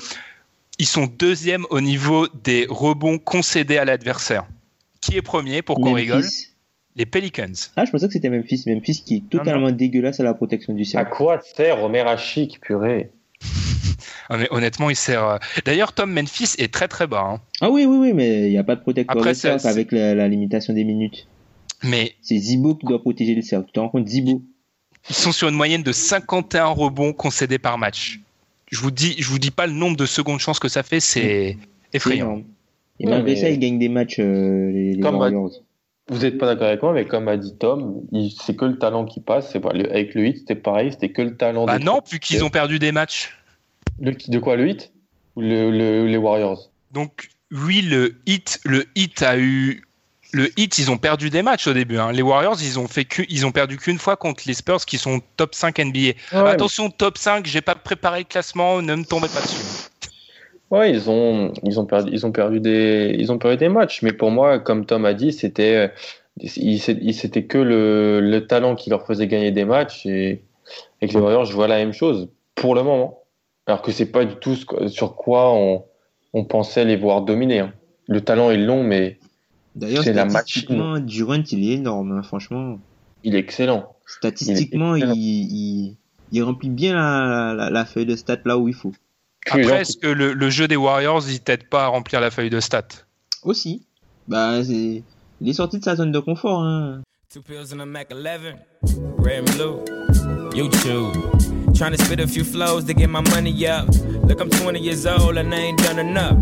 ils 0.79 0.87
sont 0.87 1.07
deuxième 1.07 1.65
au 1.71 1.81
niveau 1.81 2.27
des 2.45 2.67
rebonds 2.69 3.19
concédés 3.19 3.79
à 3.79 3.85
l'adversaire. 3.85 4.47
Qui 5.01 5.17
est 5.17 5.23
premier 5.23 5.63
pour 5.63 5.77
qu'on 5.81 5.93
rigole. 5.93 6.25
Les 6.97 7.07
Pelicans. 7.07 7.53
Ah, 7.77 7.85
je 7.85 7.93
pensais 7.93 8.09
que 8.09 8.13
c'était 8.13 8.31
Memphis. 8.31 8.65
Memphis 8.67 9.03
qui 9.07 9.17
est 9.17 9.29
totalement 9.31 9.71
dégueulasse 9.71 10.19
à 10.19 10.25
la 10.25 10.35
protection 10.35 10.75
du 10.75 10.83
À 10.83 10.87
cercle. 10.87 11.13
quoi 11.17 11.41
sert 11.41 11.83
Omer 11.85 12.07
Hachik, 12.09 12.61
purée? 12.61 13.11
Honnêtement, 14.51 14.91
il 14.91 14.97
sert. 14.97 15.25
euh, 15.25 15.37
D'ailleurs, 15.65 15.93
Tom 15.93 16.13
Memphis 16.13 16.55
est 16.59 16.73
très 16.73 16.89
très 16.89 17.07
bas. 17.07 17.23
hein. 17.27 17.41
Ah 17.61 17.71
oui, 17.71 17.85
oui, 17.87 17.97
oui, 17.99 18.13
mais 18.13 18.47
il 18.47 18.51
n'y 18.51 18.59
a 18.59 18.65
pas 18.65 18.77
de 18.77 18.81
protecteur 18.81 19.17
Après, 19.17 19.33
de 19.33 19.67
avec 19.67 19.93
la, 19.93 20.15
la 20.15 20.29
limitation 20.29 20.73
des 20.75 20.85
minutes. 20.85 21.27
Mais 21.83 22.15
C'est 22.23 22.37
Zibo 22.39 22.75
qui 22.75 22.87
doit 22.87 23.01
protéger 23.01 23.35
le 23.35 23.43
cercle. 23.43 23.67
Tu 23.67 23.73
te 23.73 23.81
rends 23.81 23.89
compte, 23.89 24.09
Zibo 24.09 24.43
ils 25.11 25.15
sont 25.15 25.33
sur 25.33 25.49
une 25.49 25.55
moyenne 25.55 25.83
de 25.83 25.93
51 25.93 26.67
rebonds 26.67 27.13
concédés 27.15 27.59
par 27.59 27.79
match. 27.79 28.21
Je 28.71 28.79
vous 28.81 28.91
dis, 28.91 29.15
je 29.19 29.29
vous 29.31 29.39
dis 29.39 29.51
pas 29.53 29.67
le 29.67 29.73
nombre 29.73 29.97
de 29.97 30.05
secondes 30.05 30.39
chance 30.41 30.59
que 30.59 30.69
ça 30.69 30.83
fait, 30.83 31.01
c'est 31.01 31.57
effrayant. 31.95 32.27
énorme. 32.27 32.45
Et 33.01 33.05
Ouais, 33.07 33.11
malgré 33.13 33.35
mais- 33.35 33.41
ça, 33.41 33.49
ils 33.49 33.59
gagnent 33.59 33.79
des 33.79 33.89
matchs, 33.89 34.19
euh, 34.19 34.71
les, 34.71 34.93
les 34.95 35.01
Comme 35.01 35.15
Warriors. 35.17 35.53
Vous 36.11 36.19
n'êtes 36.19 36.37
pas 36.37 36.47
d'accord 36.47 36.69
avec 36.69 36.83
moi, 36.83 36.93
mais 36.93 37.07
comme 37.07 37.29
a 37.29 37.37
dit 37.39 37.55
Tom, 37.59 38.03
il- 38.13 38.33
c'est 38.33 38.57
que 38.57 38.65
le 38.67 38.77
talent 38.79 39.07
qui 39.07 39.21
passe. 39.21 39.51
C'est 39.53 39.61
pas, 39.61 39.73
le- 39.73 39.89
avec 39.91 40.15
le 40.15 40.23
8, 40.23 40.39
c'était 40.39 40.57
pareil, 40.57 40.91
c'était 40.93 41.11
que 41.11 41.23
le 41.23 41.37
talent. 41.37 41.65
Bah 41.65 41.79
non, 41.79 41.99
trois. 41.99 42.05
vu 42.11 42.19
qu'ils 42.19 42.45
ont 42.45 42.51
perdu 42.51 42.79
des 42.79 42.93
matchs. 42.93 43.31
Le- 44.01 44.13
de 44.13 44.39
quoi, 44.39 44.57
le 44.57 44.65
8 44.65 44.93
Ou 45.37 45.41
le, 45.43 45.71
le- 45.71 46.07
les 46.07 46.17
Warriors? 46.17 46.71
Donc 46.93 47.29
oui, 47.51 47.83
le 47.83 48.17
hit, 48.27 48.61
le 48.65 48.85
hit 48.95 49.23
a 49.23 49.39
eu, 49.39 49.83
le 50.33 50.49
hit, 50.59 50.79
ils 50.79 50.91
ont 50.91 50.99
perdu 50.99 51.31
des 51.31 51.43
matchs 51.43 51.67
au 51.67 51.73
début. 51.73 51.99
hein. 51.99 52.13
Les 52.13 52.23
Warriors, 52.23 52.57
ils 52.63 52.79
ont 52.79 52.89
fait 52.89 53.05
que, 53.05 53.23
ils 53.29 53.47
ont 53.47 53.53
perdu 53.53 53.77
qu'une 53.77 53.99
fois 53.99 54.17
contre 54.17 54.45
les 54.47 54.55
Spurs, 54.55 54.85
qui 54.85 54.99
sont 54.99 55.21
top 55.37 55.55
5 55.55 55.79
NBA. 55.79 56.19
Attention, 56.51 56.91
top 56.91 57.19
5, 57.19 57.47
j'ai 57.47 57.61
pas 57.61 57.75
préparé 57.75 58.21
le 58.21 58.25
classement, 58.25 58.83
ne 58.83 58.95
me 58.95 59.05
tombez 59.05 59.29
pas 59.29 59.41
dessus. 59.41 59.89
Ouais, 60.71 60.91
ils 60.91 61.09
ont, 61.09 61.53
ils 61.65 61.81
ont 61.81 61.87
perdu, 61.87 62.11
ils 62.13 62.27
ont 62.27 62.33
perdu 62.33 62.61
des, 62.61 63.17
ils 63.19 63.33
ont 63.33 63.39
perdu 63.39 63.57
des 63.57 63.71
matchs. 63.71 64.03
Mais 64.03 64.13
pour 64.13 64.31
moi, 64.31 64.59
comme 64.59 64.85
Tom 64.85 65.07
a 65.07 65.15
dit, 65.15 65.33
c'était, 65.33 65.91
que 66.39 67.59
le, 67.59 68.21
le 68.21 68.47
talent 68.47 68.75
qui 68.75 68.91
leur 68.91 69.07
faisait 69.07 69.27
gagner 69.27 69.51
des 69.51 69.65
matchs. 69.65 70.05
Et 70.07 70.43
avec 71.01 71.15
les 71.15 71.21
Warriors, 71.21 71.47
je 71.47 71.55
vois 71.55 71.69
la 71.69 71.77
même 71.77 71.93
chose 71.95 72.29
pour 72.55 72.75
le 72.75 72.83
moment. 72.83 73.23
Alors 73.69 73.83
que 73.83 73.93
c'est 73.93 74.07
pas 74.07 74.25
du 74.25 74.35
tout 74.37 74.57
ce 74.57 74.89
sur 74.89 75.15
quoi 75.15 75.53
on, 75.53 75.85
on 76.33 76.45
pensait 76.45 76.85
les 76.85 76.97
voir 76.97 77.23
dominer. 77.23 77.61
hein. 77.61 77.73
Le 78.09 78.21
talent 78.23 78.51
est 78.51 78.57
long, 78.57 78.83
mais 78.83 79.19
D'ailleurs, 79.77 80.03
c'est 80.03 80.13
la 80.15 80.25
match- 80.25 80.53
statistiquement, 80.53 80.99
Durant, 80.99 81.43
il 81.53 81.71
est 81.71 81.75
énorme, 81.75 82.13
hein, 82.19 82.23
franchement. 82.23 82.79
il 83.23 83.37
est 83.37 83.39
excellent. 83.39 83.95
Statistiquement, 84.07 84.97
Il 84.97 85.05
il, 85.05 85.11
est 85.11 85.15
il, 85.17 85.97
il 86.33 86.43
remplit 86.43 86.71
bien 86.71 86.95
la, 86.95 87.53
la, 87.55 87.69
la 87.71 87.85
feuille 87.85 88.07
de 88.07 88.17
stats 88.17 88.39
là 88.47 88.57
où 88.59 88.67
il 88.69 88.75
faut. 88.75 88.93
Après, 89.51 89.83
est-ce 89.83 89.99
que 89.99 90.09
le, 90.09 90.33
le 90.33 90.51
jeu 90.51 90.67
des 90.67 90.77
Warriors, 90.77 91.23
il 91.29 91.41
t'aide 91.41 91.69
pas 91.69 91.85
à 91.85 91.87
remplir 91.89 92.21
la 92.21 92.31
feuille 92.31 92.51
de 92.51 92.61
stats? 92.61 92.89
Aussi. 93.43 93.85
Bah, 94.27 94.65
c'est, 94.65 95.03
il 95.43 95.49
est 95.49 95.53
sorti 95.53 95.79
de 95.79 95.85
sa 95.85 95.95
zone 95.97 96.11
de 96.13 96.19
confort, 96.19 96.63
hein. 96.63 97.03
Two 97.33 97.43
pills 97.43 97.75
and 97.75 97.81
a 97.81 97.87
Mac 97.87 98.09
11, 98.11 98.57
red 99.19 99.41
and 99.41 99.53
blue. 99.55 100.57
You 100.57 100.71
choose. 100.83 101.15
Trying 101.79 101.93
to 101.93 102.05
spit 102.05 102.19
a 102.19 102.27
few 102.27 102.43
flows 102.43 102.83
to 102.87 102.93
get 102.93 103.09
my 103.09 103.21
money 103.31 103.65
up. 103.69 103.87
Look, 104.27 104.41
I'm 104.41 104.51
20 104.51 104.81
years 104.81 105.07
old 105.07 105.39
and 105.39 105.55
I 105.55 105.59
ain't 105.59 105.79
done 105.79 106.01
enough. 106.01 106.37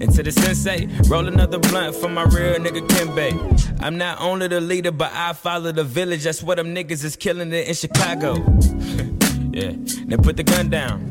And 0.00 0.10
to 0.14 0.22
the 0.22 0.32
sensei, 0.32 0.88
roll 1.06 1.28
another 1.28 1.58
blunt 1.58 1.94
for 1.94 2.08
my 2.08 2.22
real 2.22 2.54
nigga 2.54 2.80
Kimbe. 2.88 3.82
I'm 3.82 3.98
not 3.98 4.22
only 4.22 4.48
the 4.48 4.62
leader, 4.62 4.90
but 4.90 5.12
I 5.12 5.34
follow 5.34 5.70
the 5.70 5.84
village. 5.84 6.24
That's 6.24 6.42
what 6.42 6.56
them 6.56 6.74
niggas 6.74 7.04
is 7.04 7.14
killing 7.14 7.52
it 7.52 7.68
in 7.68 7.74
Chicago. 7.74 8.36
yeah, 9.52 9.72
now 10.06 10.16
put 10.16 10.38
the 10.38 10.44
gun 10.44 10.70
down. 10.70 11.06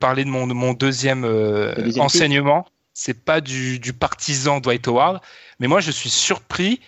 Parler 0.00 0.24
de 0.24 0.28
mon, 0.28 0.46
de 0.46 0.52
mon 0.52 0.74
deuxième, 0.74 1.24
euh, 1.24 1.74
deuxième 1.76 2.04
enseignement, 2.04 2.66
c'est 2.92 3.24
pas 3.24 3.40
du, 3.40 3.78
du 3.78 3.94
partisan 3.94 4.60
Dwight 4.60 4.86
Howard, 4.86 5.22
mais 5.60 5.66
moi 5.66 5.80
je 5.80 5.90
suis 5.90 6.10
surpris 6.10 6.80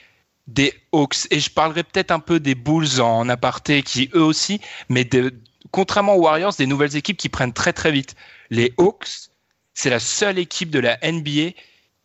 des 0.47 0.73
Hawks 0.93 1.27
et 1.31 1.41
je 1.41 1.51
parlerai 1.51 1.83
peut-être 1.83 2.11
un 2.11 2.21
peu 2.21 2.39
des 2.41 2.55
Bulls 2.55 3.01
en 3.01 3.29
aparté 3.29 3.83
qui 3.83 4.11
eux 4.15 4.23
aussi, 4.23 4.61
mais 4.89 5.05
de- 5.05 5.35
contrairement 5.73 6.15
aux 6.15 6.23
Warriors, 6.23 6.55
des 6.55 6.67
nouvelles 6.67 6.97
équipes 6.97 7.17
qui 7.17 7.29
prennent 7.29 7.53
très 7.53 7.73
très 7.73 7.91
vite. 7.91 8.15
Les 8.51 8.73
Hawks, 8.79 9.09
c'est 9.75 9.91
la 9.91 9.99
seule 9.99 10.39
équipe 10.39 10.71
de 10.71 10.79
la 10.79 10.99
NBA 11.03 11.51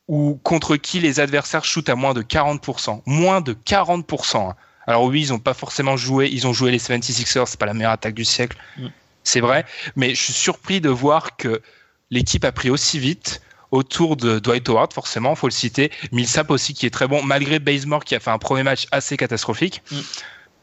où, 0.08 0.40
contre 0.44 0.76
qui 0.76 1.00
les 1.00 1.20
adversaires 1.20 1.64
shootent 1.64 1.90
à 1.90 1.96
moins 1.96 2.14
de 2.14 2.22
40%. 2.24 3.02
Moins 3.06 3.42
de 3.42 3.54
40%. 3.54 4.50
hein. 4.50 4.56
Alors 4.88 5.04
oui, 5.04 5.22
ils 5.26 5.30
n'ont 5.30 5.39
pas 5.39 5.54
forcément 5.54 5.96
joué, 5.96 6.28
ils 6.32 6.48
ont 6.48 6.54
joué 6.54 6.72
les 6.72 6.80
76ers, 6.80 7.46
c'est 7.46 7.60
pas 7.60 7.68
la 7.68 7.74
meilleure 7.76 7.92
attaque 7.92 8.16
du 8.16 8.26
siècle, 8.26 8.58
Mm. 8.78 8.88
c'est 9.24 9.39
vrai, 9.39 9.66
mais 9.96 10.16
je 10.16 10.22
suis 10.24 10.34
surpris 10.34 10.82
de 10.82 10.89
voir 10.89 11.38
que 11.38 11.62
l'équipe 12.10 12.44
a 12.44 12.52
pris 12.52 12.72
aussi 12.72 12.98
vite 12.98 13.42
autour 13.72 14.17
de 14.17 14.39
Dwight 14.39 14.67
Howard, 14.69 14.93
forcément, 14.93 15.34
faut 15.36 15.47
le 15.47 15.51
citer, 15.51 15.91
Millsap 16.11 16.51
aussi 16.51 16.74
qui 16.74 16.86
est 16.86 16.89
très 16.89 17.07
bon, 17.07 17.24
malgré 17.24 17.59
Bazemore 17.59 18.03
qui 18.03 18.15
a 18.15 18.19
fait 18.19 18.30
un 18.32 18.38
premier 18.38 18.63
match 18.63 18.86
assez 18.91 19.17
catastrophique. 19.17 19.82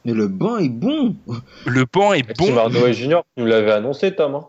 Mais 0.05 0.13
le 0.13 0.29
banc 0.29 0.59
est 0.59 0.69
bon. 0.69 1.17
Le 1.67 1.85
banc 1.93 2.13
est 2.13 2.37
bon. 2.39 2.57
Hardaway 2.57 2.93
Jr., 2.93 3.21
tu 3.37 3.43
nous 3.43 3.47
l'avais 3.47 3.73
annoncé, 3.73 4.15
Tom. 4.15 4.35
hein. 4.37 4.45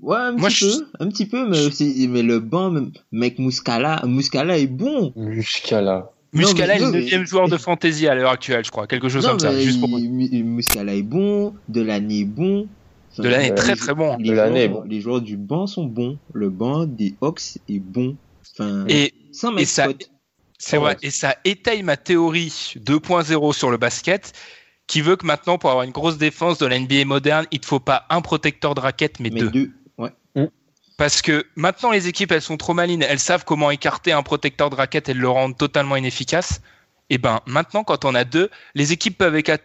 Ouais, 0.00 0.16
un 0.16 0.32
Moi, 0.32 0.48
petit 0.48 0.56
je- 0.70 0.78
peu, 0.78 0.86
un 1.00 1.08
petit 1.08 1.26
peu, 1.26 1.48
mais, 1.48 1.70
c'est- 1.70 2.08
mais 2.08 2.22
le 2.22 2.40
banc, 2.40 2.72
mec 3.12 3.38
Muscala, 3.38 4.02
Muscala 4.06 4.58
est 4.58 4.66
bon. 4.66 5.12
Muscala. 5.16 6.10
Muscala 6.32 6.74
est 6.76 6.80
le 6.80 6.86
mais- 6.90 7.00
deuxième 7.00 7.26
joueur 7.26 7.48
de 7.48 7.56
fantasy 7.56 8.08
à 8.08 8.14
l'heure 8.16 8.30
actuelle, 8.32 8.64
je 8.64 8.70
crois, 8.72 8.86
quelque 8.88 9.08
chose 9.08 9.22
non, 9.24 9.30
comme 9.30 9.38
ça. 9.40 9.58
Juste 9.58 9.78
pour... 9.80 9.88
Muscala 9.88 10.94
est 10.94 11.02
bon, 11.02 11.54
Delaney 11.68 12.22
est 12.22 12.24
bon. 12.24 12.66
De 13.18 13.28
l'année 13.28 13.52
euh, 13.52 13.54
très 13.54 13.76
très 13.76 13.94
bon. 13.94 14.16
Les, 14.18 14.34
joueurs, 14.34 14.68
bon. 14.68 14.82
les 14.88 15.00
joueurs 15.00 15.20
du 15.20 15.36
banc 15.36 15.66
sont 15.66 15.84
bons. 15.84 16.18
Le 16.32 16.50
banc 16.50 16.84
des 16.84 17.14
Hawks 17.20 17.58
est 17.68 17.78
bon. 17.78 18.16
Enfin, 18.52 18.84
Et 18.88 19.14
sans 19.32 19.52
et 19.52 19.56
mettre 19.56 19.68
ça- 19.70 19.84
Scott. 19.84 20.10
C'est 20.58 20.78
vrai. 20.78 20.96
Et 21.02 21.10
ça 21.10 21.36
étaye 21.44 21.82
ma 21.82 21.96
théorie 21.96 22.74
2.0 22.76 23.52
sur 23.52 23.70
le 23.70 23.76
basket 23.76 24.32
qui 24.86 25.00
veut 25.00 25.16
que 25.16 25.26
maintenant, 25.26 25.58
pour 25.58 25.70
avoir 25.70 25.84
une 25.84 25.90
grosse 25.92 26.18
défense 26.18 26.58
de 26.58 26.66
la 26.66 26.78
NBA 26.78 27.04
moderne, 27.04 27.46
il 27.50 27.60
ne 27.60 27.64
faut 27.66 27.80
pas 27.80 28.06
un 28.10 28.20
protecteur 28.20 28.74
de 28.74 28.80
raquette, 28.80 29.20
mais, 29.20 29.30
Mais 29.30 29.40
deux. 29.40 29.50
deux. 29.50 29.70
Ouais. 29.98 30.10
Parce 30.96 31.22
que 31.22 31.44
maintenant, 31.56 31.90
les 31.90 32.06
équipes, 32.06 32.30
elles 32.32 32.42
sont 32.42 32.56
trop 32.56 32.72
malines. 32.72 33.02
Elles 33.02 33.18
savent 33.18 33.44
comment 33.44 33.70
écarter 33.70 34.12
un 34.12 34.22
protecteur 34.22 34.70
de 34.70 34.76
raquette 34.76 35.08
et 35.08 35.14
le 35.14 35.28
rendre 35.28 35.56
totalement 35.56 35.96
inefficace. 35.96 36.60
Et 37.10 37.18
ben, 37.18 37.40
maintenant, 37.46 37.84
quand 37.84 38.04
on 38.04 38.14
a 38.14 38.24
deux, 38.24 38.50
les 38.74 38.92
équipes 38.92 39.18
peuvent, 39.18 39.36
éca- 39.36 39.58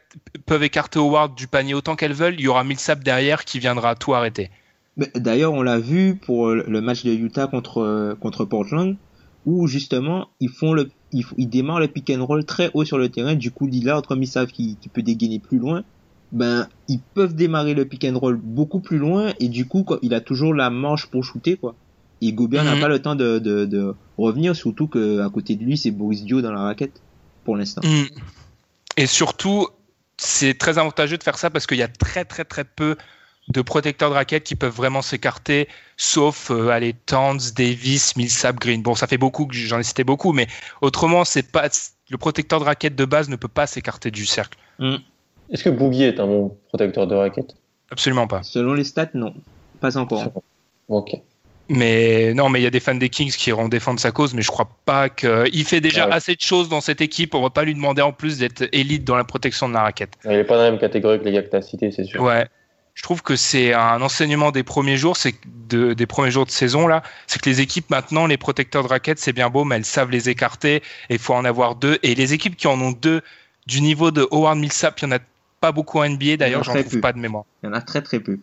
peuvent 0.45 0.63
écarter 0.63 0.99
Howard 0.99 1.35
du 1.35 1.47
panier 1.47 1.73
autant 1.73 1.95
qu'elles 1.95 2.13
veulent. 2.13 2.35
Il 2.35 2.41
y 2.41 2.47
aura 2.47 2.63
Millsap 2.63 3.03
derrière 3.03 3.45
qui 3.45 3.59
viendra 3.59 3.95
tout 3.95 4.13
arrêter. 4.13 4.49
Mais 4.97 5.09
D'ailleurs, 5.15 5.53
on 5.53 5.61
l'a 5.61 5.79
vu 5.79 6.17
pour 6.19 6.49
le 6.49 6.81
match 6.81 7.03
de 7.05 7.11
Utah 7.11 7.47
contre 7.47 7.79
euh, 7.79 8.15
contre 8.15 8.45
Portland, 8.45 8.97
où 9.45 9.67
justement 9.67 10.29
ils 10.39 10.49
font 10.49 10.73
le 10.73 10.91
ils, 11.11 11.49
démarrent 11.49 11.79
le 11.79 11.87
pick 11.87 12.09
and 12.11 12.23
roll 12.25 12.45
très 12.45 12.69
haut 12.73 12.85
sur 12.85 12.97
le 12.97 13.09
terrain. 13.09 13.35
Du 13.35 13.51
coup, 13.51 13.65
Lillard, 13.67 14.03
comme 14.03 14.21
ils 14.21 14.27
savent 14.27 14.51
qu'il 14.51 14.77
peut 14.93 15.01
dégainer 15.01 15.39
plus 15.39 15.57
loin, 15.57 15.85
ben 16.31 16.67
ils 16.87 17.03
peuvent 17.13 17.33
démarrer 17.35 17.73
le 17.73 17.85
pick 17.87 18.03
and 18.05 18.19
roll 18.19 18.35
beaucoup 18.37 18.81
plus 18.81 18.97
loin 18.99 19.33
et 19.39 19.47
du 19.47 19.67
coup, 19.67 19.83
quoi, 19.83 19.97
il 20.01 20.13
a 20.13 20.21
toujours 20.21 20.53
la 20.53 20.69
marge 20.69 21.09
pour 21.09 21.23
shooter 21.23 21.57
quoi. 21.57 21.77
Et 22.21 22.33
Gobert 22.33 22.65
n'a 22.65 22.75
Mhm. 22.75 22.79
pas 22.81 22.89
le 22.89 23.01
temps 23.01 23.15
de, 23.15 23.39
de, 23.39 23.65
de 23.65 23.95
revenir, 24.17 24.55
surtout 24.55 24.87
que 24.89 25.19
à 25.21 25.29
côté 25.29 25.55
de 25.55 25.63
lui, 25.63 25.77
c'est 25.77 25.91
Boris 25.91 26.23
Dio 26.25 26.41
dans 26.41 26.51
la 26.51 26.61
raquette 26.61 27.01
pour 27.43 27.57
l'instant. 27.57 27.81
Mm. 27.83 28.07
Et 28.97 29.05
surtout, 29.07 29.67
c'est 30.17 30.57
très 30.57 30.77
avantageux 30.77 31.17
de 31.17 31.23
faire 31.23 31.37
ça 31.37 31.49
parce 31.49 31.65
qu'il 31.65 31.77
y 31.77 31.83
a 31.83 31.87
très 31.87 32.25
très 32.25 32.45
très 32.45 32.63
peu 32.63 32.97
de 33.49 33.61
protecteurs 33.61 34.09
de 34.11 34.15
raquettes 34.15 34.43
qui 34.43 34.55
peuvent 34.55 34.75
vraiment 34.75 35.01
s'écarter, 35.01 35.67
sauf 35.97 36.51
euh, 36.51 36.69
allez, 36.69 36.93
Towns, 36.93 37.39
Davis, 37.55 38.15
Millsap, 38.15 38.57
Green. 38.59 38.83
Bon, 38.83 38.93
ça 38.93 39.07
fait 39.07 39.17
beaucoup 39.17 39.47
que 39.47 39.55
j'en 39.55 39.79
ai 39.79 39.83
cité 39.83 40.03
beaucoup, 40.03 40.33
mais 40.33 40.47
autrement, 40.81 41.25
c'est 41.25 41.51
pas 41.51 41.67
le 42.09 42.17
protecteur 42.17 42.59
de 42.59 42.65
raquette 42.65 42.95
de 42.95 43.05
base 43.05 43.29
ne 43.29 43.35
peut 43.35 43.47
pas 43.47 43.65
s'écarter 43.65 44.11
du 44.11 44.25
cercle. 44.25 44.57
Est-ce 45.49 45.63
que 45.63 45.69
Boogie 45.69 46.03
est 46.03 46.19
un 46.19 46.27
bon 46.27 46.57
protecteur 46.67 47.07
de 47.07 47.15
raquette 47.15 47.55
Absolument 47.91 48.27
pas. 48.27 48.43
Selon 48.43 48.73
les 48.73 48.83
stats, 48.83 49.09
non, 49.15 49.33
pas 49.79 49.97
encore. 49.97 50.31
Ok. 50.87 51.19
Mais 51.69 52.33
non, 52.33 52.49
mais 52.49 52.59
il 52.59 52.63
y 52.63 52.67
a 52.67 52.71
des 52.71 52.79
fans 52.79 52.95
des 52.95 53.09
Kings 53.09 53.31
qui 53.31 53.49
iront 53.51 53.69
défendre 53.69 53.99
sa 53.99 54.11
cause, 54.11 54.33
mais 54.33 54.41
je 54.41 54.49
crois 54.49 54.69
pas 54.85 55.07
que 55.09 55.45
il 55.53 55.63
fait 55.65 55.81
déjà 55.81 56.07
Ouais. 56.07 56.13
assez 56.13 56.35
de 56.35 56.41
choses 56.41 56.67
dans 56.67 56.81
cette 56.81 56.99
équipe. 57.01 57.35
On 57.35 57.41
va 57.41 57.51
pas 57.51 57.63
lui 57.63 57.75
demander 57.75 58.01
en 58.01 58.11
plus 58.11 58.39
d'être 58.39 58.67
élite 58.71 59.03
dans 59.03 59.15
la 59.15 59.23
protection 59.23 59.69
de 59.69 59.73
la 59.75 59.81
raquette. 59.83 60.13
Il 60.25 60.31
est 60.31 60.43
pas 60.43 60.55
dans 60.57 60.63
la 60.63 60.71
même 60.71 60.79
catégorie 60.79 61.19
que 61.19 61.25
les 61.25 61.31
gars 61.31 61.43
que 61.43 61.49
tu 61.49 61.55
as 61.55 61.61
cités, 61.61 61.91
c'est 61.91 62.05
sûr. 62.05 62.21
Ouais. 62.23 62.47
Je 62.95 63.03
trouve 63.03 63.21
que 63.21 63.35
c'est 63.35 63.73
un 63.73 64.01
enseignement 64.01 64.51
des 64.51 64.63
premiers 64.63 64.97
jours, 64.97 65.15
c'est 65.15 65.35
de, 65.69 65.93
des 65.93 66.05
premiers 66.05 66.31
jours 66.31 66.45
de 66.45 66.51
saison 66.51 66.85
là, 66.87 67.01
c'est 67.27 67.41
que 67.41 67.49
les 67.49 67.61
équipes 67.61 67.89
maintenant, 67.91 68.25
les 68.25 68.35
protecteurs 68.37 68.83
de 68.83 68.89
raquettes, 68.89 69.19
c'est 69.19 69.31
bien 69.31 69.49
beau, 69.49 69.63
mais 69.63 69.75
elles 69.77 69.85
savent 69.85 70.09
les 70.09 70.27
écarter 70.27 70.77
et 70.77 70.81
il 71.13 71.19
faut 71.19 71.33
en 71.33 71.45
avoir 71.45 71.75
deux. 71.75 71.97
Et 72.03 72.13
les 72.15 72.33
équipes 72.33 72.57
qui 72.57 72.67
en 72.67 72.81
ont 72.81 72.91
deux 72.91 73.21
du 73.67 73.81
niveau 73.81 74.11
de 74.11 74.27
Howard 74.31 74.57
Millsap, 74.57 74.99
il 74.99 75.03
y 75.03 75.07
en 75.07 75.11
a 75.15 75.19
pas 75.61 75.71
beaucoup 75.71 75.99
en 75.99 76.09
NBA 76.09 76.37
d'ailleurs, 76.37 76.63
j'en 76.63 76.73
trouve 76.73 76.89
peu. 76.93 76.99
pas 77.01 77.13
de 77.13 77.19
mémoire. 77.19 77.45
Il 77.63 77.67
y 77.67 77.69
en 77.69 77.73
a 77.73 77.81
très 77.81 78.01
très 78.01 78.19
peu. 78.19 78.39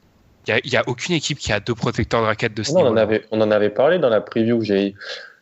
Il 0.49 0.73
y 0.73 0.77
a, 0.77 0.85
aucune 0.89 1.15
équipe 1.15 1.39
qui 1.39 1.53
a 1.53 1.61
deux 1.61 1.75
protecteurs 1.75 2.21
de 2.21 2.27
raquettes 2.27 2.55
de 2.55 2.63
ce 2.63 2.73
Non, 2.73 2.81
on, 2.81 2.83
en 2.83 2.89
niveau. 2.91 2.99
avait, 2.99 3.25
on 3.33 3.41
en 3.41 3.51
avait 3.51 3.71
parlé 3.71 3.99
dans 3.99 4.09
la 4.09 4.21
preview 4.21 4.63
j'ai. 4.63 4.95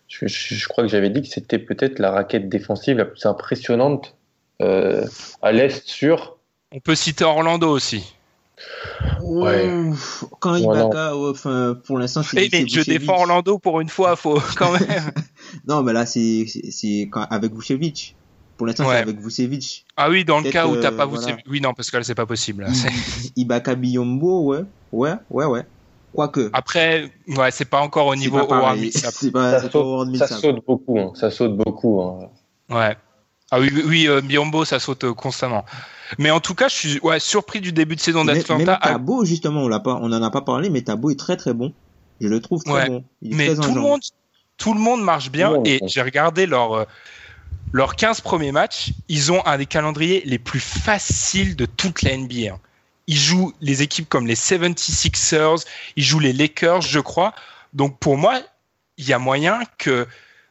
Je, 0.09 0.27
je- 0.27 0.55
je 0.55 0.69
crois 0.69 0.85
que 0.85 0.89
j'avais 0.91 1.11
dit 1.11 1.23
que 1.23 1.29
c'était 1.29 1.59
peut-être 1.59 1.99
la 1.99 2.11
raquette 2.11 2.49
défensive 2.49 2.97
la 2.99 3.05
plus 3.05 3.25
impressionnante 3.27 4.15
euh, 4.63 5.05
à 5.43 5.53
l'Est 5.53 5.87
sur. 5.89 6.39
On 6.73 6.81
peut 6.81 6.95
citer 6.95 7.25
Orlando 7.25 7.69
aussi. 7.71 8.15
Ouais. 9.23 9.69
Quand 10.41 10.55
Ibaka, 10.55 11.17
ouais, 11.17 11.31
enfin, 11.31 11.77
pour 11.87 11.99
l'instant, 11.99 12.23
c'est. 12.23 12.45
Eh, 12.45 12.49
mais 12.53 12.69
je 12.69 12.83
défends 12.83 13.17
Orlando 13.21 13.59
pour 13.59 13.81
une 13.81 13.89
fois, 13.89 14.17
faut 14.17 14.41
quand 14.57 14.73
même. 14.73 15.11
Non, 15.67 15.83
mais 15.83 15.93
là, 15.93 16.07
c'est 16.07 16.47
c'est- 16.71 17.09
avec 17.31 17.53
Vucevic. 17.53 18.15
Pour 18.57 18.67
l'instant, 18.67 18.87
Ouais. 18.87 18.95
c'est 18.95 19.01
avec 19.03 19.19
Vucevic. 19.21 19.85
Ah 19.97 20.09
oui, 20.11 20.25
dans 20.25 20.41
le 20.41 20.51
cas 20.51 20.67
où 20.67 20.77
t'as 20.77 20.93
pas 20.93 21.07
voilà. 21.07 21.27
Vucevic- 21.27 21.43
Oui, 21.49 21.61
non, 21.61 21.75
parce 21.75 21.91
que 21.91 21.97
là, 21.97 22.03
c'est 22.05 22.15
pas 22.15 22.27
possible. 22.27 22.65
là. 22.65 22.71
Ibaka 23.37 23.75
Biombo, 23.75 24.43
ouais. 24.45 24.61
Ouais, 24.93 25.15
ouais, 25.31 25.45
ouais. 25.45 25.63
Quoique. 26.15 26.51
Après, 26.53 27.11
ouais, 27.27 27.51
c'est 27.51 27.65
pas 27.65 27.81
encore 27.81 28.07
au 28.07 28.15
niveau 28.15 28.47
pas 28.47 28.77
Ça 28.93 29.11
saute, 29.11 29.35
ça 30.17 30.29
saute 30.29 30.65
beaucoup. 30.65 30.99
hein, 31.01 31.13
ça 31.17 31.31
saute 31.31 31.57
beaucoup. 31.57 32.01
hein. 32.01 32.29
Ouais. 32.71 32.97
Ah 33.51 33.61
oui, 33.61 33.71
oui, 33.87 34.07
euh, 34.09 34.21
Biombo, 34.21 34.65
ça 34.65 34.79
saute 34.79 35.05
euh, 35.05 35.13
constamment. 35.15 35.65
Mais 36.19 36.31
en 36.31 36.41
tout 36.41 36.55
cas, 36.55 36.69
je 36.69 36.75
suis 36.75 37.01
ouais, 37.01 37.19
surpris 37.19 37.61
du 37.61 37.73
début 37.73 37.97
de 37.97 38.01
saison 38.01 38.25
d'Atlanta. 38.25 38.79
Tabo, 38.83 39.25
justement, 39.25 39.63
on 39.63 39.69
l'a 39.69 39.81
pas, 39.81 39.95
on 40.01 40.13
en 40.13 40.23
a 40.23 40.31
pas 40.31 40.41
parlé, 40.43 40.71
mais 40.71 40.83
Tabo 40.83 41.11
est 41.11 41.19
très 41.19 41.37
très 41.37 41.53
bon. 41.55 41.73
Je 42.21 42.29
le 42.29 42.41
trouve 42.41 42.63
très 42.63 42.73
Ouais. 42.73 42.89
bon. 42.89 43.05
Il 43.23 43.33
est 43.33 43.37
mais 43.37 43.55
très 43.55 43.67
tout 43.67 43.75
le, 43.75 43.81
monde, 43.81 44.01
tout 44.57 44.75
le 44.75 44.81
monde 44.81 45.03
marche 45.03 45.31
bien. 45.31 45.55
Et 45.65 45.79
ouais. 45.83 45.89
j'ai 45.89 46.03
regardé 46.03 46.47
leurs 46.47 46.73
euh, 46.73 46.85
leurs 47.75 47.97
15 47.97 48.21
premiers 48.21 48.53
matchs. 48.53 48.93
Ils 49.09 49.33
ont 49.33 49.45
un 49.47 49.59
des 49.59 49.67
calendriers 49.67 50.23
les 50.25 50.39
plus 50.39 50.61
faciles 50.61 51.57
de 51.57 51.67
toute 51.67 52.03
la 52.03 52.17
NBA. 52.17 52.53
hein. 52.55 52.61
Ils 53.09 53.19
jouent 53.19 53.53
les 53.61 53.83
équipes 53.83 54.09
comme 54.09 54.27
les 54.27 54.37
76ers, 54.37 55.67
ils 55.97 56.05
jouent 56.05 56.21
les 56.21 56.33
Lakers, 56.33 56.81
je 56.81 57.01
crois. 57.01 57.35
Donc 57.75 57.99
pour 57.99 58.17
moi, 58.17 58.41
il 58.97 59.07
y 59.07 59.13
a 59.13 59.19
moyen 59.19 59.61
que 59.77 60.07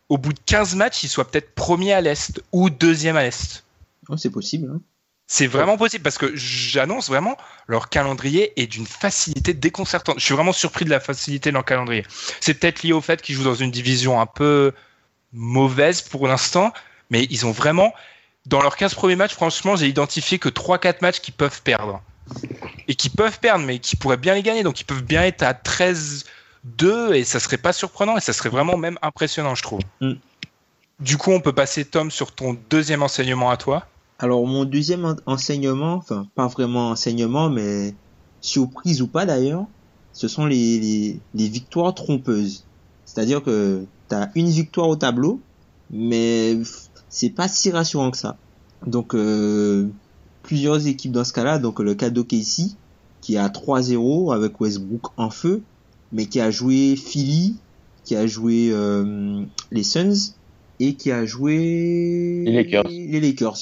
au 0.10 0.18
bout 0.18 0.34
de 0.34 0.40
15 0.46 0.76
matchs, 0.76 1.04
ils 1.04 1.08
soient 1.08 1.32
peut-être 1.32 1.56
premier 1.56 1.94
à 1.94 2.02
l'Est 2.02 2.44
ou 2.52 2.70
deuxième 2.70 3.16
à 3.16 3.24
l'Est. 3.24 3.64
Oh, 4.10 4.18
c'est 4.18 4.30
possible. 4.30 4.70
Hein. 4.72 4.82
C'est 5.26 5.48
vraiment 5.48 5.78
possible 5.78 6.04
parce 6.04 6.18
que 6.18 6.36
j'annonce 6.36 7.08
vraiment 7.08 7.38
leur 7.68 7.88
calendrier 7.88 8.52
est 8.62 8.68
d'une 8.68 8.86
facilité 8.86 9.54
déconcertante. 9.54 10.20
Je 10.20 10.26
suis 10.26 10.36
vraiment 10.36 10.52
surpris 10.52 10.84
de 10.84 10.90
la 10.90 11.00
facilité 11.00 11.52
de 11.52 11.54
leur 11.54 11.64
calendrier. 11.64 12.06
C'est 12.42 12.56
peut-être 12.56 12.84
lié 12.84 12.92
au 12.92 13.00
fait 13.00 13.22
qu'ils 13.22 13.36
jouent 13.36 13.46
dans 13.46 13.56
une 13.56 13.72
division 13.72 14.20
un 14.20 14.26
peu 14.26 14.74
mauvaise 15.32 16.02
pour 16.02 16.28
l'instant, 16.28 16.74
mais 17.14 17.28
ils 17.30 17.46
ont 17.46 17.52
vraiment, 17.52 17.94
dans 18.48 18.60
leurs 18.60 18.76
15 18.76 18.96
premiers 18.96 19.16
matchs, 19.16 19.34
franchement, 19.36 19.76
j'ai 19.76 19.88
identifié 19.88 20.40
que 20.40 20.50
3-4 20.50 20.96
matchs 21.02 21.20
qu'ils 21.20 21.36
peuvent 21.36 21.62
perdre. 21.62 22.02
Et 22.88 22.96
qui 22.96 23.10
peuvent 23.10 23.40
perdre, 23.40 23.64
mais 23.64 23.78
qui 23.78 23.96
pourraient 23.96 24.18
bien 24.18 24.34
les 24.34 24.42
gagner. 24.42 24.64
Donc 24.64 24.82
ils 24.82 24.84
peuvent 24.84 25.04
bien 25.04 25.22
être 25.22 25.44
à 25.44 25.54
13-2 25.54 27.14
et 27.14 27.24
ça 27.24 27.40
serait 27.40 27.58
pas 27.58 27.72
surprenant 27.72 28.18
et 28.18 28.20
ça 28.20 28.34
serait 28.34 28.50
vraiment 28.50 28.78
même 28.78 28.98
impressionnant, 29.04 29.54
je 29.54 29.62
trouve. 29.62 29.82
Mm. 30.02 30.14
Du 31.00 31.18
coup, 31.18 31.32
on 31.32 31.40
peut 31.40 31.54
passer, 31.54 31.86
Tom, 31.86 32.10
sur 32.10 32.34
ton 32.34 32.58
deuxième 32.72 33.04
enseignement 33.04 33.52
à 33.52 33.58
toi. 33.58 33.86
Alors, 34.18 34.44
mon 34.48 34.66
deuxième 34.66 35.06
en- 35.06 35.16
enseignement, 35.28 35.94
enfin, 35.94 36.26
pas 36.34 36.48
vraiment 36.48 36.90
enseignement, 36.90 37.50
mais 37.50 37.94
surprise 38.42 39.04
ou 39.04 39.08
pas 39.08 39.28
d'ailleurs, 39.28 39.66
ce 40.14 40.28
sont 40.28 40.48
les, 40.48 40.80
les, 40.80 41.20
les 41.36 41.48
victoires 41.48 41.94
trompeuses. 41.94 42.64
C'est-à-dire 43.06 43.44
que 43.44 43.86
t'as 44.08 44.30
une 44.34 44.50
victoire 44.50 44.88
au 44.88 44.96
tableau, 44.96 45.42
mais 45.92 46.58
c'est 47.14 47.30
pas 47.30 47.48
si 47.48 47.70
rassurant 47.70 48.10
que 48.10 48.18
ça. 48.18 48.38
Donc, 48.88 49.14
euh, 49.14 49.88
plusieurs 50.42 50.88
équipes 50.88 51.12
dans 51.12 51.24
ce 51.24 51.32
cas-là, 51.32 51.60
donc 51.60 51.80
le 51.80 51.94
cas 51.94 52.10
d'OKC, 52.10 52.76
qui 53.22 53.38
a 53.38 53.48
3-0 53.50 54.34
avec 54.34 54.60
Westbrook 54.60 55.12
en 55.16 55.30
feu, 55.30 55.62
mais 56.12 56.26
qui 56.26 56.42
a 56.42 56.50
joué 56.50 56.96
Philly, 56.96 57.56
qui 58.04 58.16
a 58.16 58.26
joué 58.26 58.70
euh, 58.72 59.44
les 59.72 59.84
Suns, 59.84 60.34
et 60.80 60.96
qui 60.96 61.12
a 61.12 61.24
joué 61.24 62.44
Les 62.48 62.52
Lakers. 62.52 62.88
les 62.90 63.22
Lakers. 63.22 63.58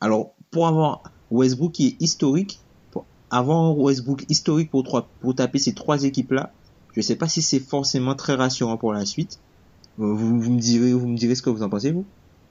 Alors, 0.00 0.32
pour 0.50 0.66
avoir 0.66 1.04
Westbrook 1.30 1.70
qui 1.70 1.86
est 1.86 2.02
historique, 2.02 2.58
pour 2.90 3.06
avoir 3.30 3.78
Westbrook 3.78 4.24
historique 4.28 4.72
pour, 4.72 4.82
trois, 4.82 5.08
pour 5.20 5.36
taper 5.36 5.60
ces 5.60 5.72
trois 5.72 6.02
équipes-là, 6.02 6.52
je 6.96 7.00
sais 7.00 7.16
pas 7.16 7.28
si 7.28 7.42
c'est 7.42 7.60
forcément 7.60 8.16
très 8.16 8.34
rassurant 8.34 8.76
pour 8.76 8.92
la 8.92 9.06
suite. 9.06 9.38
Vous, 9.98 10.16
vous 10.16 10.50
me 10.50 10.58
direz, 10.58 10.92
vous 10.92 11.06
me 11.06 11.16
direz 11.16 11.36
ce 11.36 11.42
que 11.42 11.50
vous 11.50 11.62
en 11.62 11.68
pensez, 11.68 11.92
vous. 11.92 12.04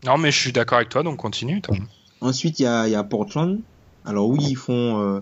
Non, 0.05 0.17
mais 0.17 0.31
je 0.31 0.37
suis 0.39 0.51
d'accord 0.51 0.77
avec 0.77 0.89
toi, 0.89 1.03
donc 1.03 1.17
continue. 1.17 1.61
Tom. 1.61 1.77
Ensuite, 2.21 2.59
il 2.59 2.63
y 2.63 2.65
a, 2.67 2.87
il 2.87 2.91
y 2.91 2.95
a 2.95 3.03
Portland. 3.03 3.59
Alors 4.05 4.29
oui, 4.29 4.39
ils 4.49 4.55
font. 4.55 4.99
euh, 5.01 5.21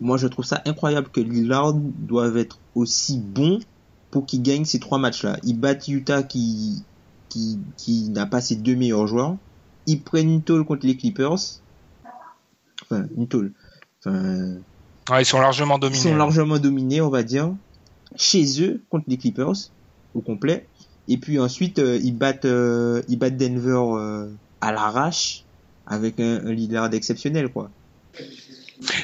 moi, 0.00 0.16
je 0.18 0.26
trouve 0.26 0.44
ça 0.44 0.62
incroyable 0.66 1.08
que 1.08 1.20
Lillard 1.20 1.72
doive 1.74 2.36
être 2.36 2.58
aussi 2.74 3.18
bon 3.18 3.58
pour 4.10 4.26
qu'ils 4.26 4.42
gagnent 4.42 4.64
ces 4.64 4.78
trois 4.80 4.98
matchs-là. 4.98 5.38
Ils 5.44 5.58
battent 5.58 5.88
Utah 5.88 6.22
qui 6.22 6.82
qui 7.28 7.58
qui 7.76 8.08
n'a 8.10 8.26
pas 8.26 8.40
ses 8.40 8.56
deux 8.56 8.76
meilleurs 8.76 9.06
joueurs. 9.06 9.36
Ils 9.86 10.00
prennent 10.00 10.30
une 10.30 10.42
tôle 10.42 10.64
contre 10.64 10.86
les 10.86 10.96
Clippers. 10.96 11.34
Enfin, 12.82 13.06
une 13.16 13.26
tôle. 13.28 13.52
Enfin, 14.00 14.54
Ouais, 15.10 15.20
ils 15.22 15.26
sont 15.26 15.40
largement 15.40 15.76
ils 15.76 15.80
dominés. 15.80 16.00
sont 16.02 16.14
largement 16.16 16.58
dominés, 16.58 17.00
on 17.02 17.10
va 17.10 17.22
dire, 17.22 17.52
chez 18.16 18.62
eux 18.62 18.82
contre 18.88 19.04
les 19.08 19.18
Clippers 19.18 19.52
au 20.14 20.20
complet. 20.20 20.66
Et 21.08 21.16
puis 21.18 21.38
ensuite, 21.38 21.78
euh, 21.78 21.98
ils 22.02 22.16
battent, 22.16 22.44
euh, 22.46 23.02
ils 23.08 23.18
battent 23.18 23.36
Denver 23.36 23.78
euh, 23.98 24.28
à 24.60 24.72
l'arrache 24.72 25.42
avec 25.86 26.18
un, 26.20 26.46
un 26.46 26.52
Lillard 26.52 26.92
exceptionnel, 26.94 27.48
quoi. 27.48 27.70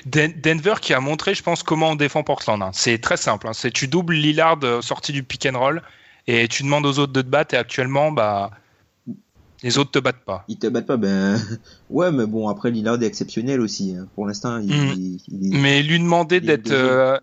Den- 0.06 0.32
Denver 0.42 0.74
qui 0.80 0.92
a 0.94 1.00
montré, 1.00 1.34
je 1.34 1.42
pense, 1.42 1.62
comment 1.62 1.90
on 1.90 1.96
défend 1.96 2.22
Portland. 2.22 2.60
hein. 2.62 2.70
C'est 2.72 2.98
très 2.98 3.16
simple. 3.16 3.48
hein. 3.48 3.52
C'est 3.52 3.70
tu 3.70 3.86
doubles 3.88 4.14
Lillard 4.14 4.58
sorti 4.82 5.12
du 5.12 5.22
pick 5.22 5.46
and 5.46 5.58
roll 5.58 5.82
et 6.26 6.48
tu 6.48 6.62
demandes 6.62 6.86
aux 6.86 6.98
autres 6.98 7.12
de 7.12 7.22
te 7.22 7.26
battre. 7.28 7.54
Et 7.54 7.58
actuellement, 7.58 8.10
bah, 8.12 8.50
les 9.62 9.78
autres 9.78 9.90
te 9.90 9.98
battent 9.98 10.24
pas. 10.24 10.44
Ils 10.48 10.58
te 10.58 10.66
battent 10.66 10.86
pas, 10.86 10.96
ben 10.96 11.38
ouais, 11.90 12.10
mais 12.10 12.26
bon 12.26 12.48
après 12.48 12.70
Lillard 12.70 13.00
est 13.02 13.06
exceptionnel 13.06 13.60
aussi. 13.60 13.94
hein. 13.94 14.06
Pour 14.14 14.26
l'instant, 14.26 14.58
il, 14.58 14.68
Mm. 14.68 14.94
il- 14.96 15.20
il 15.28 15.54
est- 15.54 15.58
Mais 15.58 15.82
lui 15.82 15.98
demander 15.98 16.40
d'être 16.40 16.70
euh, 16.70 17.18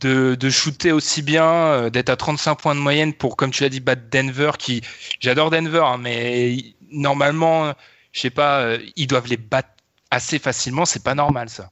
de, 0.00 0.50
shooter 0.50 0.92
aussi 0.92 1.22
bien, 1.22 1.44
euh, 1.44 1.90
d'être 1.90 2.10
à 2.10 2.16
35 2.16 2.54
points 2.56 2.74
de 2.74 2.80
moyenne 2.80 3.12
pour, 3.14 3.36
comme 3.36 3.50
tu 3.50 3.62
l'as 3.62 3.68
dit, 3.68 3.80
battre 3.80 4.02
Denver, 4.10 4.52
qui 4.58 4.82
j'adore 5.20 5.50
Denver, 5.50 5.82
hein, 5.84 5.98
mais 5.98 6.56
normalement, 6.90 7.72
je 8.12 8.20
sais 8.20 8.30
pas, 8.30 8.60
euh, 8.60 8.78
ils 8.96 9.06
doivent 9.06 9.28
les 9.28 9.36
battre 9.36 9.70
assez 10.10 10.38
facilement. 10.38 10.84
C'est 10.84 11.02
pas 11.02 11.14
normal 11.14 11.48
ça. 11.48 11.70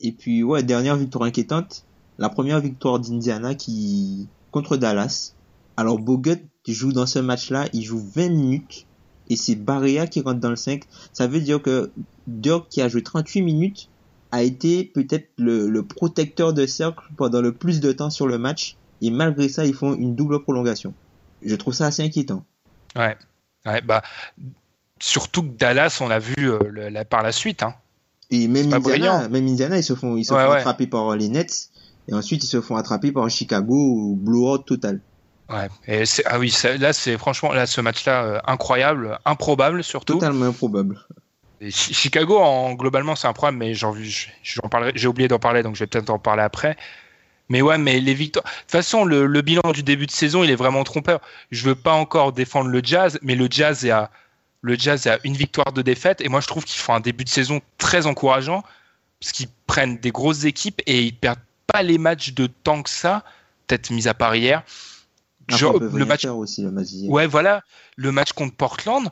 Et 0.00 0.12
puis, 0.12 0.42
ouais, 0.42 0.62
dernière 0.62 0.96
victoire 0.96 1.24
inquiétante. 1.24 1.84
La 2.18 2.28
première 2.28 2.60
victoire 2.60 2.98
d'Indiana 2.98 3.54
qui, 3.54 4.28
contre 4.50 4.76
Dallas. 4.76 5.34
Alors, 5.76 5.98
Bogut 5.98 6.40
joue 6.66 6.92
dans 6.92 7.06
ce 7.06 7.18
match-là, 7.18 7.68
il 7.72 7.82
joue 7.82 7.98
20 8.14 8.28
minutes. 8.28 8.86
Et 9.28 9.36
c'est 9.36 9.54
Barrea 9.54 10.06
qui 10.06 10.20
rentre 10.20 10.40
dans 10.40 10.50
le 10.50 10.56
5. 10.56 10.82
Ça 11.12 11.26
veut 11.26 11.40
dire 11.40 11.62
que 11.62 11.92
Dirk, 12.26 12.68
qui 12.68 12.82
a 12.82 12.88
joué 12.88 13.02
38 13.02 13.42
minutes, 13.42 13.88
a 14.32 14.42
été 14.42 14.84
peut-être 14.84 15.28
le, 15.38 15.68
le 15.68 15.82
protecteur 15.84 16.52
de 16.52 16.66
cercle 16.66 17.04
pendant 17.16 17.40
le 17.40 17.52
plus 17.52 17.80
de 17.80 17.92
temps 17.92 18.10
sur 18.10 18.26
le 18.26 18.38
match. 18.38 18.76
Et 19.00 19.10
malgré 19.10 19.48
ça, 19.48 19.64
ils 19.64 19.74
font 19.74 19.94
une 19.94 20.14
double 20.16 20.42
prolongation. 20.42 20.94
Je 21.44 21.54
trouve 21.54 21.74
ça 21.74 21.86
assez 21.86 22.02
inquiétant. 22.02 22.44
Ouais. 22.96 23.16
ouais 23.66 23.80
bah, 23.82 24.02
surtout 25.00 25.42
que 25.42 25.48
Dallas, 25.56 25.98
on 26.00 26.08
l'a 26.08 26.18
vu 26.18 26.34
euh, 26.50 26.58
le- 26.70 26.88
la- 26.88 27.04
par 27.04 27.22
la 27.22 27.32
suite. 27.32 27.62
Hein. 27.62 27.74
Et 28.30 28.48
même 28.48 28.72
Indiana, 28.72 29.28
même 29.28 29.46
Indiana, 29.46 29.76
ils 29.76 29.82
se 29.84 29.94
font, 29.94 30.16
ils 30.16 30.24
se 30.24 30.32
Ouais, 30.32 30.44
font 30.44 30.50
ouais. 30.52 30.58
attraper 30.58 30.86
par 30.86 31.14
les 31.16 31.28
Nets. 31.28 31.68
Et 32.08 32.14
ensuite, 32.14 32.42
ils 32.44 32.48
se 32.48 32.60
font 32.60 32.76
attraper 32.76 33.12
par 33.12 33.28
Chicago, 33.28 34.14
blowout 34.16 34.58
total. 34.64 35.00
Ouais. 35.50 35.68
Et 35.86 36.06
c'est- 36.06 36.22
ah 36.26 36.38
oui, 36.38 36.54
là, 36.78 36.92
c'est 36.92 37.18
franchement, 37.18 37.52
là, 37.52 37.66
ce 37.66 37.80
match-là, 37.80 38.24
euh, 38.24 38.38
incroyable, 38.46 39.18
improbable 39.24 39.84
surtout. 39.84 40.14
Totalement 40.14 40.46
improbable. 40.46 40.98
Et 41.62 41.70
Chicago, 41.70 42.38
en, 42.38 42.74
globalement, 42.74 43.14
c'est 43.14 43.28
un 43.28 43.32
problème, 43.32 43.56
mais 43.56 43.72
j'en, 43.72 43.94
j'en 44.42 44.68
parlerai, 44.68 44.92
j'ai 44.96 45.06
oublié 45.06 45.28
d'en 45.28 45.38
parler, 45.38 45.62
donc 45.62 45.76
je 45.76 45.80
vais 45.80 45.86
peut-être 45.86 46.10
en 46.10 46.18
parler 46.18 46.42
après. 46.42 46.76
Mais 47.48 47.62
ouais, 47.62 47.78
mais 47.78 48.00
les 48.00 48.14
victoires. 48.14 48.44
De 48.44 48.50
toute 48.62 48.70
façon, 48.72 49.04
le, 49.04 49.26
le 49.26 49.42
bilan 49.42 49.70
du 49.72 49.84
début 49.84 50.06
de 50.06 50.10
saison, 50.10 50.42
il 50.42 50.50
est 50.50 50.56
vraiment 50.56 50.82
trompeur. 50.82 51.20
Je 51.52 51.62
veux 51.64 51.76
pas 51.76 51.92
encore 51.92 52.32
défendre 52.32 52.68
le 52.68 52.80
Jazz, 52.82 53.18
mais 53.22 53.36
le 53.36 53.46
Jazz 53.48 53.84
est 53.84 53.90
à, 53.90 54.10
le 54.62 54.74
Jazz 54.74 55.06
est 55.06 55.10
à 55.10 55.18
une 55.22 55.34
victoire 55.34 55.72
de 55.72 55.82
défaite. 55.82 56.20
Et 56.20 56.28
moi, 56.28 56.40
je 56.40 56.48
trouve 56.48 56.64
qu'ils 56.64 56.80
font 56.80 56.94
un 56.94 57.00
début 57.00 57.22
de 57.22 57.28
saison 57.28 57.60
très 57.78 58.06
encourageant, 58.06 58.64
parce 59.20 59.30
qu'ils 59.30 59.48
prennent 59.68 59.98
des 59.98 60.10
grosses 60.10 60.44
équipes 60.44 60.82
et 60.86 61.02
ils 61.02 61.14
perdent 61.14 61.38
pas 61.68 61.84
les 61.84 61.98
matchs 61.98 62.32
de 62.32 62.48
tant 62.48 62.82
que 62.82 62.90
ça, 62.90 63.22
peut-être 63.68 63.90
mis 63.90 64.08
à 64.08 64.14
part 64.14 64.34
hier. 64.34 64.64
Genre, 65.48 65.78
le 65.78 66.04
match 66.04 66.24
aussi 66.24 66.62
le. 66.62 67.08
Ouais, 67.08 67.28
voilà. 67.28 67.62
Le 67.96 68.10
match 68.10 68.32
contre 68.32 68.56
Portland, 68.56 69.10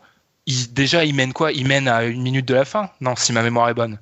il, 0.51 0.73
déjà, 0.73 1.05
il 1.05 1.15
mène 1.15 1.33
quoi? 1.33 1.53
Il 1.53 1.67
mène 1.67 1.89
à 1.89 2.05
une 2.05 2.23
minute 2.23 2.47
de 2.47 2.55
la 2.55 2.65
fin? 2.65 2.91
Non, 3.01 3.15
si 3.17 3.33
ma 3.33 3.43
mémoire 3.43 3.69
est 3.69 3.75
bonne. 3.75 3.99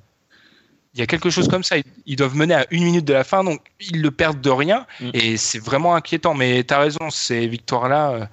Il 0.93 0.99
y 0.99 1.03
a 1.03 1.05
quelque 1.05 1.29
chose 1.29 1.47
comme 1.47 1.63
ça. 1.63 1.75
Ils, 2.05 2.15
doivent 2.15 2.35
mener 2.35 2.55
à 2.55 2.65
une 2.71 2.83
minute 2.83 3.05
de 3.05 3.13
la 3.13 3.23
fin, 3.23 3.43
donc 3.43 3.61
ils 3.79 4.01
le 4.01 4.11
perdent 4.11 4.41
de 4.41 4.49
rien. 4.49 4.85
Mm. 4.99 5.09
Et 5.13 5.37
c'est 5.37 5.59
vraiment 5.59 5.95
inquiétant. 5.95 6.33
Mais 6.33 6.63
tu 6.63 6.73
as 6.73 6.79
raison, 6.79 7.09
ces 7.11 7.47
victoires-là, 7.47 8.11
euh, 8.11 8.25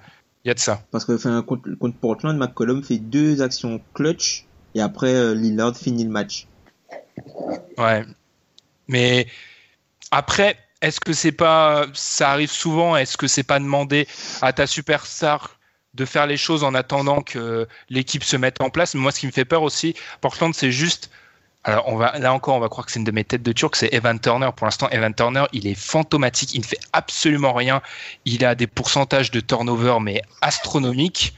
il 0.43 0.47
y 0.47 0.51
a 0.51 0.53
de 0.53 0.59
ça. 0.59 0.81
Parce 0.91 1.05
que 1.05 1.13
enfin, 1.13 1.41
contre, 1.43 1.69
contre 1.75 1.97
Portland, 1.97 2.37
McCollum 2.37 2.83
fait 2.83 2.97
deux 2.97 3.41
actions 3.41 3.79
clutch 3.93 4.45
et 4.73 4.81
après 4.81 5.13
euh, 5.13 5.35
Lillard 5.35 5.77
finit 5.77 6.03
le 6.03 6.09
match. 6.09 6.47
Ouais. 7.77 8.03
Mais 8.87 9.27
après, 10.09 10.57
est-ce 10.81 10.99
que 10.99 11.13
c'est 11.13 11.31
pas. 11.31 11.85
Ça 11.93 12.31
arrive 12.31 12.51
souvent, 12.51 12.95
est-ce 12.97 13.17
que 13.17 13.27
c'est 13.27 13.43
pas 13.43 13.59
demander 13.59 14.07
à 14.41 14.53
ta 14.53 14.65
superstar 14.65 15.56
de 15.97 16.05
faire 16.05 16.27
les 16.27 16.37
choses 16.37 16.63
en 16.63 16.73
attendant 16.75 17.21
que 17.21 17.67
l'équipe 17.89 18.23
se 18.23 18.37
mette 18.37 18.61
en 18.61 18.69
place 18.69 18.95
Mais 18.95 19.01
moi, 19.01 19.11
ce 19.11 19.19
qui 19.19 19.25
me 19.27 19.31
fait 19.31 19.45
peur 19.45 19.63
aussi, 19.63 19.95
Portland, 20.21 20.53
c'est 20.53 20.71
juste. 20.71 21.09
Alors, 21.63 21.83
on 21.89 21.97
va, 21.97 22.17
là 22.19 22.31
encore, 22.33 22.55
on 22.55 22.59
va 22.61 22.69
croire 22.69 22.85
que 22.85 22.93
c'est 22.93 22.99
une 22.99 23.03
de 23.05 23.11
mes 23.11 23.25
têtes 23.25 23.43
de 23.43 23.51
turc, 23.51 23.75
c'est 23.75 23.93
Evan 23.93 24.17
Turner. 24.19 24.49
Pour 24.55 24.65
l'instant, 24.65 24.87
Evan 24.89 25.13
Turner, 25.13 25.43
il 25.51 25.67
est 25.67 25.75
fantomatique, 25.77 26.53
il 26.53 26.61
ne 26.61 26.65
fait 26.65 26.79
absolument 26.93 27.51
rien. 27.51 27.81
Il 28.23 28.45
a 28.45 28.55
des 28.55 28.67
pourcentages 28.67 29.31
de 29.31 29.41
turnover, 29.41 29.97
mais 30.01 30.21
astronomiques. 30.41 31.33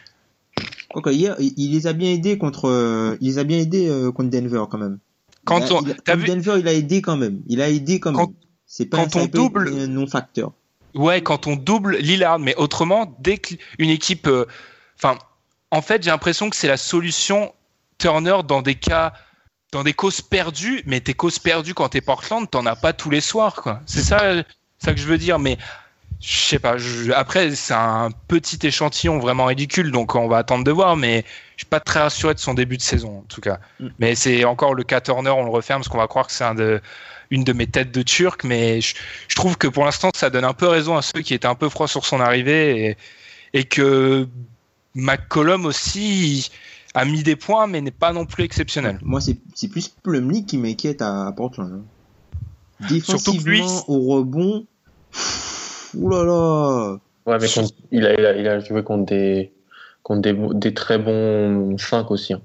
Hier, 1.08 1.36
il, 1.40 1.54
il 1.58 1.72
les 1.72 1.88
a 1.88 1.94
bien 1.94 2.12
aidés 2.12 2.38
contre, 2.38 2.68
euh, 2.68 3.18
il 3.22 3.28
les 3.28 3.38
a 3.40 3.44
bien 3.44 3.58
aidés 3.58 3.88
euh, 3.90 4.12
contre 4.12 4.30
Denver 4.30 4.64
quand 4.70 4.78
même. 4.78 5.00
Quand 5.46 5.60
Il 5.60 5.64
a- 5.64 5.76
on- 5.76 5.82
il 5.82 5.92
a- 5.92 5.94
t'as 5.96 6.14
contre 6.14 6.26
vu- 6.26 6.28
Denver, 6.36 6.56
il 6.60 6.68
a 6.68 6.74
aidé 6.74 7.02
quand 7.02 7.18
même. 7.18 7.42
Il 7.48 7.62
a 7.62 7.70
aidé 7.70 8.00
quand, 8.00 8.14
Quand- 8.14 8.28
même. 8.28 8.36
C'est 8.68 8.86
pas 8.86 8.98
quand 8.98 9.16
a 9.16 9.22
on 9.24 9.26
double- 9.26 9.70
été 9.70 9.82
un 9.82 9.88
non-facteur. 9.88 10.52
Ouais, 10.96 11.22
quand 11.22 11.48
on 11.48 11.56
double 11.56 11.98
Lillard, 11.98 12.40
mais 12.40 12.56
autrement, 12.56 13.16
dès 13.20 13.38
qu'une 13.38 13.60
équipe. 13.90 14.28
euh, 14.28 14.46
Enfin, 15.02 15.18
en 15.72 15.82
fait, 15.82 16.04
j'ai 16.04 16.10
l'impression 16.10 16.50
que 16.50 16.56
c'est 16.56 16.68
la 16.68 16.78
solution 16.78 17.54
Turner 17.98 18.38
dans 18.48 18.62
des 18.62 18.76
cas. 18.76 19.14
Dans 19.72 19.84
des 19.84 19.94
causes 19.94 20.22
perdues, 20.22 20.82
mais 20.88 21.00
tes 21.00 21.14
causes 21.14 21.38
perdues 21.38 21.76
quand 21.76 21.90
t'es 21.90 22.02
Portland, 22.02 22.50
t'en 22.50 22.66
as 22.66 22.76
pas 22.76 22.92
tous 22.92 23.12
les 23.12 23.22
soirs, 23.22 23.54
quoi. 23.54 23.82
C'est 23.86 24.02
ça, 24.02 24.20
ça 24.80 24.94
que 24.96 25.00
je 25.00 25.06
veux 25.06 25.20
dire, 25.20 25.38
mais 25.38 25.60
je 26.20 26.36
sais 26.38 26.58
pas. 26.58 26.80
je- 26.80 27.12
après, 27.12 27.54
c'est 27.54 27.76
un 27.76 28.10
petit 28.28 28.58
échantillon 28.66 29.20
vraiment 29.20 29.46
ridicule, 29.46 29.92
donc 29.92 30.16
on 30.16 30.28
va 30.28 30.38
attendre 30.40 30.64
de 30.64 30.72
voir, 30.72 30.98
mais 30.98 31.24
je 31.56 31.62
suis 31.62 31.70
pas 31.70 31.80
très 31.80 32.00
rassuré 32.00 32.34
de 32.34 32.40
son 32.40 32.56
début 32.56 32.78
de 32.78 32.82
saison, 32.82 33.20
en 33.20 33.26
tout 33.30 33.42
cas. 33.42 33.60
Mm. 33.80 33.88
Mais 34.00 34.16
c'est 34.16 34.44
encore 34.44 34.74
le 34.74 34.84
cas 34.84 35.02
Turner, 35.02 35.30
on 35.30 35.44
le 35.44 35.52
referme, 35.52 35.82
parce 35.82 35.88
qu'on 35.90 36.00
va 36.00 36.08
croire 36.08 36.26
que 36.26 36.34
c'est 36.34 36.44
un 36.46 36.56
de, 36.56 36.82
une 37.32 37.44
de 37.44 37.54
mes 37.54 37.68
têtes 37.68 37.92
de 37.92 38.02
Turc, 38.02 38.44
mais 38.44 38.82
je, 38.82 38.96
je 39.28 39.36
trouve 39.36 39.58
que 39.58 39.68
pour 39.68 39.86
l'instant, 39.86 40.10
ça 40.16 40.30
donne 40.30 40.46
un 40.46 40.54
peu 40.54 40.68
raison 40.68 40.98
à 40.98 41.02
ceux 41.02 41.22
qui 41.22 41.34
étaient 41.34 41.48
un 41.48 41.56
peu 41.56 41.70
froids 41.70 41.88
sur 41.88 42.06
son 42.06 42.20
arrivée 42.20 42.98
et, 43.54 43.60
et 43.60 43.64
que 43.66 44.28
McCollum 44.96 45.66
aussi 45.66 46.50
a 46.96 47.06
mis 47.06 47.22
des 47.24 47.36
points, 47.36 47.68
mais 47.68 47.82
n'est 47.82 47.92
pas 47.92 48.14
non 48.14 48.26
plus 48.26 48.44
exceptionnel. 48.44 48.98
Moi, 49.04 49.22
c'est 49.22 49.38
c'est 49.54 49.68
plus 49.68 49.90
Plumlee 49.90 50.46
qui 50.46 50.58
m'inquiète 50.58 51.02
à, 51.04 51.28
à 51.28 51.32
Portland. 51.32 51.72
hein. 51.84 51.86
Surtout 53.04 53.34
que 53.34 53.44
lui- 53.44 53.60
Défensivement, 53.60 53.90
au 53.90 54.00
rebond, 54.16 54.66
pff, 55.12 55.92
oulala. 55.96 57.00
Ouais, 57.26 57.38
mais 57.40 57.48
contre- 57.48 57.74
il, 57.92 58.06
a, 58.08 58.14
il, 58.20 58.26
a, 58.26 58.36
il 58.38 58.48
a 58.48 58.60
joué 58.60 58.84
contre 58.84 59.06
des, 59.06 59.52
contre 60.02 60.22
des, 60.22 60.36
des 60.56 60.74
très 60.74 60.98
bons 60.98 61.78
5 61.78 62.10
aussi. 62.10 62.34
hein. 62.34 62.42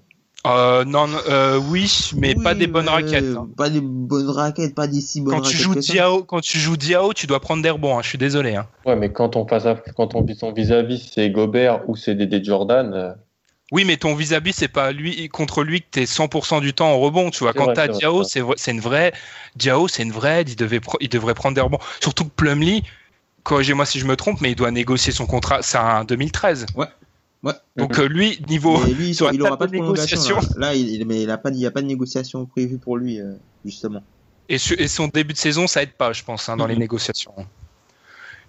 Euh, 0.46 0.84
non, 0.84 1.08
euh, 1.28 1.58
oui, 1.70 2.10
mais 2.16 2.34
pas 2.34 2.54
des 2.54 2.66
bonnes 2.66 2.88
raquettes. 2.88 3.24
hein. 3.36 3.48
Pas 3.56 3.70
des 3.70 3.80
bonnes 3.80 4.28
raquettes, 4.28 4.74
pas 4.74 4.86
des 4.86 5.00
si 5.00 5.22
bonnes 5.22 5.36
Quand 5.36 5.40
tu 5.40 5.46
raquettes. 5.48 5.60
joues 5.62 5.74
que 5.74 5.80
ça. 5.80 5.92
Diao, 5.94 6.22
quand 6.24 6.40
tu 6.40 6.58
joues 6.58 6.76
Diao, 6.76 7.14
tu 7.14 7.26
dois 7.26 7.40
prendre 7.40 7.62
des 7.62 7.70
rebonds. 7.70 7.96
hein, 7.98 8.02
je 8.02 8.08
suis 8.08 8.18
désolé. 8.18 8.54
hein. 8.56 8.66
Ouais, 8.84 8.94
mais 8.94 9.10
quand 9.10 9.36
on 9.36 9.46
passe 9.46 9.64
à, 9.64 9.74
quand 9.96 10.14
on 10.14 10.22
vit 10.22 10.34
son 10.36 10.52
vis-à-vis, 10.52 11.10
c'est 11.14 11.30
Gobert 11.30 11.88
ou 11.88 11.96
c'est 11.96 12.14
Dédé 12.14 12.44
Jordan. 12.44 12.92
euh, 12.92 13.12
Oui, 13.72 13.86
mais 13.86 13.96
ton 13.96 14.14
vis-à-vis, 14.14 14.52
c'est 14.52 14.68
pas 14.68 14.92
lui 14.92 15.30
contre 15.30 15.62
lui 15.64 15.80
que 15.80 15.86
t'es 15.90 16.04
100% 16.04 16.60
du 16.60 16.74
temps 16.74 16.90
en 16.90 16.98
rebond. 17.00 17.30
Tu 17.30 17.38
vois, 17.44 17.52
C'est 17.52 17.58
quand 17.58 17.64
vrai, 17.64 17.74
t'as 17.74 17.82
c'est 17.86 17.88
vrai, 17.92 17.98
Diao, 18.00 18.24
c'est 18.24 18.40
vrai- 18.40 18.54
c'est 18.58 18.70
une 18.72 18.80
vraie. 18.80 19.12
Diao, 19.56 19.88
c'est 19.88 20.02
une 20.02 20.12
vraie. 20.12 20.42
Il 20.46 20.56
devait, 20.56 20.80
il 21.00 21.08
devrait 21.08 21.34
prendre 21.34 21.54
des 21.54 21.62
rebonds. 21.62 21.78
Surtout 22.02 22.24
que 22.24 22.30
Plumlee, 22.36 22.82
corrigez-moi 23.44 23.86
si 23.86 23.98
je 23.98 24.04
me 24.04 24.14
trompe, 24.14 24.42
mais 24.42 24.50
il 24.50 24.56
doit 24.56 24.70
négocier 24.70 25.10
son 25.12 25.24
contrat. 25.24 25.62
C'est 25.62 25.78
un 25.78 26.04
2013. 26.04 26.66
Ouais. 26.76 26.86
Ouais. 27.44 27.52
Donc 27.76 27.98
euh, 27.98 28.08
lui, 28.08 28.40
niveau 28.48 28.78
Mais 28.78 28.94
lui, 28.94 29.08
il, 29.10 29.14
sur 29.16 29.26
la 29.26 29.32
il 29.34 29.42
aura 29.42 29.50
table 29.52 29.58
pas 29.58 29.66
de 29.66 29.72
négociation. 29.72 30.36
Là, 30.36 30.48
Là, 30.56 30.74
il, 30.74 31.04
mais 31.06 31.22
il 31.22 31.30
a 31.30 31.38
pas, 31.38 31.50
il 31.50 31.58
y 31.58 31.66
a 31.66 31.70
pas 31.70 31.82
de 31.82 31.86
négociation 31.86 32.46
prévue 32.46 32.78
pour 32.78 32.96
lui, 32.96 33.20
euh, 33.20 33.34
justement. 33.64 34.02
Et, 34.48 34.58
su- 34.58 34.74
et 34.78 34.88
son 34.88 35.08
début 35.08 35.32
de 35.34 35.38
saison, 35.38 35.66
ça 35.66 35.82
aide 35.82 35.92
pas, 35.92 36.12
je 36.12 36.22
pense, 36.22 36.48
hein, 36.48 36.56
dans 36.56 36.66
les 36.66 36.74
Mhm. 36.74 36.80
négociations. 36.80 37.34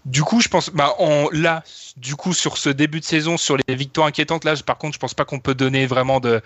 Du 0.05 0.21
coup, 0.23 0.39
je 0.39 0.47
pense, 0.49 0.69
bah, 0.69 0.93
on, 0.99 1.29
là, 1.31 1.63
du 1.97 2.15
coup, 2.15 2.33
sur 2.33 2.57
ce 2.57 2.69
début 2.69 2.99
de 2.99 3.05
saison, 3.05 3.37
sur 3.37 3.57
les 3.67 3.75
victoires 3.75 4.07
inquiétantes, 4.07 4.43
là, 4.45 4.53
par 4.65 4.77
contre, 4.77 4.93
je 4.93 4.99
pense 4.99 5.13
pas 5.13 5.25
qu'on 5.25 5.39
peut 5.39 5.55
donner 5.55 5.85
vraiment 5.85 6.19
de 6.19 6.41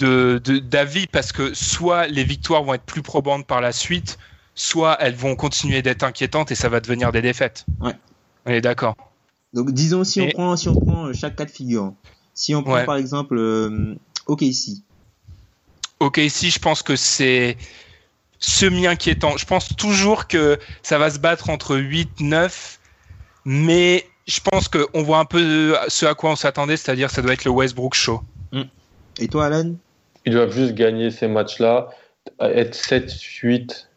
de- 0.00 0.40
de- 0.44 0.58
d'avis 0.58 1.06
parce 1.06 1.32
que 1.32 1.54
soit 1.54 2.06
les 2.08 2.24
victoires 2.24 2.62
vont 2.64 2.74
être 2.74 2.84
plus 2.84 3.02
probantes 3.02 3.46
par 3.46 3.60
la 3.60 3.72
suite, 3.72 4.18
soit 4.54 4.96
elles 5.00 5.14
vont 5.14 5.36
continuer 5.36 5.80
d'être 5.80 6.02
inquiétantes 6.02 6.50
et 6.50 6.54
ça 6.54 6.68
va 6.68 6.80
devenir 6.80 7.12
des 7.12 7.22
défaites. 7.22 7.64
Ouais. 7.80 7.94
On 8.44 8.50
est 8.50 8.60
d'accord. 8.60 8.94
Donc, 9.56 9.72
disons, 9.72 10.04
si 10.04 10.20
on 10.20 10.28
prend, 10.28 10.54
si 10.56 10.68
on 10.68 10.74
prend 10.74 11.06
euh, 11.06 11.12
chaque 11.14 11.34
cas 11.34 11.46
de 11.46 11.50
figure. 11.50 11.94
Si 12.34 12.54
on 12.54 12.62
prend, 12.62 12.74
Ouais. 12.74 12.84
par 12.84 12.96
exemple, 12.96 13.38
euh, 13.38 13.94
OKC. 14.26 14.82
Ok, 15.98 16.18
ici, 16.18 16.50
je 16.50 16.58
pense 16.58 16.82
que 16.82 16.94
c'est 16.94 17.56
semi-inquiétant. 18.38 19.38
Je 19.38 19.46
pense 19.46 19.74
toujours 19.74 20.26
que 20.26 20.58
ça 20.82 20.98
va 20.98 21.10
se 21.10 21.18
battre 21.18 21.48
entre 21.48 21.76
8, 21.78 22.20
9, 22.20 22.78
mais 23.46 24.04
je 24.26 24.40
pense 24.40 24.68
qu'on 24.68 25.02
voit 25.02 25.18
un 25.20 25.24
peu 25.24 25.74
ce 25.88 26.04
à 26.04 26.14
quoi 26.14 26.32
on 26.32 26.36
s'attendait, 26.36 26.76
c'est-à-dire 26.76 27.10
ça 27.10 27.22
doit 27.22 27.32
être 27.32 27.46
le 27.46 27.50
Westbrook 27.50 27.94
Show. 27.94 28.20
Et 29.18 29.28
toi, 29.28 29.46
Alan? 29.46 29.72
Ils 30.26 30.32
doivent 30.34 30.52
juste 30.52 30.74
gagner 30.74 31.10
ces 31.10 31.28
matchs-là, 31.28 31.88
être 32.40 32.74
7-8 32.74 33.88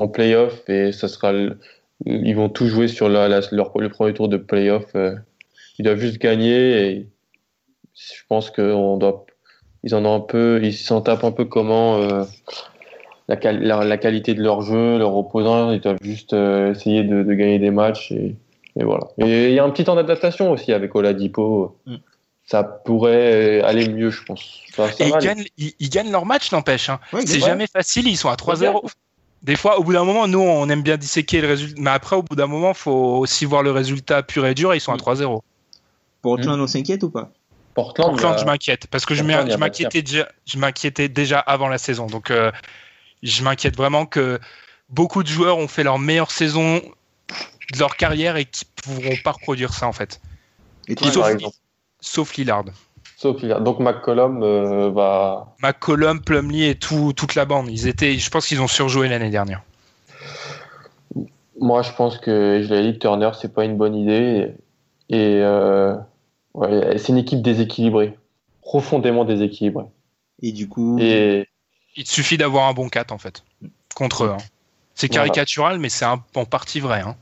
en 0.00 0.08
playoff 0.08 0.68
et 0.68 0.90
ça 0.90 1.06
sera 1.06 1.30
le- 1.30 1.60
ils 2.06 2.34
vont 2.36 2.48
tout 2.48 2.66
jouer 2.68 2.88
sur 2.88 3.08
la- 3.08 3.28
la- 3.28 3.40
leur, 3.52 3.72
le 3.78 3.88
premier 3.88 4.14
tour 4.14 4.28
de 4.28 4.36
playoff. 4.36 4.94
euh. 4.94 5.14
Ils 5.78 5.84
doivent 5.84 5.98
juste 5.98 6.18
gagner 6.18 6.86
et 6.90 7.06
je 7.94 8.22
pense 8.28 8.50
qu'on 8.50 8.96
doit, 8.96 9.26
ils 9.84 9.94
en 9.94 10.04
ont 10.04 10.14
un 10.16 10.20
peu, 10.20 10.60
ils 10.62 10.74
s'en 10.74 11.00
tapent 11.00 11.24
un 11.24 11.32
peu 11.32 11.44
comment 11.44 11.98
euh, 11.98 12.24
la, 13.28 13.36
qual- 13.36 13.62
la, 13.62 13.84
la 13.84 13.96
qualité 13.96 14.34
de 14.34 14.42
leur 14.42 14.62
jeu, 14.62 14.98
leur 14.98 15.14
opposant, 15.16 15.70
ils 15.72 15.80
doivent 15.80 15.98
juste 16.02 16.32
euh, 16.32 16.72
essayer 16.72 17.02
de, 17.04 17.22
de 17.22 17.34
gagner 17.34 17.58
des 17.58 17.70
matchs 17.70 18.10
et, 18.12 18.36
et 18.76 18.84
voilà. 18.84 19.08
Et 19.18 19.48
il 19.48 19.54
y 19.54 19.58
a 19.58 19.64
un 19.64 19.70
petit 19.70 19.84
temps 19.84 19.94
d'adaptation 19.96 20.50
aussi 20.52 20.72
avec 20.72 20.94
Oladipo. 20.94 21.76
Mm. 21.86 21.96
Ça 22.46 22.64
pourrait 22.64 23.60
aller 23.60 23.88
mieux, 23.90 24.08
je 24.10 24.24
pense. 24.24 24.62
Ça- 24.74 24.90
ça 24.90 25.04
Et 25.04 25.10
va 25.10 25.18
ils 25.18 25.22
gagnent, 25.24 25.44
ils, 25.58 25.72
ils 25.78 25.90
gagnent 25.90 26.10
leur 26.10 26.24
match, 26.24 26.50
n'empêche. 26.50 26.88
hein. 26.88 26.98
Ouais, 27.12 27.26
C'est 27.26 27.40
jamais 27.40 27.66
facile, 27.66 28.08
ils 28.08 28.16
sont 28.16 28.30
à 28.30 28.36
3-0. 28.36 28.88
Des 29.42 29.56
fois, 29.56 29.78
au 29.78 29.84
bout 29.84 29.92
d'un 29.92 30.04
moment, 30.04 30.26
nous, 30.26 30.40
on 30.40 30.68
aime 30.68 30.82
bien 30.82 30.96
disséquer 30.96 31.40
le 31.40 31.48
résultat, 31.48 31.80
mais 31.80 31.90
après, 31.90 32.16
au 32.16 32.22
bout 32.22 32.34
d'un 32.36 32.46
moment, 32.46 32.74
faut 32.74 33.18
aussi 33.18 33.44
voir 33.44 33.62
le 33.62 33.70
résultat 33.70 34.22
pur 34.22 34.46
et 34.46 34.54
dur 34.54 34.72
et 34.72 34.78
ils 34.78 34.80
sont 34.80 34.92
à 34.92 34.96
Mm. 34.96 34.98
3-0. 34.98 35.42
Portland, 36.22 36.60
on 36.60 36.66
s'inquiète 36.66 37.02
ou 37.04 37.10
pas? 37.10 37.30
Portland, 37.74 38.18
il 38.18 38.24
a- 38.24 38.36
je 38.36 38.44
m'inquiète 38.44 38.86
parce 38.88 39.06
que 39.06 39.14
je 39.14 39.22
Portland, 39.22 39.48
il 39.48 39.58
m'inquiétais 39.58 40.02
déjà, 40.02 40.28
je 40.46 40.58
m'inquiétais 40.58 41.08
déjà 41.08 41.38
avant 41.38 41.68
la 41.68 41.78
saison. 41.78 42.06
Donc, 42.06 42.30
euh, 42.30 42.50
je 43.22 43.42
m'inquiète 43.42 43.76
vraiment 43.76 44.06
que 44.06 44.40
beaucoup 44.88 45.22
de 45.22 45.28
joueurs 45.28 45.58
ont 45.58 45.68
fait 45.68 45.84
leur 45.84 45.98
meilleure 45.98 46.32
saison 46.32 46.82
de 47.72 47.78
leur 47.78 47.96
carrière 47.96 48.36
et 48.36 48.44
qui 48.44 48.64
pourront 48.82 49.16
pas 49.22 49.32
reproduire 49.32 49.72
ça 49.72 49.86
en 49.86 49.92
fait. 49.92 50.20
Et 50.88 50.94
toi, 50.96 51.12
sauf, 51.12 51.22
par 51.22 51.30
exemple? 51.30 51.56
Sauf 52.00 52.34
Lillard. 52.36 52.64
Donc 53.22 53.80
McCollum 53.80 54.42
euh, 54.42 54.90
va. 54.90 55.56
McCollum, 55.60 56.20
Plumlee 56.20 56.64
et 56.66 56.74
tout, 56.76 57.12
toute 57.16 57.34
la 57.34 57.44
bande. 57.44 57.68
Ils 57.68 57.88
étaient, 57.88 58.16
je 58.16 58.30
pense 58.30 58.46
qu'ils 58.46 58.60
ont 58.60 58.68
surjoué 58.68 59.08
l'année 59.08 59.30
dernière. 59.30 59.62
Moi, 61.60 61.82
je 61.82 61.90
pense 61.92 62.18
que 62.18 62.62
je 62.62 62.72
l'ai 62.72 62.92
dit, 62.92 62.98
Turner, 62.98 63.30
c'est 63.40 63.52
pas 63.52 63.64
une 63.64 63.76
bonne 63.76 63.96
idée. 63.96 64.54
Et, 65.08 65.16
et, 65.16 65.40
euh, 65.42 65.94
ouais, 66.54 66.96
c'est 66.98 67.08
une 67.08 67.18
équipe 67.18 67.42
déséquilibrée, 67.42 68.16
profondément 68.62 69.24
déséquilibrée. 69.24 69.86
et 70.42 70.52
du 70.52 70.68
coup, 70.68 70.98
Et 71.00 71.46
Il 71.96 72.04
te 72.04 72.10
suffit 72.10 72.38
d'avoir 72.38 72.68
un 72.68 72.72
bon 72.74 72.88
4 72.88 73.10
en 73.10 73.18
fait 73.18 73.42
contre 73.94 74.24
eux. 74.24 74.30
hein. 74.30 74.36
C'est 74.94 75.08
Voilà. 75.12 75.24
caricatural, 75.24 75.78
mais 75.80 75.88
c'est 75.88 76.04
un- 76.04 76.22
en 76.36 76.44
partie 76.44 76.78
vrai. 76.78 77.00
hein. 77.00 77.16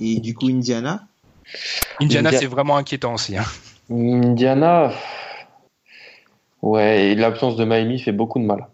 et 0.00 0.20
du 0.20 0.34
coup, 0.34 0.48
Indiana, 0.48 1.02
Indiana, 2.00 2.28
India- 2.30 2.38
c'est 2.40 2.46
vraiment 2.46 2.76
inquiétant 2.78 3.12
aussi. 3.14 3.36
hein. 3.36 3.44
Indiana, 3.90 4.90
ouais, 6.62 7.08
et 7.08 7.14
l'absence 7.14 7.56
de 7.56 7.64
Miami 7.64 7.98
fait 7.98 8.12
beaucoup 8.12 8.38
de 8.38 8.44
mal. 8.44 8.66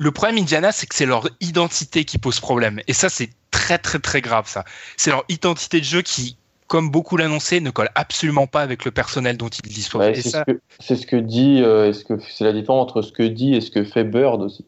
Le 0.00 0.12
problème 0.12 0.38
Indiana, 0.38 0.70
c'est 0.70 0.86
que 0.86 0.94
c'est 0.94 1.06
leur 1.06 1.28
identité 1.40 2.04
qui 2.04 2.18
pose 2.18 2.38
problème. 2.38 2.80
Et 2.86 2.92
ça, 2.92 3.08
c'est 3.08 3.30
très 3.50 3.78
très 3.78 3.98
très 3.98 4.20
grave 4.20 4.46
ça. 4.48 4.64
C'est 4.96 5.10
leur 5.10 5.24
identité 5.28 5.80
de 5.80 5.84
jeu 5.84 6.02
qui, 6.02 6.36
comme 6.68 6.88
beaucoup 6.88 7.16
l'annonçaient, 7.16 7.58
ne 7.58 7.70
colle 7.70 7.90
absolument 7.96 8.46
pas 8.46 8.62
avec 8.62 8.84
le 8.84 8.92
personnel 8.92 9.36
dont 9.36 9.48
ils 9.48 9.68
disposent. 9.68 10.02
Ouais, 10.02 10.14
c'est 10.14 10.30
ça- 10.30 10.44
ce 10.46 10.52
que 10.52 10.60
c'est 10.78 10.94
ce 10.94 11.04
que 11.04 11.16
dit, 11.16 11.60
euh, 11.64 11.88
est-ce 11.88 12.04
que 12.04 12.14
c'est 12.20 12.44
la 12.44 12.52
différence 12.52 12.84
entre 12.84 13.02
ce 13.02 13.10
que 13.10 13.24
dit 13.24 13.56
et 13.56 13.60
ce 13.60 13.72
que 13.72 13.82
fait 13.82 14.04
Bird 14.04 14.40
aussi. 14.40 14.64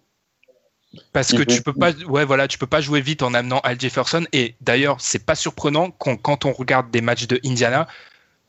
Parce 1.12 1.31
Il 1.31 1.39
que 1.39 1.45
peut- 1.45 1.55
tu 1.55 1.62
peux 1.62 1.74
pas, 1.74 1.93
ouais, 2.09 2.24
voilà, 2.24 2.49
tu 2.49 2.59
peux 2.59 2.66
pas 2.66 2.81
jouer 2.81 3.01
vite 3.01 3.22
en 3.22 3.33
amenant 3.33 3.61
Al 3.61 3.81
Jefferson. 3.81 4.24
Et 4.33 4.57
d'ailleurs, 4.61 4.97
c'est 5.01 5.24
pas 5.24 5.37
surprenant 5.37 5.93
quand, 5.93 6.16
quand 6.16 6.45
on 6.45 6.53
regarde 6.53 6.91
des 6.91 7.03
matchs 7.03 7.28
de 7.28 7.39
Indiana, 7.45 7.87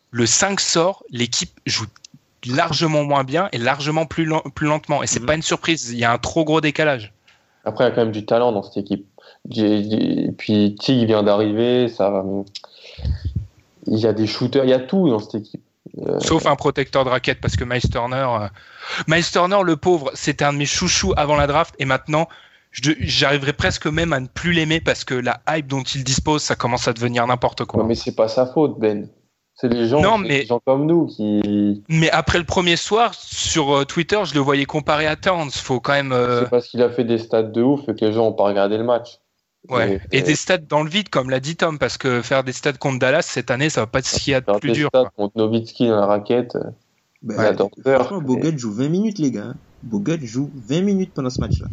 le 0.10 0.26
5 0.26 0.60
sort, 0.60 1.04
l'équipe 1.12 1.60
joue 1.68 1.86
largement 2.48 3.04
moins 3.04 3.24
bien 3.24 3.50
et 3.52 3.58
largement 3.58 4.06
plus, 4.06 4.26
lent- 4.26 4.44
plus 4.56 4.68
lentement. 4.68 5.04
Et 5.04 5.08
c'est 5.08 5.20
Mhm. 5.20 5.26
pas 5.26 5.36
une 5.36 5.42
surprise. 5.42 5.89
Il 5.92 6.00
y 6.00 6.04
a 6.06 6.12
un 6.12 6.18
trop 6.18 6.44
gros 6.44 6.62
décalage. 6.62 7.14
Après, 7.66 7.84
il 7.84 7.88
y 7.89 7.92
a 7.92 7.96
quand 7.96 8.02
même 8.02 8.12
du 8.12 8.26
talent 8.26 8.52
dans 8.52 8.64
cette 8.64 8.78
équipe. 8.78 9.06
Et 9.56 10.30
puis 10.38 10.76
Tig 10.80 11.06
vient 11.08 11.24
d'arriver, 11.24 11.88
ça. 11.88 12.24
Il 13.88 13.98
y 13.98 14.06
a 14.08 14.14
des 14.14 14.28
shooters, 14.28 14.64
il 14.64 14.70
y 14.70 14.74
a 14.74 14.80
tout 14.80 15.10
dans 15.10 15.20
cette 15.20 15.36
équipe. 15.36 15.62
Euh, 16.08 16.20
Sauf 16.20 16.46
un 16.46 16.56
protecteur 16.56 17.04
de 17.06 17.10
raquette 17.10 17.42
parce 17.42 17.56
que 17.56 17.64
Miles 17.64 17.89
Turner, 17.92 18.16
euh, 18.42 18.48
Miles 19.08 19.26
Turner, 19.30 19.58
le 19.64 19.76
pauvre, 19.76 20.12
c'était 20.14 20.46
un 20.46 20.54
de 20.54 20.58
mes 20.58 20.66
chouchous 20.66 21.14
avant 21.18 21.36
la 21.36 21.48
draft 21.48 21.76
et 21.80 21.86
maintenant, 21.86 22.28
j'arriverais 22.72 23.54
presque 23.54 23.88
même 23.88 24.14
à 24.14 24.20
ne 24.20 24.28
plus 24.28 24.54
l'aimer 24.54 24.80
parce 24.80 25.04
que 25.04 25.14
la 25.16 25.42
hype 25.50 25.68
dont 25.68 25.84
il 25.84 26.04
dispose, 26.04 26.42
ça 26.44 26.56
commence 26.56 26.88
à 26.88 26.94
devenir 26.94 27.26
n'importe 27.28 27.66
quoi. 27.66 27.82
non, 27.82 27.88
mais 27.89 27.96
c'est 27.96 28.16
pas 28.16 28.28
sa 28.30 28.46
faute, 28.46 28.80
Ben. 28.80 29.08
C'est 29.62 29.70
les 29.72 29.88
gens, 29.88 30.01
Non, 30.01 30.18
mais- 30.18 30.39
les 30.39 30.45
gens 30.47 30.59
comme 30.66 30.88
nous 30.88 31.05
qui. 31.05 31.84
Mais 31.88 32.09
après 32.09 32.39
le 32.39 32.45
premier 32.45 32.76
soir, 32.76 33.14
sur 33.14 33.76
euh, 33.78 33.86
Twitter, 33.86 34.20
je 34.26 34.34
le 34.34 34.39
voyais 34.39 34.66
comparé 34.66 35.05
à 35.05 35.16
Towns. 35.16 35.51
Faut 35.51 35.80
quand 35.80 35.93
même. 35.93 36.12
euh, 36.12 36.41
C'est 36.45 36.49
parce 36.49 36.68
qu'il 36.68 36.82
a 36.82 36.89
fait 36.89 37.03
des 37.03 37.20
stats 37.20 37.43
de 37.43 37.62
ouf 37.62 37.86
que 37.86 37.91
les 38.03 38.12
gens 38.12 38.28
ont 38.30 38.34
pas 38.34 38.45
regardé 38.45 38.78
le 38.78 38.84
match. 38.84 39.20
ouais. 39.70 40.01
Et- 40.12 40.18
Et 40.18 40.22
des 40.24 40.34
stats 40.36 40.57
dans 40.57 40.82
le 40.82 40.89
vide, 40.89 41.09
comme 41.09 41.30
l'a 41.30 41.39
dit 41.39 41.55
Tom, 41.55 41.78
parce 41.78 41.99
que 41.99 42.24
faire 42.24 42.43
des 42.43 42.53
stats 42.53 42.74
contre 42.74 42.97
Dallas 42.97 43.22
cette 43.22 43.51
année, 43.51 43.70
ça 43.70 43.82
va 43.82 43.88
pas 43.88 43.99
être 43.99 44.07
ce 44.07 44.20
qu'il 44.20 44.32
y 44.32 44.34
a 44.36 44.41
de 44.41 44.45
Faire 44.45 44.59
plus 44.59 44.70
des 44.72 44.76
dur. 44.76 44.89
stats 44.89 45.12
contre 45.16 45.38
Nowitzki 45.38 45.88
dans 45.88 45.97
la 45.99 46.07
raquette. 46.07 46.55
euh, 46.55 46.64
bah, 47.22 47.36
Ouais, 47.86 47.93
franchement, 47.95 48.22
Bogut 48.22 48.57
joue 48.57 48.72
20 48.74 48.89
minutes, 48.89 49.20
les 49.20 49.30
gars. 49.30 49.53
Bogut 49.84 50.18
joue 50.24 50.49
20 50.68 50.82
minutes 50.82 51.12
pendant 51.14 51.30
ce 51.30 51.39
match-là. 51.39 51.68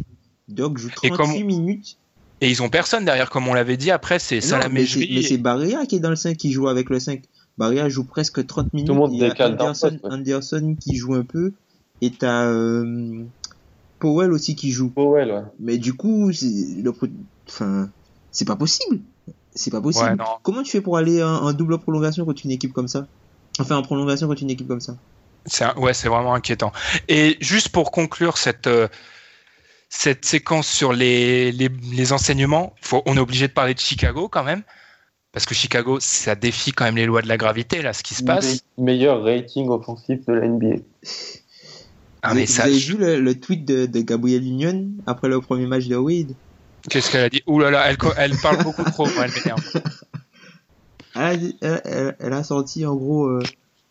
Doc 0.47 0.77
joue 0.77 0.89
Et 1.03 1.09
38 1.09 1.17
comme- 1.17 1.31
minutes. 1.47 1.97
Et 2.41 2.49
ils 2.49 2.61
ont 2.63 2.69
personne 2.69 3.03
derrière, 3.03 3.29
comme 3.31 3.47
on 3.49 3.53
l'avait 3.53 3.75
dit. 3.75 3.91
Après, 3.91 4.17
c'est 4.19 4.35
Non, 4.35 4.41
Salah 4.41 4.69
mais 4.69 4.85
c'est 4.85 4.99
mais 4.99 5.07
Mejri. 5.07 5.23
c'est 5.23 5.37
Barrea 5.37 5.85
qui 5.87 5.95
est 5.97 5.99
dans 5.99 6.09
le 6.11 6.15
5 6.15 6.37
qui 6.37 6.51
joue 6.53 6.69
avec 6.69 6.89
le 6.89 6.99
5. 6.99 7.23
Barrea 7.59 7.89
joue 7.89 8.05
presque 8.05 8.45
30 8.47 8.73
minutes. 8.73 8.89
le 8.89 8.95
monde 8.95 9.11
Il 9.13 9.19
y 9.19 9.25
a 9.25 9.29
décale 9.29 9.55
d'un 9.57 9.65
Anderson, 9.65 9.89
poste, 9.91 10.03
ouais. 10.03 10.11
Anderson 10.11 10.75
qui 10.79 10.95
joue 10.95 11.13
un 11.13 11.23
peu. 11.23 11.51
Et 12.01 12.09
t'as 12.11 12.45
euh, 12.45 13.23
Powell 13.99 14.31
aussi 14.31 14.55
qui 14.55 14.71
joue. 14.71 14.89
Powell, 14.89 15.31
ouais. 15.31 15.43
Mais 15.59 15.77
du 15.77 15.93
coup, 15.93 16.31
c'est 16.31 16.47
le 16.81 16.91
pro- 16.91 17.07
enfin, 17.47 17.89
c'est 18.31 18.45
pas 18.45 18.55
possible. 18.55 18.99
C'est 19.53 19.71
pas 19.71 19.81
possible. 19.81 20.05
Ouais, 20.11 20.15
non. 20.15 20.25
Comment 20.41 20.63
tu 20.63 20.71
fais 20.71 20.81
pour 20.81 20.97
aller 20.97 21.21
en, 21.21 21.27
en 21.35 21.53
double 21.53 21.77
prolongation 21.79 22.25
contre 22.25 22.41
une 22.45 22.51
équipe 22.51 22.71
comme 22.73 22.87
ça? 22.87 23.07
Enfin, 23.59 23.75
en 23.75 23.81
prolongation 23.81 24.27
contre 24.27 24.41
une 24.43 24.51
équipe 24.51 24.67
comme 24.67 24.79
ça? 24.79 24.95
C'est 25.45 25.65
ouais, 25.77 25.93
c'est 25.93 26.07
vraiment 26.09 26.33
inquiétant. 26.33 26.71
Et 27.09 27.37
juste 27.41 27.69
pour 27.69 27.91
conclure 27.91 28.37
cette 28.37 28.67
euh, 28.67 28.87
cette 29.89 30.23
séquence 30.23 30.67
sur 30.67 30.93
les, 30.93 31.51
les, 31.51 31.69
les 31.91 32.13
enseignements, 32.13 32.73
faut, 32.81 33.01
on 33.05 33.17
est 33.17 33.19
obligé 33.19 33.47
de 33.47 33.53
parler 33.53 33.73
de 33.73 33.79
Chicago 33.79 34.29
quand 34.29 34.43
même, 34.43 34.63
parce 35.31 35.45
que 35.45 35.53
Chicago, 35.53 35.99
ça 35.99 36.35
défie 36.35 36.71
quand 36.71 36.85
même 36.85 36.95
les 36.95 37.05
lois 37.05 37.21
de 37.21 37.27
la 37.27 37.37
gravité 37.37 37.81
là, 37.81 37.93
ce 37.93 38.03
qui 38.03 38.15
se 38.15 38.23
passe. 38.23 38.63
Me- 38.77 38.85
Meilleur 38.85 39.23
rating 39.23 39.69
offensif 39.69 40.25
de 40.25 40.33
la 40.33 40.45
NBA. 40.45 40.75
Ah, 42.21 42.29
vous, 42.29 42.35
mais 42.35 42.41
avez- 42.41 42.47
ça, 42.47 42.63
vous 42.63 42.69
avez 42.69 42.79
vu 42.79 42.97
le, 42.97 43.19
le 43.19 43.39
tweet 43.39 43.65
de, 43.65 43.85
de 43.85 44.01
Gabrielle 44.01 44.43
Union 44.43 44.87
après 45.05 45.29
le 45.29 45.39
premier 45.39 45.67
match 45.67 45.87
de 45.87 45.95
Wade? 45.95 46.35
Qu'est-ce 46.89 47.11
qu'elle 47.11 47.23
a 47.23 47.29
dit? 47.29 47.41
Ouh 47.47 47.59
là 47.59 47.71
là, 47.71 47.89
elle, 48.17 48.35
parle 48.37 48.63
beaucoup 48.63 48.83
trop, 48.85 49.05
moi, 49.05 49.25
elle 49.25 49.31
m'énerve. 49.33 49.61
elle 51.15 51.21
a, 51.21 51.35
dit- 51.35 51.57
elle, 51.61 51.81
elle- 51.85 52.15
elle 52.19 52.33
a 52.33 52.43
sorti 52.43 52.85
en 52.85 52.95
gros 52.95 53.27
euh, 53.27 53.39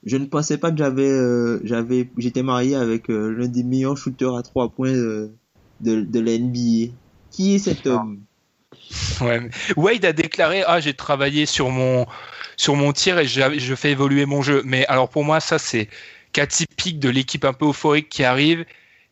je 0.04 0.16
ne 0.16 0.26
pensais 0.26 0.58
pas 0.58 0.70
que 0.70 0.78
j'avais 0.78 1.08
euh, 1.08 1.60
j'avais 1.64 2.10
j'étais 2.18 2.42
marié 2.42 2.74
avec 2.76 3.10
euh, 3.10 3.30
l'un 3.30 3.48
des 3.48 3.62
meilleurs 3.62 3.96
shooters 3.96 4.34
à 4.36 4.42
trois 4.42 4.70
points 4.70 4.94
euh, 4.94 5.28
de, 5.80 6.00
de 6.00 6.20
la 6.20 6.32
NBA 6.32 6.92
qui 7.30 7.54
est 7.54 7.58
cet 7.58 7.86
homme? 7.86 8.20
Ouais, 9.20 9.40
Wade 9.76 10.04
a 10.04 10.12
déclaré 10.12 10.62
ah 10.66 10.80
j'ai 10.80 10.94
travaillé 10.94 11.44
sur 11.46 11.70
mon 11.70 12.06
sur 12.56 12.74
mon 12.76 12.92
tir 12.92 13.18
et 13.18 13.26
je 13.26 13.74
fais 13.74 13.90
évoluer 13.92 14.26
mon 14.26 14.42
jeu. 14.42 14.62
Mais 14.64 14.86
alors 14.86 15.08
pour 15.08 15.24
moi 15.24 15.40
ça 15.40 15.58
c'est 15.58 15.88
cas 16.32 16.46
typique 16.46 16.98
de 17.00 17.08
l'équipe 17.08 17.44
un 17.44 17.52
peu 17.52 17.66
euphorique 17.68 18.08
qui 18.08 18.24
arrive 18.24 18.64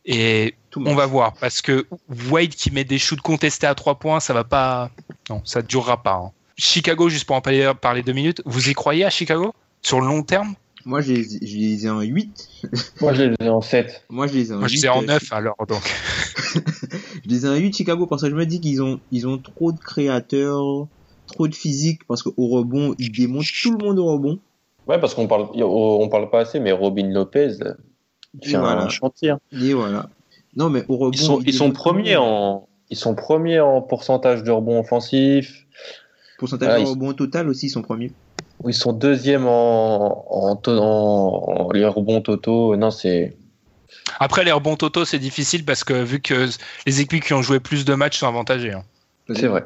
et 0.05 0.55
Tout 0.69 0.81
on 0.85 0.95
va 0.95 1.05
voir 1.05 1.33
parce 1.33 1.61
que 1.61 1.87
Wade 2.29 2.49
qui 2.55 2.71
met 2.71 2.83
des 2.85 2.97
shoots 2.99 3.21
contestés 3.21 3.67
à 3.67 3.75
trois 3.75 3.95
points 3.99 4.19
ça 4.19 4.33
va 4.33 4.43
pas 4.43 4.89
non 5.29 5.41
ça 5.45 5.61
ne 5.61 5.67
durera 5.67 6.01
pas. 6.01 6.13
hein. 6.13 6.31
Chicago 6.57 7.09
juste 7.09 7.25
pour 7.25 7.35
en 7.35 7.41
parler, 7.41 7.71
parler 7.79 8.01
deux 8.03 8.13
minutes 8.13 8.41
vous 8.45 8.69
y 8.69 8.73
croyez 8.73 9.05
à 9.05 9.09
Chicago? 9.09 9.53
Sur 9.81 10.01
le 10.01 10.07
long 10.07 10.23
terme? 10.23 10.55
Moi 10.87 11.01
je 11.01 11.13
les, 11.13 11.23
je 11.23 11.55
les 11.57 11.85
ai 11.85 11.89
en 11.89 12.01
8 12.01 12.49
Moi, 13.01 13.13
je 13.13 13.23
les 13.23 13.35
ai 13.45 13.49
en 13.49 13.61
7. 13.61 14.05
moi 14.09 14.25
je 14.27 14.33
les 14.33 14.49
ai 14.51 14.53
en 14.55 14.59
Moi 14.59 14.67
je 14.67 14.73
8 14.73 14.75
disais 14.77 14.89
en 14.89 15.03
euh, 15.03 15.05
9 15.05 15.33
alors 15.33 15.55
donc 15.67 15.83
Je 17.23 17.29
les 17.29 17.45
ai 17.45 17.49
en 17.49 17.55
8 17.55 17.75
Chicago 17.75 18.07
parce 18.07 18.21
que 18.23 18.29
je 18.29 18.35
me 18.35 18.45
dis 18.45 18.59
qu'ils 18.61 18.81
ont, 18.81 18.99
ils 19.11 19.27
ont 19.27 19.37
trop 19.37 19.71
de 19.71 19.79
créateurs, 19.79 20.87
trop 21.27 21.47
de 21.47 21.55
physique 21.55 22.01
parce 22.07 22.23
qu'au 22.23 22.33
rebond, 22.47 22.95
ils 22.97 23.11
démontent 23.11 23.45
tout 23.61 23.71
le 23.77 23.83
monde 23.85 23.99
au 23.99 24.05
rebond. 24.13 24.39
Ouais, 24.87 24.99
parce 24.99 25.13
qu'on 25.13 25.27
parle, 25.27 25.47
on 25.61 26.07
parle 26.09 26.29
pas 26.29 26.39
assez, 26.41 26.59
mais 26.61 26.71
Robin 26.71 27.09
Lopez, 27.11 27.57
euh, 27.61 27.73
il 28.41 28.47
Et 28.47 28.51
fait 28.51 28.57
voilà. 28.57 28.83
un 28.83 28.89
chantier. 28.89 29.31
hein. 29.31 29.39
Et 29.51 29.73
voilà. 29.73 30.09
Non, 30.55 30.69
mais 30.69 30.85
au 30.87 30.95
rebond. 30.95 31.11
Ils 31.11 31.19
sont, 31.19 31.41
ils 31.41 31.53
sont 31.53 31.71
premiers 31.71 32.15
en, 32.15 32.67
ils 32.89 32.95
sont 32.97 33.13
premiers 33.13 33.59
en 33.59 33.81
pourcentage 33.81 34.43
de 34.43 34.51
rebond 34.51 34.79
offensif. 34.79 35.65
Pourcentage 36.39 36.69
Ah, 36.71 36.77
de 36.77 36.83
ils- 36.83 36.87
rebond 36.89 37.13
total 37.13 37.49
aussi, 37.49 37.65
ils 37.65 37.69
sont 37.69 37.81
premiers. 37.81 38.13
Ils 38.65 38.73
sont 38.73 38.93
deuxièmes 38.93 39.45
en, 39.45 40.25
en, 40.29 40.55
to- 40.55 40.71
en- 40.79 41.65
en 41.67 41.71
les 41.71 41.85
rebonds 41.85 42.21
totaux. 42.21 42.75
Non, 42.75 42.89
c'est, 42.91 43.37
après 44.19 44.43
les 44.43 44.51
rebonds 44.51 44.75
totaux 44.75 45.05
c'est 45.05 45.19
difficile 45.19 45.63
parce 45.63 45.83
que 45.83 45.93
vu 46.03 46.19
que 46.21 46.47
les 46.85 47.01
équipes 47.01 47.23
qui 47.23 47.33
ont 47.33 47.41
joué 47.41 47.59
plus 47.59 47.85
de 47.85 47.93
matchs 47.93 48.17
sont 48.17 48.27
avantagées. 48.27 48.73
hein. 48.73 48.83
c'est 49.33 49.47
vrai. 49.47 49.65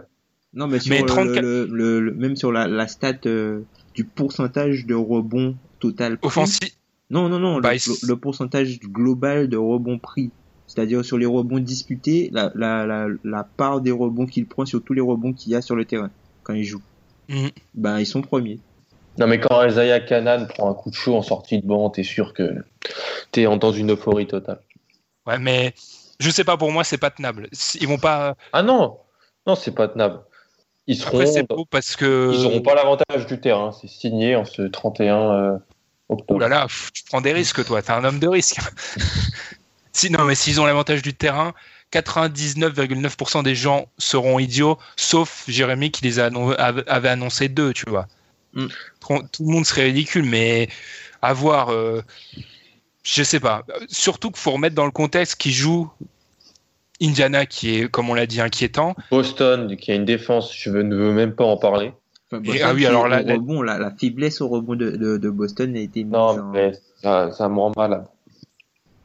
Non, 0.53 0.67
mais 0.67 0.79
sur 0.81 0.91
Mais 0.93 1.01
le- 1.01 1.05
34 1.05 1.41
le, 1.41 1.65
le- 1.71 1.99
le- 2.01 2.13
même 2.13 2.35
sur 2.35 2.51
la, 2.51 2.67
la 2.67 2.87
stat 2.87 3.13
euh, 3.25 3.61
du 3.95 4.03
pourcentage 4.03 4.85
de 4.85 4.93
rebond 4.95 5.55
total. 5.79 6.17
Offensif 6.21 6.59
Non, 7.09 7.29
non, 7.29 7.39
non, 7.39 7.59
Bah, 7.61 7.71
le, 7.73 8.15
pourcentage 8.15 8.79
global 8.81 9.47
de 9.47 9.55
rebonds 9.57 9.99
pris. 9.99 10.31
C'est-à-dire 10.67 11.03
sur 11.03 11.17
les 11.17 11.25
rebonds 11.25 11.59
disputés, 11.59 12.29
la, 12.33 12.51
la, 12.55 12.85
la, 12.85 13.07
la 13.23 13.43
part 13.43 13.81
des 13.81 13.91
rebonds 13.91 14.25
qu'il 14.25 14.45
prend 14.47 14.65
sur 14.65 14.83
tous 14.83 14.93
les 14.93 15.01
rebonds 15.01 15.33
qu'il 15.33 15.51
y 15.51 15.55
a 15.55 15.61
sur 15.61 15.75
le 15.75 15.85
terrain 15.85 16.11
quand 16.43 16.53
il 16.53 16.63
joue. 16.63 16.81
Ben, 17.73 17.99
ils 17.99 18.05
sont 18.05 18.21
premiers. 18.21 18.59
Non, 19.17 19.27
mais 19.27 19.39
quand 19.39 19.63
Isaiah 19.65 19.99
Canan 19.99 20.47
prend 20.47 20.69
un 20.69 20.73
coup 20.73 20.89
de 20.89 20.95
chaud 20.95 21.15
en 21.15 21.21
sortie 21.21 21.61
de 21.61 21.67
banc, 21.67 21.89
t'es 21.89 22.03
sûr 22.03 22.33
que 22.33 22.55
t'es 23.31 23.43
dans 23.43 23.71
une 23.71 23.91
euphorie 23.91 24.27
totale. 24.27 24.61
Ouais, 25.27 25.37
mais 25.37 25.73
je 26.19 26.29
sais 26.29 26.43
pas, 26.43 26.57
pour 26.57 26.71
moi, 26.71 26.83
c'est 26.83 26.97
pas 26.97 27.11
tenable. 27.11 27.49
Ils 27.79 27.87
vont 27.87 27.97
pas. 27.97 28.35
Ah 28.53 28.63
non, 28.63 28.97
non, 29.45 29.55
c'est 29.55 29.75
pas 29.75 29.87
tenable. 29.87 30.21
Ils 30.87 30.95
seront, 30.97 31.19
Après, 31.19 31.25
c'est 31.27 31.47
beau 31.47 31.65
parce 31.65 31.95
que. 31.95 32.31
ils 32.33 32.45
auront 32.45 32.61
pas 32.61 32.73
l'avantage 32.73 33.27
du 33.27 33.39
terrain. 33.39 33.71
C'est 33.71 33.87
signé 33.87 34.35
en 34.35 34.45
ce 34.45 34.63
31 34.63 35.15
euh, 35.15 35.57
octobre. 36.09 36.35
Oh 36.35 36.39
là 36.39 36.47
là, 36.47 36.63
pff, 36.63 36.91
tu 36.93 37.03
prends 37.03 37.21
des 37.21 37.33
risques, 37.33 37.63
toi. 37.65 37.81
T'es 37.81 37.91
un 37.91 38.03
homme 38.03 38.19
de 38.19 38.27
risque. 38.27 38.59
si, 39.93 40.09
non, 40.09 40.23
mais 40.23 40.35
s'ils 40.35 40.59
ont 40.59 40.65
l'avantage 40.65 41.01
du 41.01 41.13
terrain, 41.13 41.53
99,9% 41.93 43.43
des 43.43 43.55
gens 43.55 43.87
seront 43.97 44.39
idiots, 44.39 44.77
sauf 44.95 45.43
Jérémy 45.47 45.91
qui 45.91 46.03
les 46.03 46.19
a 46.19 46.25
annon- 46.29 46.55
av- 46.57 46.83
avait 46.87 47.09
annoncé 47.09 47.49
deux, 47.49 47.73
tu 47.73 47.89
vois. 47.89 48.07
Mm. 48.53 48.67
Tout 49.31 49.45
le 49.45 49.51
monde 49.51 49.65
serait 49.65 49.83
ridicule, 49.85 50.23
mais 50.23 50.67
à 51.21 51.33
voir. 51.33 51.69
euh, 51.69 52.01
je 53.03 53.23
sais 53.23 53.39
pas. 53.39 53.65
Surtout 53.89 54.29
qu'il 54.29 54.39
faut 54.39 54.51
remettre 54.51 54.75
dans 54.75 54.85
le 54.85 54.91
contexte 54.91 55.35
qui 55.35 55.51
joue 55.51 55.89
Indiana, 57.01 57.45
qui 57.47 57.75
est, 57.75 57.89
comme 57.89 58.09
on 58.09 58.13
l'a 58.13 58.27
dit, 58.27 58.41
inquiétant. 58.41 58.95
Boston, 59.09 59.75
qui 59.75 59.91
a 59.91 59.95
une 59.95 60.05
défense, 60.05 60.55
je 60.55 60.69
veux- 60.69 60.83
ne 60.83 60.95
veux 60.95 61.11
même 61.13 61.33
pas 61.33 61.45
en 61.45 61.57
parler. 61.57 61.93
Enfin, 62.31 62.43
Et- 62.43 62.45
Boston, 62.47 62.65
ah 62.69 62.73
oui, 62.73 62.85
alors 62.85 63.03
rebond, 63.05 63.61
la, 63.63 63.79
la 63.79 63.91
faiblesse 63.91 64.39
au 64.41 64.47
rebond 64.49 64.75
de, 64.75 64.91
de, 64.91 65.17
de 65.17 65.29
Boston 65.29 65.75
a 65.75 65.79
été 65.79 66.03
mise 66.03 66.13
Non, 66.13 66.39
en... 66.39 66.43
mais 66.51 66.73
ça, 67.01 67.31
ça 67.31 67.49
me 67.49 67.57
rend 67.57 67.71
malade. 67.75 68.05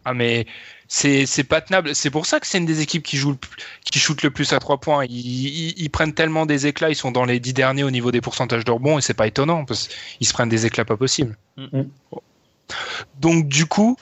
Ah 0.05 0.13
mais 0.15 0.47
c'est 0.89 1.27
c'est 1.27 1.45
pas 1.45 1.61
tenable. 1.61 1.95
C'est 1.95 2.11
pour 2.11 2.27
ça 2.27 2.39
que 2.41 2.47
c'est 2.47 2.59
une 2.59 2.67
des 2.67 2.81
équipes 2.81 3.03
qui 3.03 3.17
joue 3.17 3.31
le 3.31 3.37
plus- 3.37 3.57
qui 3.85 3.99
shoot 3.99 4.23
le 4.23 4.31
plus 4.31 4.53
à 4.53 4.59
trois 4.59 4.79
points. 4.79 5.05
Ils, 5.05 5.11
ils- 5.17 5.75
ils 5.77 5.91
prennent 5.91 6.13
tellement 6.15 6.47
des 6.47 6.67
éclats. 6.67 6.91
Ils 6.91 6.95
sont 6.97 7.11
dans 7.13 7.25
les 7.25 7.41
dix 7.41 7.53
derniers 7.53 7.83
au 7.85 7.91
niveau 7.91 8.11
des 8.13 8.21
pourcentages 8.21 8.65
de 8.65 8.71
rebond 8.71 8.99
et 8.99 9.03
c'est 9.03 9.15
pas 9.15 9.27
étonnant 9.27 9.65
parce 9.65 9.89
qu'ils 10.19 10.27
se 10.27 10.33
prennent 10.33 10.49
des 10.49 10.67
éclats 10.67 10.85
pas 10.85 10.97
possibles. 10.97 11.37
Mhm. 11.57 11.89
Donc 13.21 13.49
du 13.49 13.67
coup, 13.67 13.97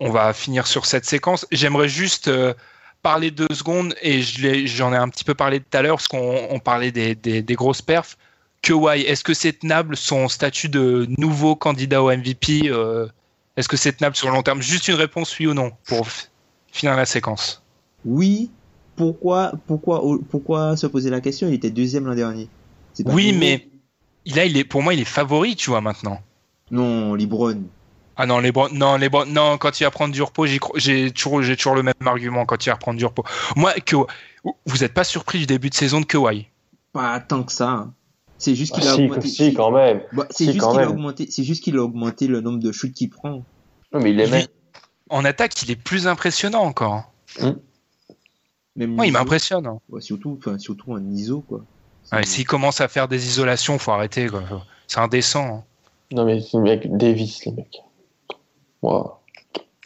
on 0.00 0.10
va 0.10 0.32
finir 0.32 0.66
sur 0.66 0.86
cette 0.86 1.04
séquence. 1.04 1.46
J'aimerais 1.50 1.88
juste 1.88 2.28
euh, 2.28 2.54
parler 3.02 3.30
deux 3.30 3.52
secondes 3.52 3.94
et 4.02 4.22
j'en 4.22 4.92
ai 4.92 4.96
un 4.96 5.08
petit 5.08 5.24
peu 5.24 5.34
parlé 5.34 5.60
tout 5.60 5.76
à 5.76 5.82
l'heure 5.82 5.96
parce 5.96 6.08
qu'on 6.08 6.46
on 6.50 6.58
parlait 6.58 6.92
des, 6.92 7.14
des, 7.14 7.42
des 7.42 7.54
grosses 7.54 7.82
perfs. 7.82 8.16
Kawhi, 8.62 9.02
est-ce 9.02 9.24
que 9.24 9.34
c'est 9.34 9.54
tenable 9.60 9.96
son 9.96 10.28
statut 10.28 10.68
de 10.68 11.06
nouveau 11.18 11.56
candidat 11.56 12.02
au 12.02 12.10
MVP 12.16 12.62
euh, 12.66 13.08
Est-ce 13.56 13.68
que 13.68 13.76
c'est 13.76 13.92
tenable 13.92 14.16
sur 14.16 14.28
le 14.28 14.34
long 14.34 14.42
terme? 14.42 14.62
Juste 14.62 14.88
une 14.88 14.94
réponse 14.94 15.38
oui 15.38 15.46
ou 15.46 15.54
non 15.54 15.72
pour 15.86 16.06
finir 16.70 16.96
la 16.96 17.06
séquence. 17.06 17.62
Oui, 18.04 18.50
pourquoi, 18.96 19.52
pourquoi, 19.66 20.02
pourquoi 20.30 20.76
se 20.76 20.86
poser 20.86 21.10
la 21.10 21.20
question? 21.20 21.48
Il 21.48 21.54
était 21.54 21.70
deuxième 21.70 22.06
l'an 22.06 22.14
dernier. 22.14 22.48
Oui, 23.04 23.32
mais 23.32 23.68
là, 24.26 24.44
il 24.44 24.56
est, 24.56 24.64
pour 24.64 24.82
moi, 24.82 24.94
il 24.94 25.00
est 25.00 25.04
favori, 25.04 25.56
tu 25.56 25.70
vois, 25.70 25.80
maintenant. 25.80 26.20
Non, 26.70 27.14
LeBron. 27.14 27.62
Ah 28.16 28.26
non, 28.26 28.40
les 28.40 28.52
non, 28.72 28.96
les 28.96 29.08
non, 29.28 29.56
quand 29.58 29.80
il 29.80 29.84
va 29.84 29.90
prendre 29.90 30.12
du 30.12 30.22
repos, 30.22 30.46
j'ai 30.46 31.10
toujours, 31.10 31.42
j'ai 31.42 31.56
toujours 31.56 31.74
le 31.74 31.82
même 31.82 31.94
argument 32.04 32.44
quand 32.44 32.64
il 32.64 32.68
va 32.68 32.76
prendre 32.76 32.98
du 32.98 33.04
repos. 33.06 33.24
Moi, 33.56 33.72
que, 33.74 33.96
vous 34.66 34.78
n'êtes 34.78 34.92
pas 34.92 35.04
surpris 35.04 35.38
du 35.40 35.46
début 35.46 35.70
de 35.70 35.74
saison 35.74 36.00
de 36.00 36.06
Kawhi? 36.06 36.46
Pas 36.92 37.20
tant 37.20 37.42
que 37.42 37.52
ça. 37.52 37.88
Hein. 38.42 38.44
C'est 38.44 38.54
juste 38.54 38.74
qu'il 38.74 38.84
Ah, 38.86 38.92
a 38.92 38.94
si, 38.96 39.02
augmenté. 39.04 39.28
si, 39.28 39.54
quand 39.54 39.70
même. 39.70 40.02
Bah, 40.12 40.26
c'est 40.30 40.44
Si, 40.46 40.52
juste 40.52 40.68
qu'il 40.70 40.80
a 40.80 40.88
augmenté. 40.90 41.26
C'est 41.30 41.44
juste 41.44 41.62
qu'il 41.64 41.76
a 41.76 41.82
augmenté 41.82 42.26
le 42.26 42.40
nombre 42.40 42.58
de 42.58 42.72
shoots 42.72 42.92
qu'il 42.92 43.10
prend. 43.10 43.44
Non, 43.92 44.00
mais 44.00 44.12
il 44.12 44.48
En 45.10 45.24
attaque, 45.24 45.60
il 45.62 45.70
est 45.70 45.76
plus 45.76 46.06
impressionnant 46.06 46.62
encore. 46.62 47.12
Même 48.76 48.94
Moi, 48.94 49.06
il 49.06 49.12
m'impressionne. 49.12 49.66
hein. 49.66 49.80
Ouais, 49.90 50.00
surtout, 50.00 50.38
enfin, 50.38 50.58
surtout 50.58 50.92
en 50.92 51.10
ISO 51.10 51.42
quoi. 51.42 51.60
Ouais, 52.10 52.24
S'il 52.24 52.46
commence 52.46 52.80
à 52.80 52.88
faire 52.88 53.06
des 53.06 53.26
isolations, 53.26 53.78
faut 53.78 53.92
arrêter. 53.92 54.26
quoi. 54.28 54.42
C'est 54.86 54.98
indécent. 55.00 55.44
hein. 55.46 55.64
Non, 56.10 56.24
mais 56.24 56.40
c'est 56.40 56.56
le 56.56 56.62
mec 56.64 56.96
Davis, 56.96 57.44
les 57.44 57.52
mecs. 57.52 57.82
Wow. 58.82 59.12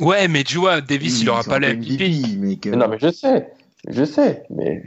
Ouais, 0.00 0.28
mais 0.28 0.44
tu 0.44 0.58
vois, 0.58 0.80
Davis, 0.80 1.14
Oui, 1.16 1.20
il 1.22 1.30
aura 1.30 1.42
pas 1.44 1.58
peu 1.60 1.66
MVP. 1.74 2.70
Non, 2.76 2.88
mais 2.88 2.98
je 3.00 3.10
sais. 3.10 3.52
Je 3.88 4.04
sais. 4.04 4.44
Mais 4.50 4.82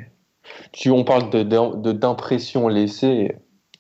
si 0.74 0.90
on 0.90 1.04
parle 1.04 1.30
de- 1.30 1.92
d'impression 1.92 2.68
laissée, 2.68 3.36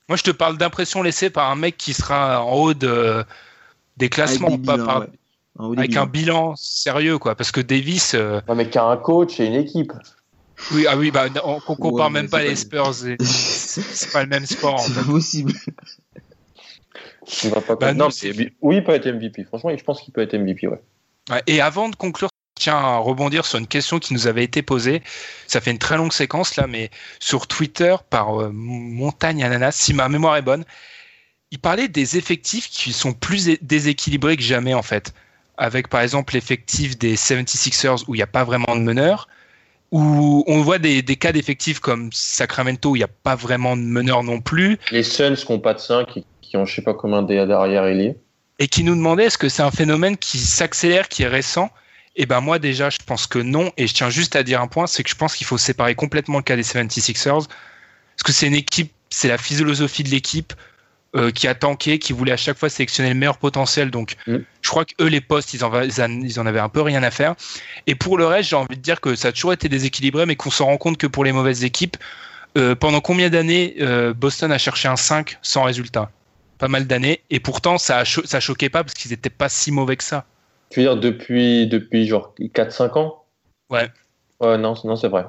Moi, 0.10 0.18
je 0.18 0.24
te 0.24 0.32
parle 0.32 0.58
d'impression 0.58 1.02
laissée 1.04 1.30
par 1.30 1.50
un 1.52 1.56
mec 1.56 1.78
qui 1.78 1.94
sera 1.94 2.44
en 2.44 2.54
haut 2.56 2.74
de, 2.74 3.24
des 3.98 4.10
classements, 4.10 4.48
Avec 4.48 4.62
des 4.62 4.66
pas 4.66 4.74
bilans, 4.74 4.86
par- 4.86 5.00
ouais. 5.02 5.08
Avec 5.78 5.90
bilans. 5.92 6.02
un 6.02 6.06
bilan 6.08 6.56
sérieux, 6.56 7.18
quoi. 7.20 7.36
Parce 7.36 7.52
que 7.52 7.62
Davis, 7.62 8.14
euh, 8.16 8.42
un 8.48 8.56
mec 8.56 8.72
qui 8.72 8.78
a 8.80 8.86
un 8.86 8.98
coach 8.98 9.40
et 9.40 9.46
une 9.46 9.54
équipe. 9.56 9.94
oui, 10.72 10.86
ah 10.90 10.98
oui, 10.98 11.12
bah, 11.12 11.26
on, 11.44 11.60
on 11.68 11.76
compare 11.76 12.08
Ouais, 12.08 12.14
mais 12.14 12.22
même 12.24 12.30
pas 12.30 12.42
les 12.42 12.50
pas- 12.50 12.56
Spurs. 12.56 13.08
et- 13.08 13.18
C'est 13.24 14.12
pas 14.12 14.24
le 14.24 14.30
même 14.30 14.46
sport. 14.46 14.80
C'est 14.80 14.96
pas 14.96 15.04
possible. 15.04 15.54
Il 17.44 17.50
va 17.52 17.62
pas 17.62 17.76
Bah, 17.76 17.94
non, 17.94 18.08
mais- 18.24 18.52
oui, 18.62 18.78
il 18.78 18.84
peut 18.84 18.94
être 18.94 19.06
MVP. 19.08 19.44
Franchement, 19.44 19.70
je 19.78 19.84
pense 19.84 20.02
qu'il 20.02 20.12
peut 20.14 20.22
être 20.22 20.34
MVP, 20.34 20.68
ouais. 20.68 20.82
Et 21.46 21.62
avant 21.62 21.90
de 21.90 21.96
conclure, 21.96 22.30
tiens 22.60 22.78
à 22.78 22.98
rebondir 22.98 23.46
sur 23.46 23.58
une 23.58 23.66
question 23.68 23.98
qui 23.98 24.14
nous 24.14 24.28
avait 24.28 24.44
été 24.44 24.62
posée. 24.62 25.02
Ça 25.48 25.62
fait 25.62 25.72
une 25.72 25.80
très 25.80 25.98
longue 25.98 26.14
séquence 26.14 26.56
là, 26.58 26.68
mais 26.68 26.92
sur 27.20 27.48
Twitter 27.48 27.96
par 28.12 28.40
euh, 28.40 28.52
Montagne 28.54 29.44
Ananas, 29.44 29.72
si 29.72 29.94
ma 29.96 30.08
mémoire 30.10 30.38
est 30.38 30.44
bonne, 30.44 30.66
il 31.52 31.58
parlait 31.60 31.88
des 31.88 32.18
effectifs 32.18 32.70
qui 32.70 32.94
sont 32.94 33.14
plus 33.14 33.50
déséquilibrés 33.62 34.38
que 34.38 34.44
jamais 34.44 34.76
en 34.76 34.84
fait. 34.84 35.14
Avec 35.58 35.88
par 35.88 36.02
exemple 36.02 36.36
l'effectif 36.36 36.98
des 37.00 37.16
76ers 37.16 38.04
où 38.08 38.14
il 38.14 38.20
n'y 38.20 38.24
a 38.24 38.28
pas 38.28 38.44
vraiment 38.44 38.76
de 38.76 38.82
meneur, 38.82 39.28
où 39.92 40.44
on 40.48 40.62
voit 40.62 40.78
des, 40.78 41.02
des 41.02 41.16
cas 41.16 41.32
d'effectifs 41.32 41.80
comme 41.80 42.12
Sacramento 42.14 42.92
où 42.92 42.96
il 42.96 43.00
n'y 43.00 43.04
a 43.04 43.10
pas 43.24 43.36
vraiment 43.36 43.76
de 43.76 43.82
meneur 43.82 44.24
non 44.24 44.40
plus, 44.40 44.78
Les 44.92 45.02
Suns 45.04 45.34
qui 45.36 45.52
n'ont 45.52 45.60
pas 45.60 45.74
de 45.74 45.80
5, 45.80 46.06
qui, 46.08 46.26
qui 46.42 46.58
ont 46.58 46.66
je 46.66 46.76
sais 46.76 46.82
pas 46.84 46.94
combien 46.94 47.24
de- 47.24 47.46
derrière 47.46 47.86
ailier. 47.86 48.16
et 48.60 48.68
qui 48.68 48.84
nous 48.84 48.96
demandait 48.96 49.26
est-ce 49.26 49.38
que 49.40 49.50
c'est 49.50 49.64
un 49.64 49.72
phénomène 49.72 50.16
qui 50.18 50.38
s'accélère, 50.38 51.08
qui 51.10 51.24
est 51.24 51.28
récent? 51.28 51.72
Et 52.20 52.26
ben 52.28 52.42
moi 52.42 52.60
déjà, 52.60 52.90
je 52.92 52.98
pense 53.06 53.26
que 53.28 53.40
non. 53.40 53.72
Et 53.78 53.88
je 53.88 53.94
tiens 53.96 54.10
juste 54.12 54.36
à 54.36 54.44
dire 54.44 54.62
un 54.62 54.68
point, 54.68 54.86
c'est 54.88 55.04
que 55.04 55.10
je 55.10 55.16
pense 55.16 55.36
qu'il 55.36 55.48
faut 55.48 55.58
séparer 55.58 55.96
complètement 55.96 56.38
le 56.38 56.44
cas 56.44 56.56
des 56.58 56.64
76ers, 56.64 57.48
parce 57.48 58.24
que 58.26 58.32
c'est 58.34 58.46
une 58.48 58.56
équipe, 58.56 58.92
c'est 59.10 59.30
la 59.30 59.38
philosophie 59.38 60.04
de 60.04 60.10
l'équipe 60.10 60.54
euh, 61.16 61.32
qui 61.32 61.48
a 61.48 61.56
tanké, 61.56 61.98
qui 61.98 62.14
voulait 62.14 62.34
à 62.34 62.38
chaque 62.38 62.58
fois 62.58 62.70
sélectionner 62.70 63.10
le 63.10 63.16
meilleur 63.16 63.38
potentiel. 63.40 63.90
Donc 63.90 64.16
Mm. 64.28 64.38
je 64.62 64.70
crois 64.70 64.84
que 64.86 64.94
eux 65.02 65.08
les 65.08 65.22
postes, 65.22 65.54
ils 65.54 65.64
en, 65.64 65.82
ils 65.82 66.02
en- 66.02 66.22
ils 66.22 66.40
en 66.42 66.46
avaient 66.46 66.60
un 66.60 66.70
peu 66.70 66.82
rien 66.82 67.02
à 67.04 67.10
faire. 67.10 67.36
Et 67.88 67.96
pour 67.96 68.18
le 68.18 68.26
reste, 68.28 68.50
j'ai 68.50 68.56
envie 68.58 68.76
de 68.76 68.82
dire 68.82 69.00
que 69.02 69.16
ça 69.16 69.30
a 69.30 69.32
toujours 69.32 69.54
été 69.54 69.70
déséquilibré, 69.70 70.26
mais 70.26 70.36
qu'on 70.36 70.52
se 70.52 70.62
rend 70.62 70.78
compte 70.78 70.98
que 70.98 71.08
pour 71.08 71.24
les 71.24 71.32
mauvaises 71.32 71.64
équipes, 71.64 71.96
euh, 72.58 72.76
pendant 72.76 73.00
combien 73.02 73.30
d'années 73.30 73.76
euh, 73.80 74.14
Boston 74.14 74.52
a 74.52 74.58
cherché 74.58 74.88
un 74.90 74.98
5 74.98 75.38
sans 75.42 75.64
résultat? 75.64 76.12
Pas 76.58 76.68
mal 76.68 76.86
d'années. 76.86 77.22
Et 77.30 77.40
pourtant, 77.40 77.78
ça, 77.78 78.04
cho- 78.04 78.26
ça 78.26 78.40
choquait 78.42 78.70
pas 78.70 78.84
parce 78.84 78.94
qu'ils 78.94 79.14
étaient 79.14 79.30
pas 79.30 79.48
si 79.50 79.72
mauvais 79.72 79.96
que 79.96 80.04
ça. 80.04 80.26
Tu 80.70 80.80
veux 80.80 80.86
dire 80.86 80.98
depuis, 81.00 81.68
depuis 81.68 82.08
genre 82.08 82.34
4-5 82.54 82.98
ans? 82.98 83.26
Ouais. 83.70 83.90
Ouais, 84.42 84.58
non, 84.58 84.74
non 84.84 84.96
c'est 84.98 85.08
vrai. 85.08 85.26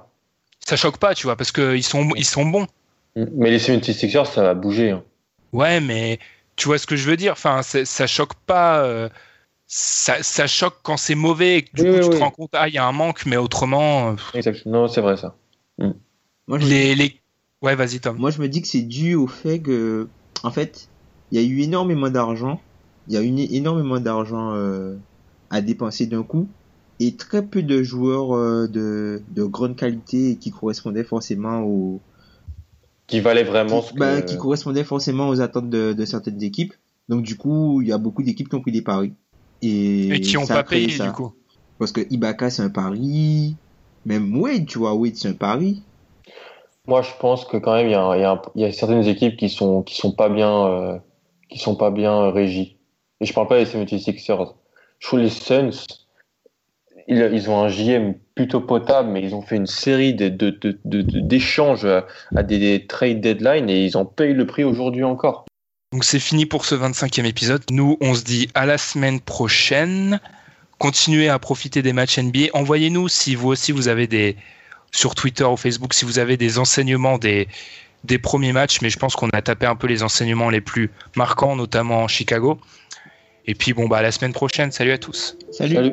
Ça 0.66 0.74
choque 0.76 0.97
pas, 0.97 1.14
tu 1.14 1.26
vois, 1.26 1.36
parce 1.36 1.53
qu'ils 1.53 1.82
sont, 1.84 2.09
ils 2.16 2.24
sont 2.24 2.47
bons. 2.47 2.66
Mais 3.14 3.51
les 3.53 3.61
76ers, 3.61 4.26
ça 4.26 4.43
va 4.43 4.55
bouger. 4.55 4.91
hein. 4.91 5.05
Ouais, 5.53 5.80
mais 5.80 6.18
tu 6.57 6.66
vois 6.68 6.78
ce 6.78 6.86
que 6.86 6.97
je 6.97 7.09
veux 7.09 7.16
dire 7.16 7.32
Enfin, 7.32 7.62
ça 7.62 8.07
choque 8.07 8.34
pas. 8.47 8.84
euh, 8.84 9.09
ça, 9.66 10.22
ça 10.22 10.47
choque 10.49 10.78
quand 10.84 10.97
c'est 10.99 11.14
mauvais 11.16 11.59
et 11.59 11.62
que 11.64 11.72
du 11.74 11.84
Oui, 11.84 11.91
coup, 11.91 11.99
oui, 11.99 12.01
tu 12.01 12.11
te 12.11 12.16
rends 12.16 12.30
compte, 12.32 12.51
ah, 12.55 12.68
il 12.68 12.74
y 12.74 12.78
a 12.78 12.86
un 12.86 12.93
manque, 12.93 13.26
mais 13.26 13.36
autrement, 13.38 14.12
euh, 14.12 14.16
Exact. 14.32 14.66
Non, 14.66 14.88
c'est 14.88 15.01
vrai 15.01 15.16
ça. 15.16 15.38
Moi, 16.49 16.59
je 16.59 16.66
me 16.66 16.70
les, 16.70 16.95
les... 16.95 17.20
Ouais, 17.62 17.74
vas-y, 17.76 18.01
Tom. 18.01 18.16
Moi, 18.16 18.30
je 18.30 18.41
me 18.41 18.49
dis 18.49 18.62
que 18.62 18.68
c'est 18.68 18.82
dû 18.82 19.14
au 19.14 19.26
fait 19.26 19.61
que, 19.62 20.12
en 20.43 20.51
fait, 20.51 20.91
il 21.30 21.41
y 21.41 21.45
a 21.45 21.49
eu 21.49 21.61
énormément 21.62 22.11
d'argent. 22.11 22.61
Il 23.07 23.14
y 23.14 23.16
a 23.16 23.22
eu 23.22 23.26
énormément 23.55 24.01
d'argent 24.01 24.55
euh, 24.55 24.97
à 25.51 25.61
dépenser 25.62 26.07
d'un 26.07 26.22
coup 26.24 26.53
et 27.01 27.16
très 27.16 27.46
peu 27.48 27.62
de 27.62 27.82
joueurs 27.82 28.32
euh, 28.36 28.68
de, 28.68 29.24
de 29.28 29.44
grande 29.44 29.76
qualité 29.76 30.38
qui 30.38 30.51
correspondaient 30.51 31.05
forcément 31.05 31.62
aux 31.62 32.03
Qui 33.07 33.20
valait 33.20 33.44
vraiment 33.44 33.82
ce 33.82 33.92
qui, 33.92 33.94
que. 33.94 33.98
bah, 33.98 34.22
qui 34.22 34.36
correspondaient 34.36 34.84
forcément 34.84 35.28
aux 35.28 35.40
attentes 35.40 35.70
de, 35.70 35.92
de 35.92 36.05
certaines 36.05 36.42
équipes. 36.42 36.74
Donc 37.09 37.22
du 37.22 37.36
coup, 37.36 37.80
il 37.82 37.88
y 37.88 37.92
a 37.92 37.98
beaucoup 37.98 38.22
d'équipes 38.22 38.48
qui 38.48 38.55
ont 38.55 38.61
pris 38.62 38.72
des 38.72 38.82
paris 38.82 39.14
et, 39.62 40.20
Et 40.20 40.20
qui 40.20 40.36
ont 40.36 40.46
ça 40.46 40.57
a 40.57 40.61
pas 40.61 40.64
payé, 40.64 40.90
ça. 40.90 41.07
du 41.07 41.11
coup. 41.12 41.34
Parce 41.78 41.92
que 41.92 42.03
Ibaka 42.11 42.51
c'est 42.51 42.62
un 42.62 42.70
pari, 42.70 43.59
même 44.05 44.36
Wade, 44.38 44.66
tu 44.66 44.78
vois, 44.78 44.94
Wade 44.94 45.16
c'est 45.16 45.28
un 45.28 45.34
pari. 45.34 45.86
Moi, 46.86 47.03
je 47.03 47.11
pense 47.20 47.44
que 47.44 47.57
quand 47.57 47.74
même, 47.74 47.86
il 47.88 47.92
y 47.92 47.94
a, 47.94 48.03
un- 48.03 48.42
il 48.55 48.61
y 48.62 48.64
y 48.64 48.66
a 48.66 48.72
certaines 48.72 49.05
équipes 49.07 49.36
qui 49.36 49.48
sont, 49.48 49.82
qui 49.82 49.96
sont 49.96 50.12
pas 50.12 50.28
bien, 50.28 50.66
euh, 50.66 50.98
qui 51.48 51.59
sont 51.59 51.76
pas 51.76 51.90
bien 51.90 52.30
régies. 52.30 52.78
Et 53.20 53.26
je 53.26 53.32
parle 53.34 53.48
pas 53.48 53.59
des 53.59 53.66
76ers. 53.66 54.55
Je 55.01 55.07
trouve 55.07 55.20
les 55.20 55.30
Suns, 55.30 55.70
ils, 57.09 57.51
ont 57.51 57.62
un 57.62 57.68
JM 57.68 58.14
plutôt 58.34 58.61
potable, 58.61 59.11
mais 59.11 59.22
ils 59.22 59.34
ont 59.34 59.42
fait 59.42 59.57
une 59.57 59.66
série 59.66 60.14
de, 60.14 60.28
de, 60.28 60.51
de, 60.84 61.03
d'échanges 61.03 61.86
à, 62.36 62.42
des, 62.42 62.59
des 62.59 62.86
trade 62.86 63.20
deadline 63.20 63.68
et 63.68 63.84
ils 63.84 63.96
en 63.96 64.05
payent 64.05 64.34
le 64.34 64.46
prix 64.46 64.62
aujourd'hui 64.62 65.03
encore. 65.03 65.46
Donc 65.92 66.05
c'est 66.05 66.20
fini 66.20 66.46
pour 66.46 66.64
ce 66.64 66.76
25e 66.76 67.24
épisode. 67.24 67.62
Nous, 67.72 67.96
on 68.01 68.14
se 68.14 68.22
dit 68.22 68.48
à 68.55 68.64
la 68.64 68.78
semaine 68.78 69.20
prochaine. 69.20 70.20
Continuez 70.78 71.28
à 71.28 71.38
profiter 71.38 71.82
des 71.82 71.92
matchs 71.92 72.18
NBA. 72.18 72.48
Envoyez-nous 72.53 73.09
si 73.09 73.34
vous 73.34 73.48
aussi 73.48 73.72
vous 73.72 73.88
avez 73.88 74.07
des 74.07 74.36
sur 74.92 75.14
Twitter 75.14 75.44
ou 75.44 75.57
Facebook 75.57 75.94
si 75.94 76.05
vous 76.05 76.18
avez 76.18 76.36
des 76.36 76.59
enseignements 76.59 77.18
des 77.18 77.48
premiers 78.22 78.53
matchs, 78.53 78.80
mais 78.82 78.90
je 78.90 78.98
pense 78.98 79.16
qu'on 79.16 79.28
a 79.30 79.42
tapé 79.42 79.66
un 79.66 79.76
peu 79.76 79.86
les 79.88 80.03
enseignements 80.03 80.51
les 80.51 80.61
plus 80.61 80.90
marquants, 81.16 81.57
notamment 81.57 82.03
en 82.05 82.09
Chicago. 82.09 82.61
Et 83.47 83.55
puis 83.55 83.72
bon 83.72 83.88
bah 83.88 83.99
à 83.99 84.03
la 84.03 84.12
semaine 84.12 84.32
prochaine. 84.32 84.70
Salut 84.72 84.93
à 84.93 84.99
tous. 84.99 85.36
Salut. 85.51 85.74
Salut. 85.74 85.93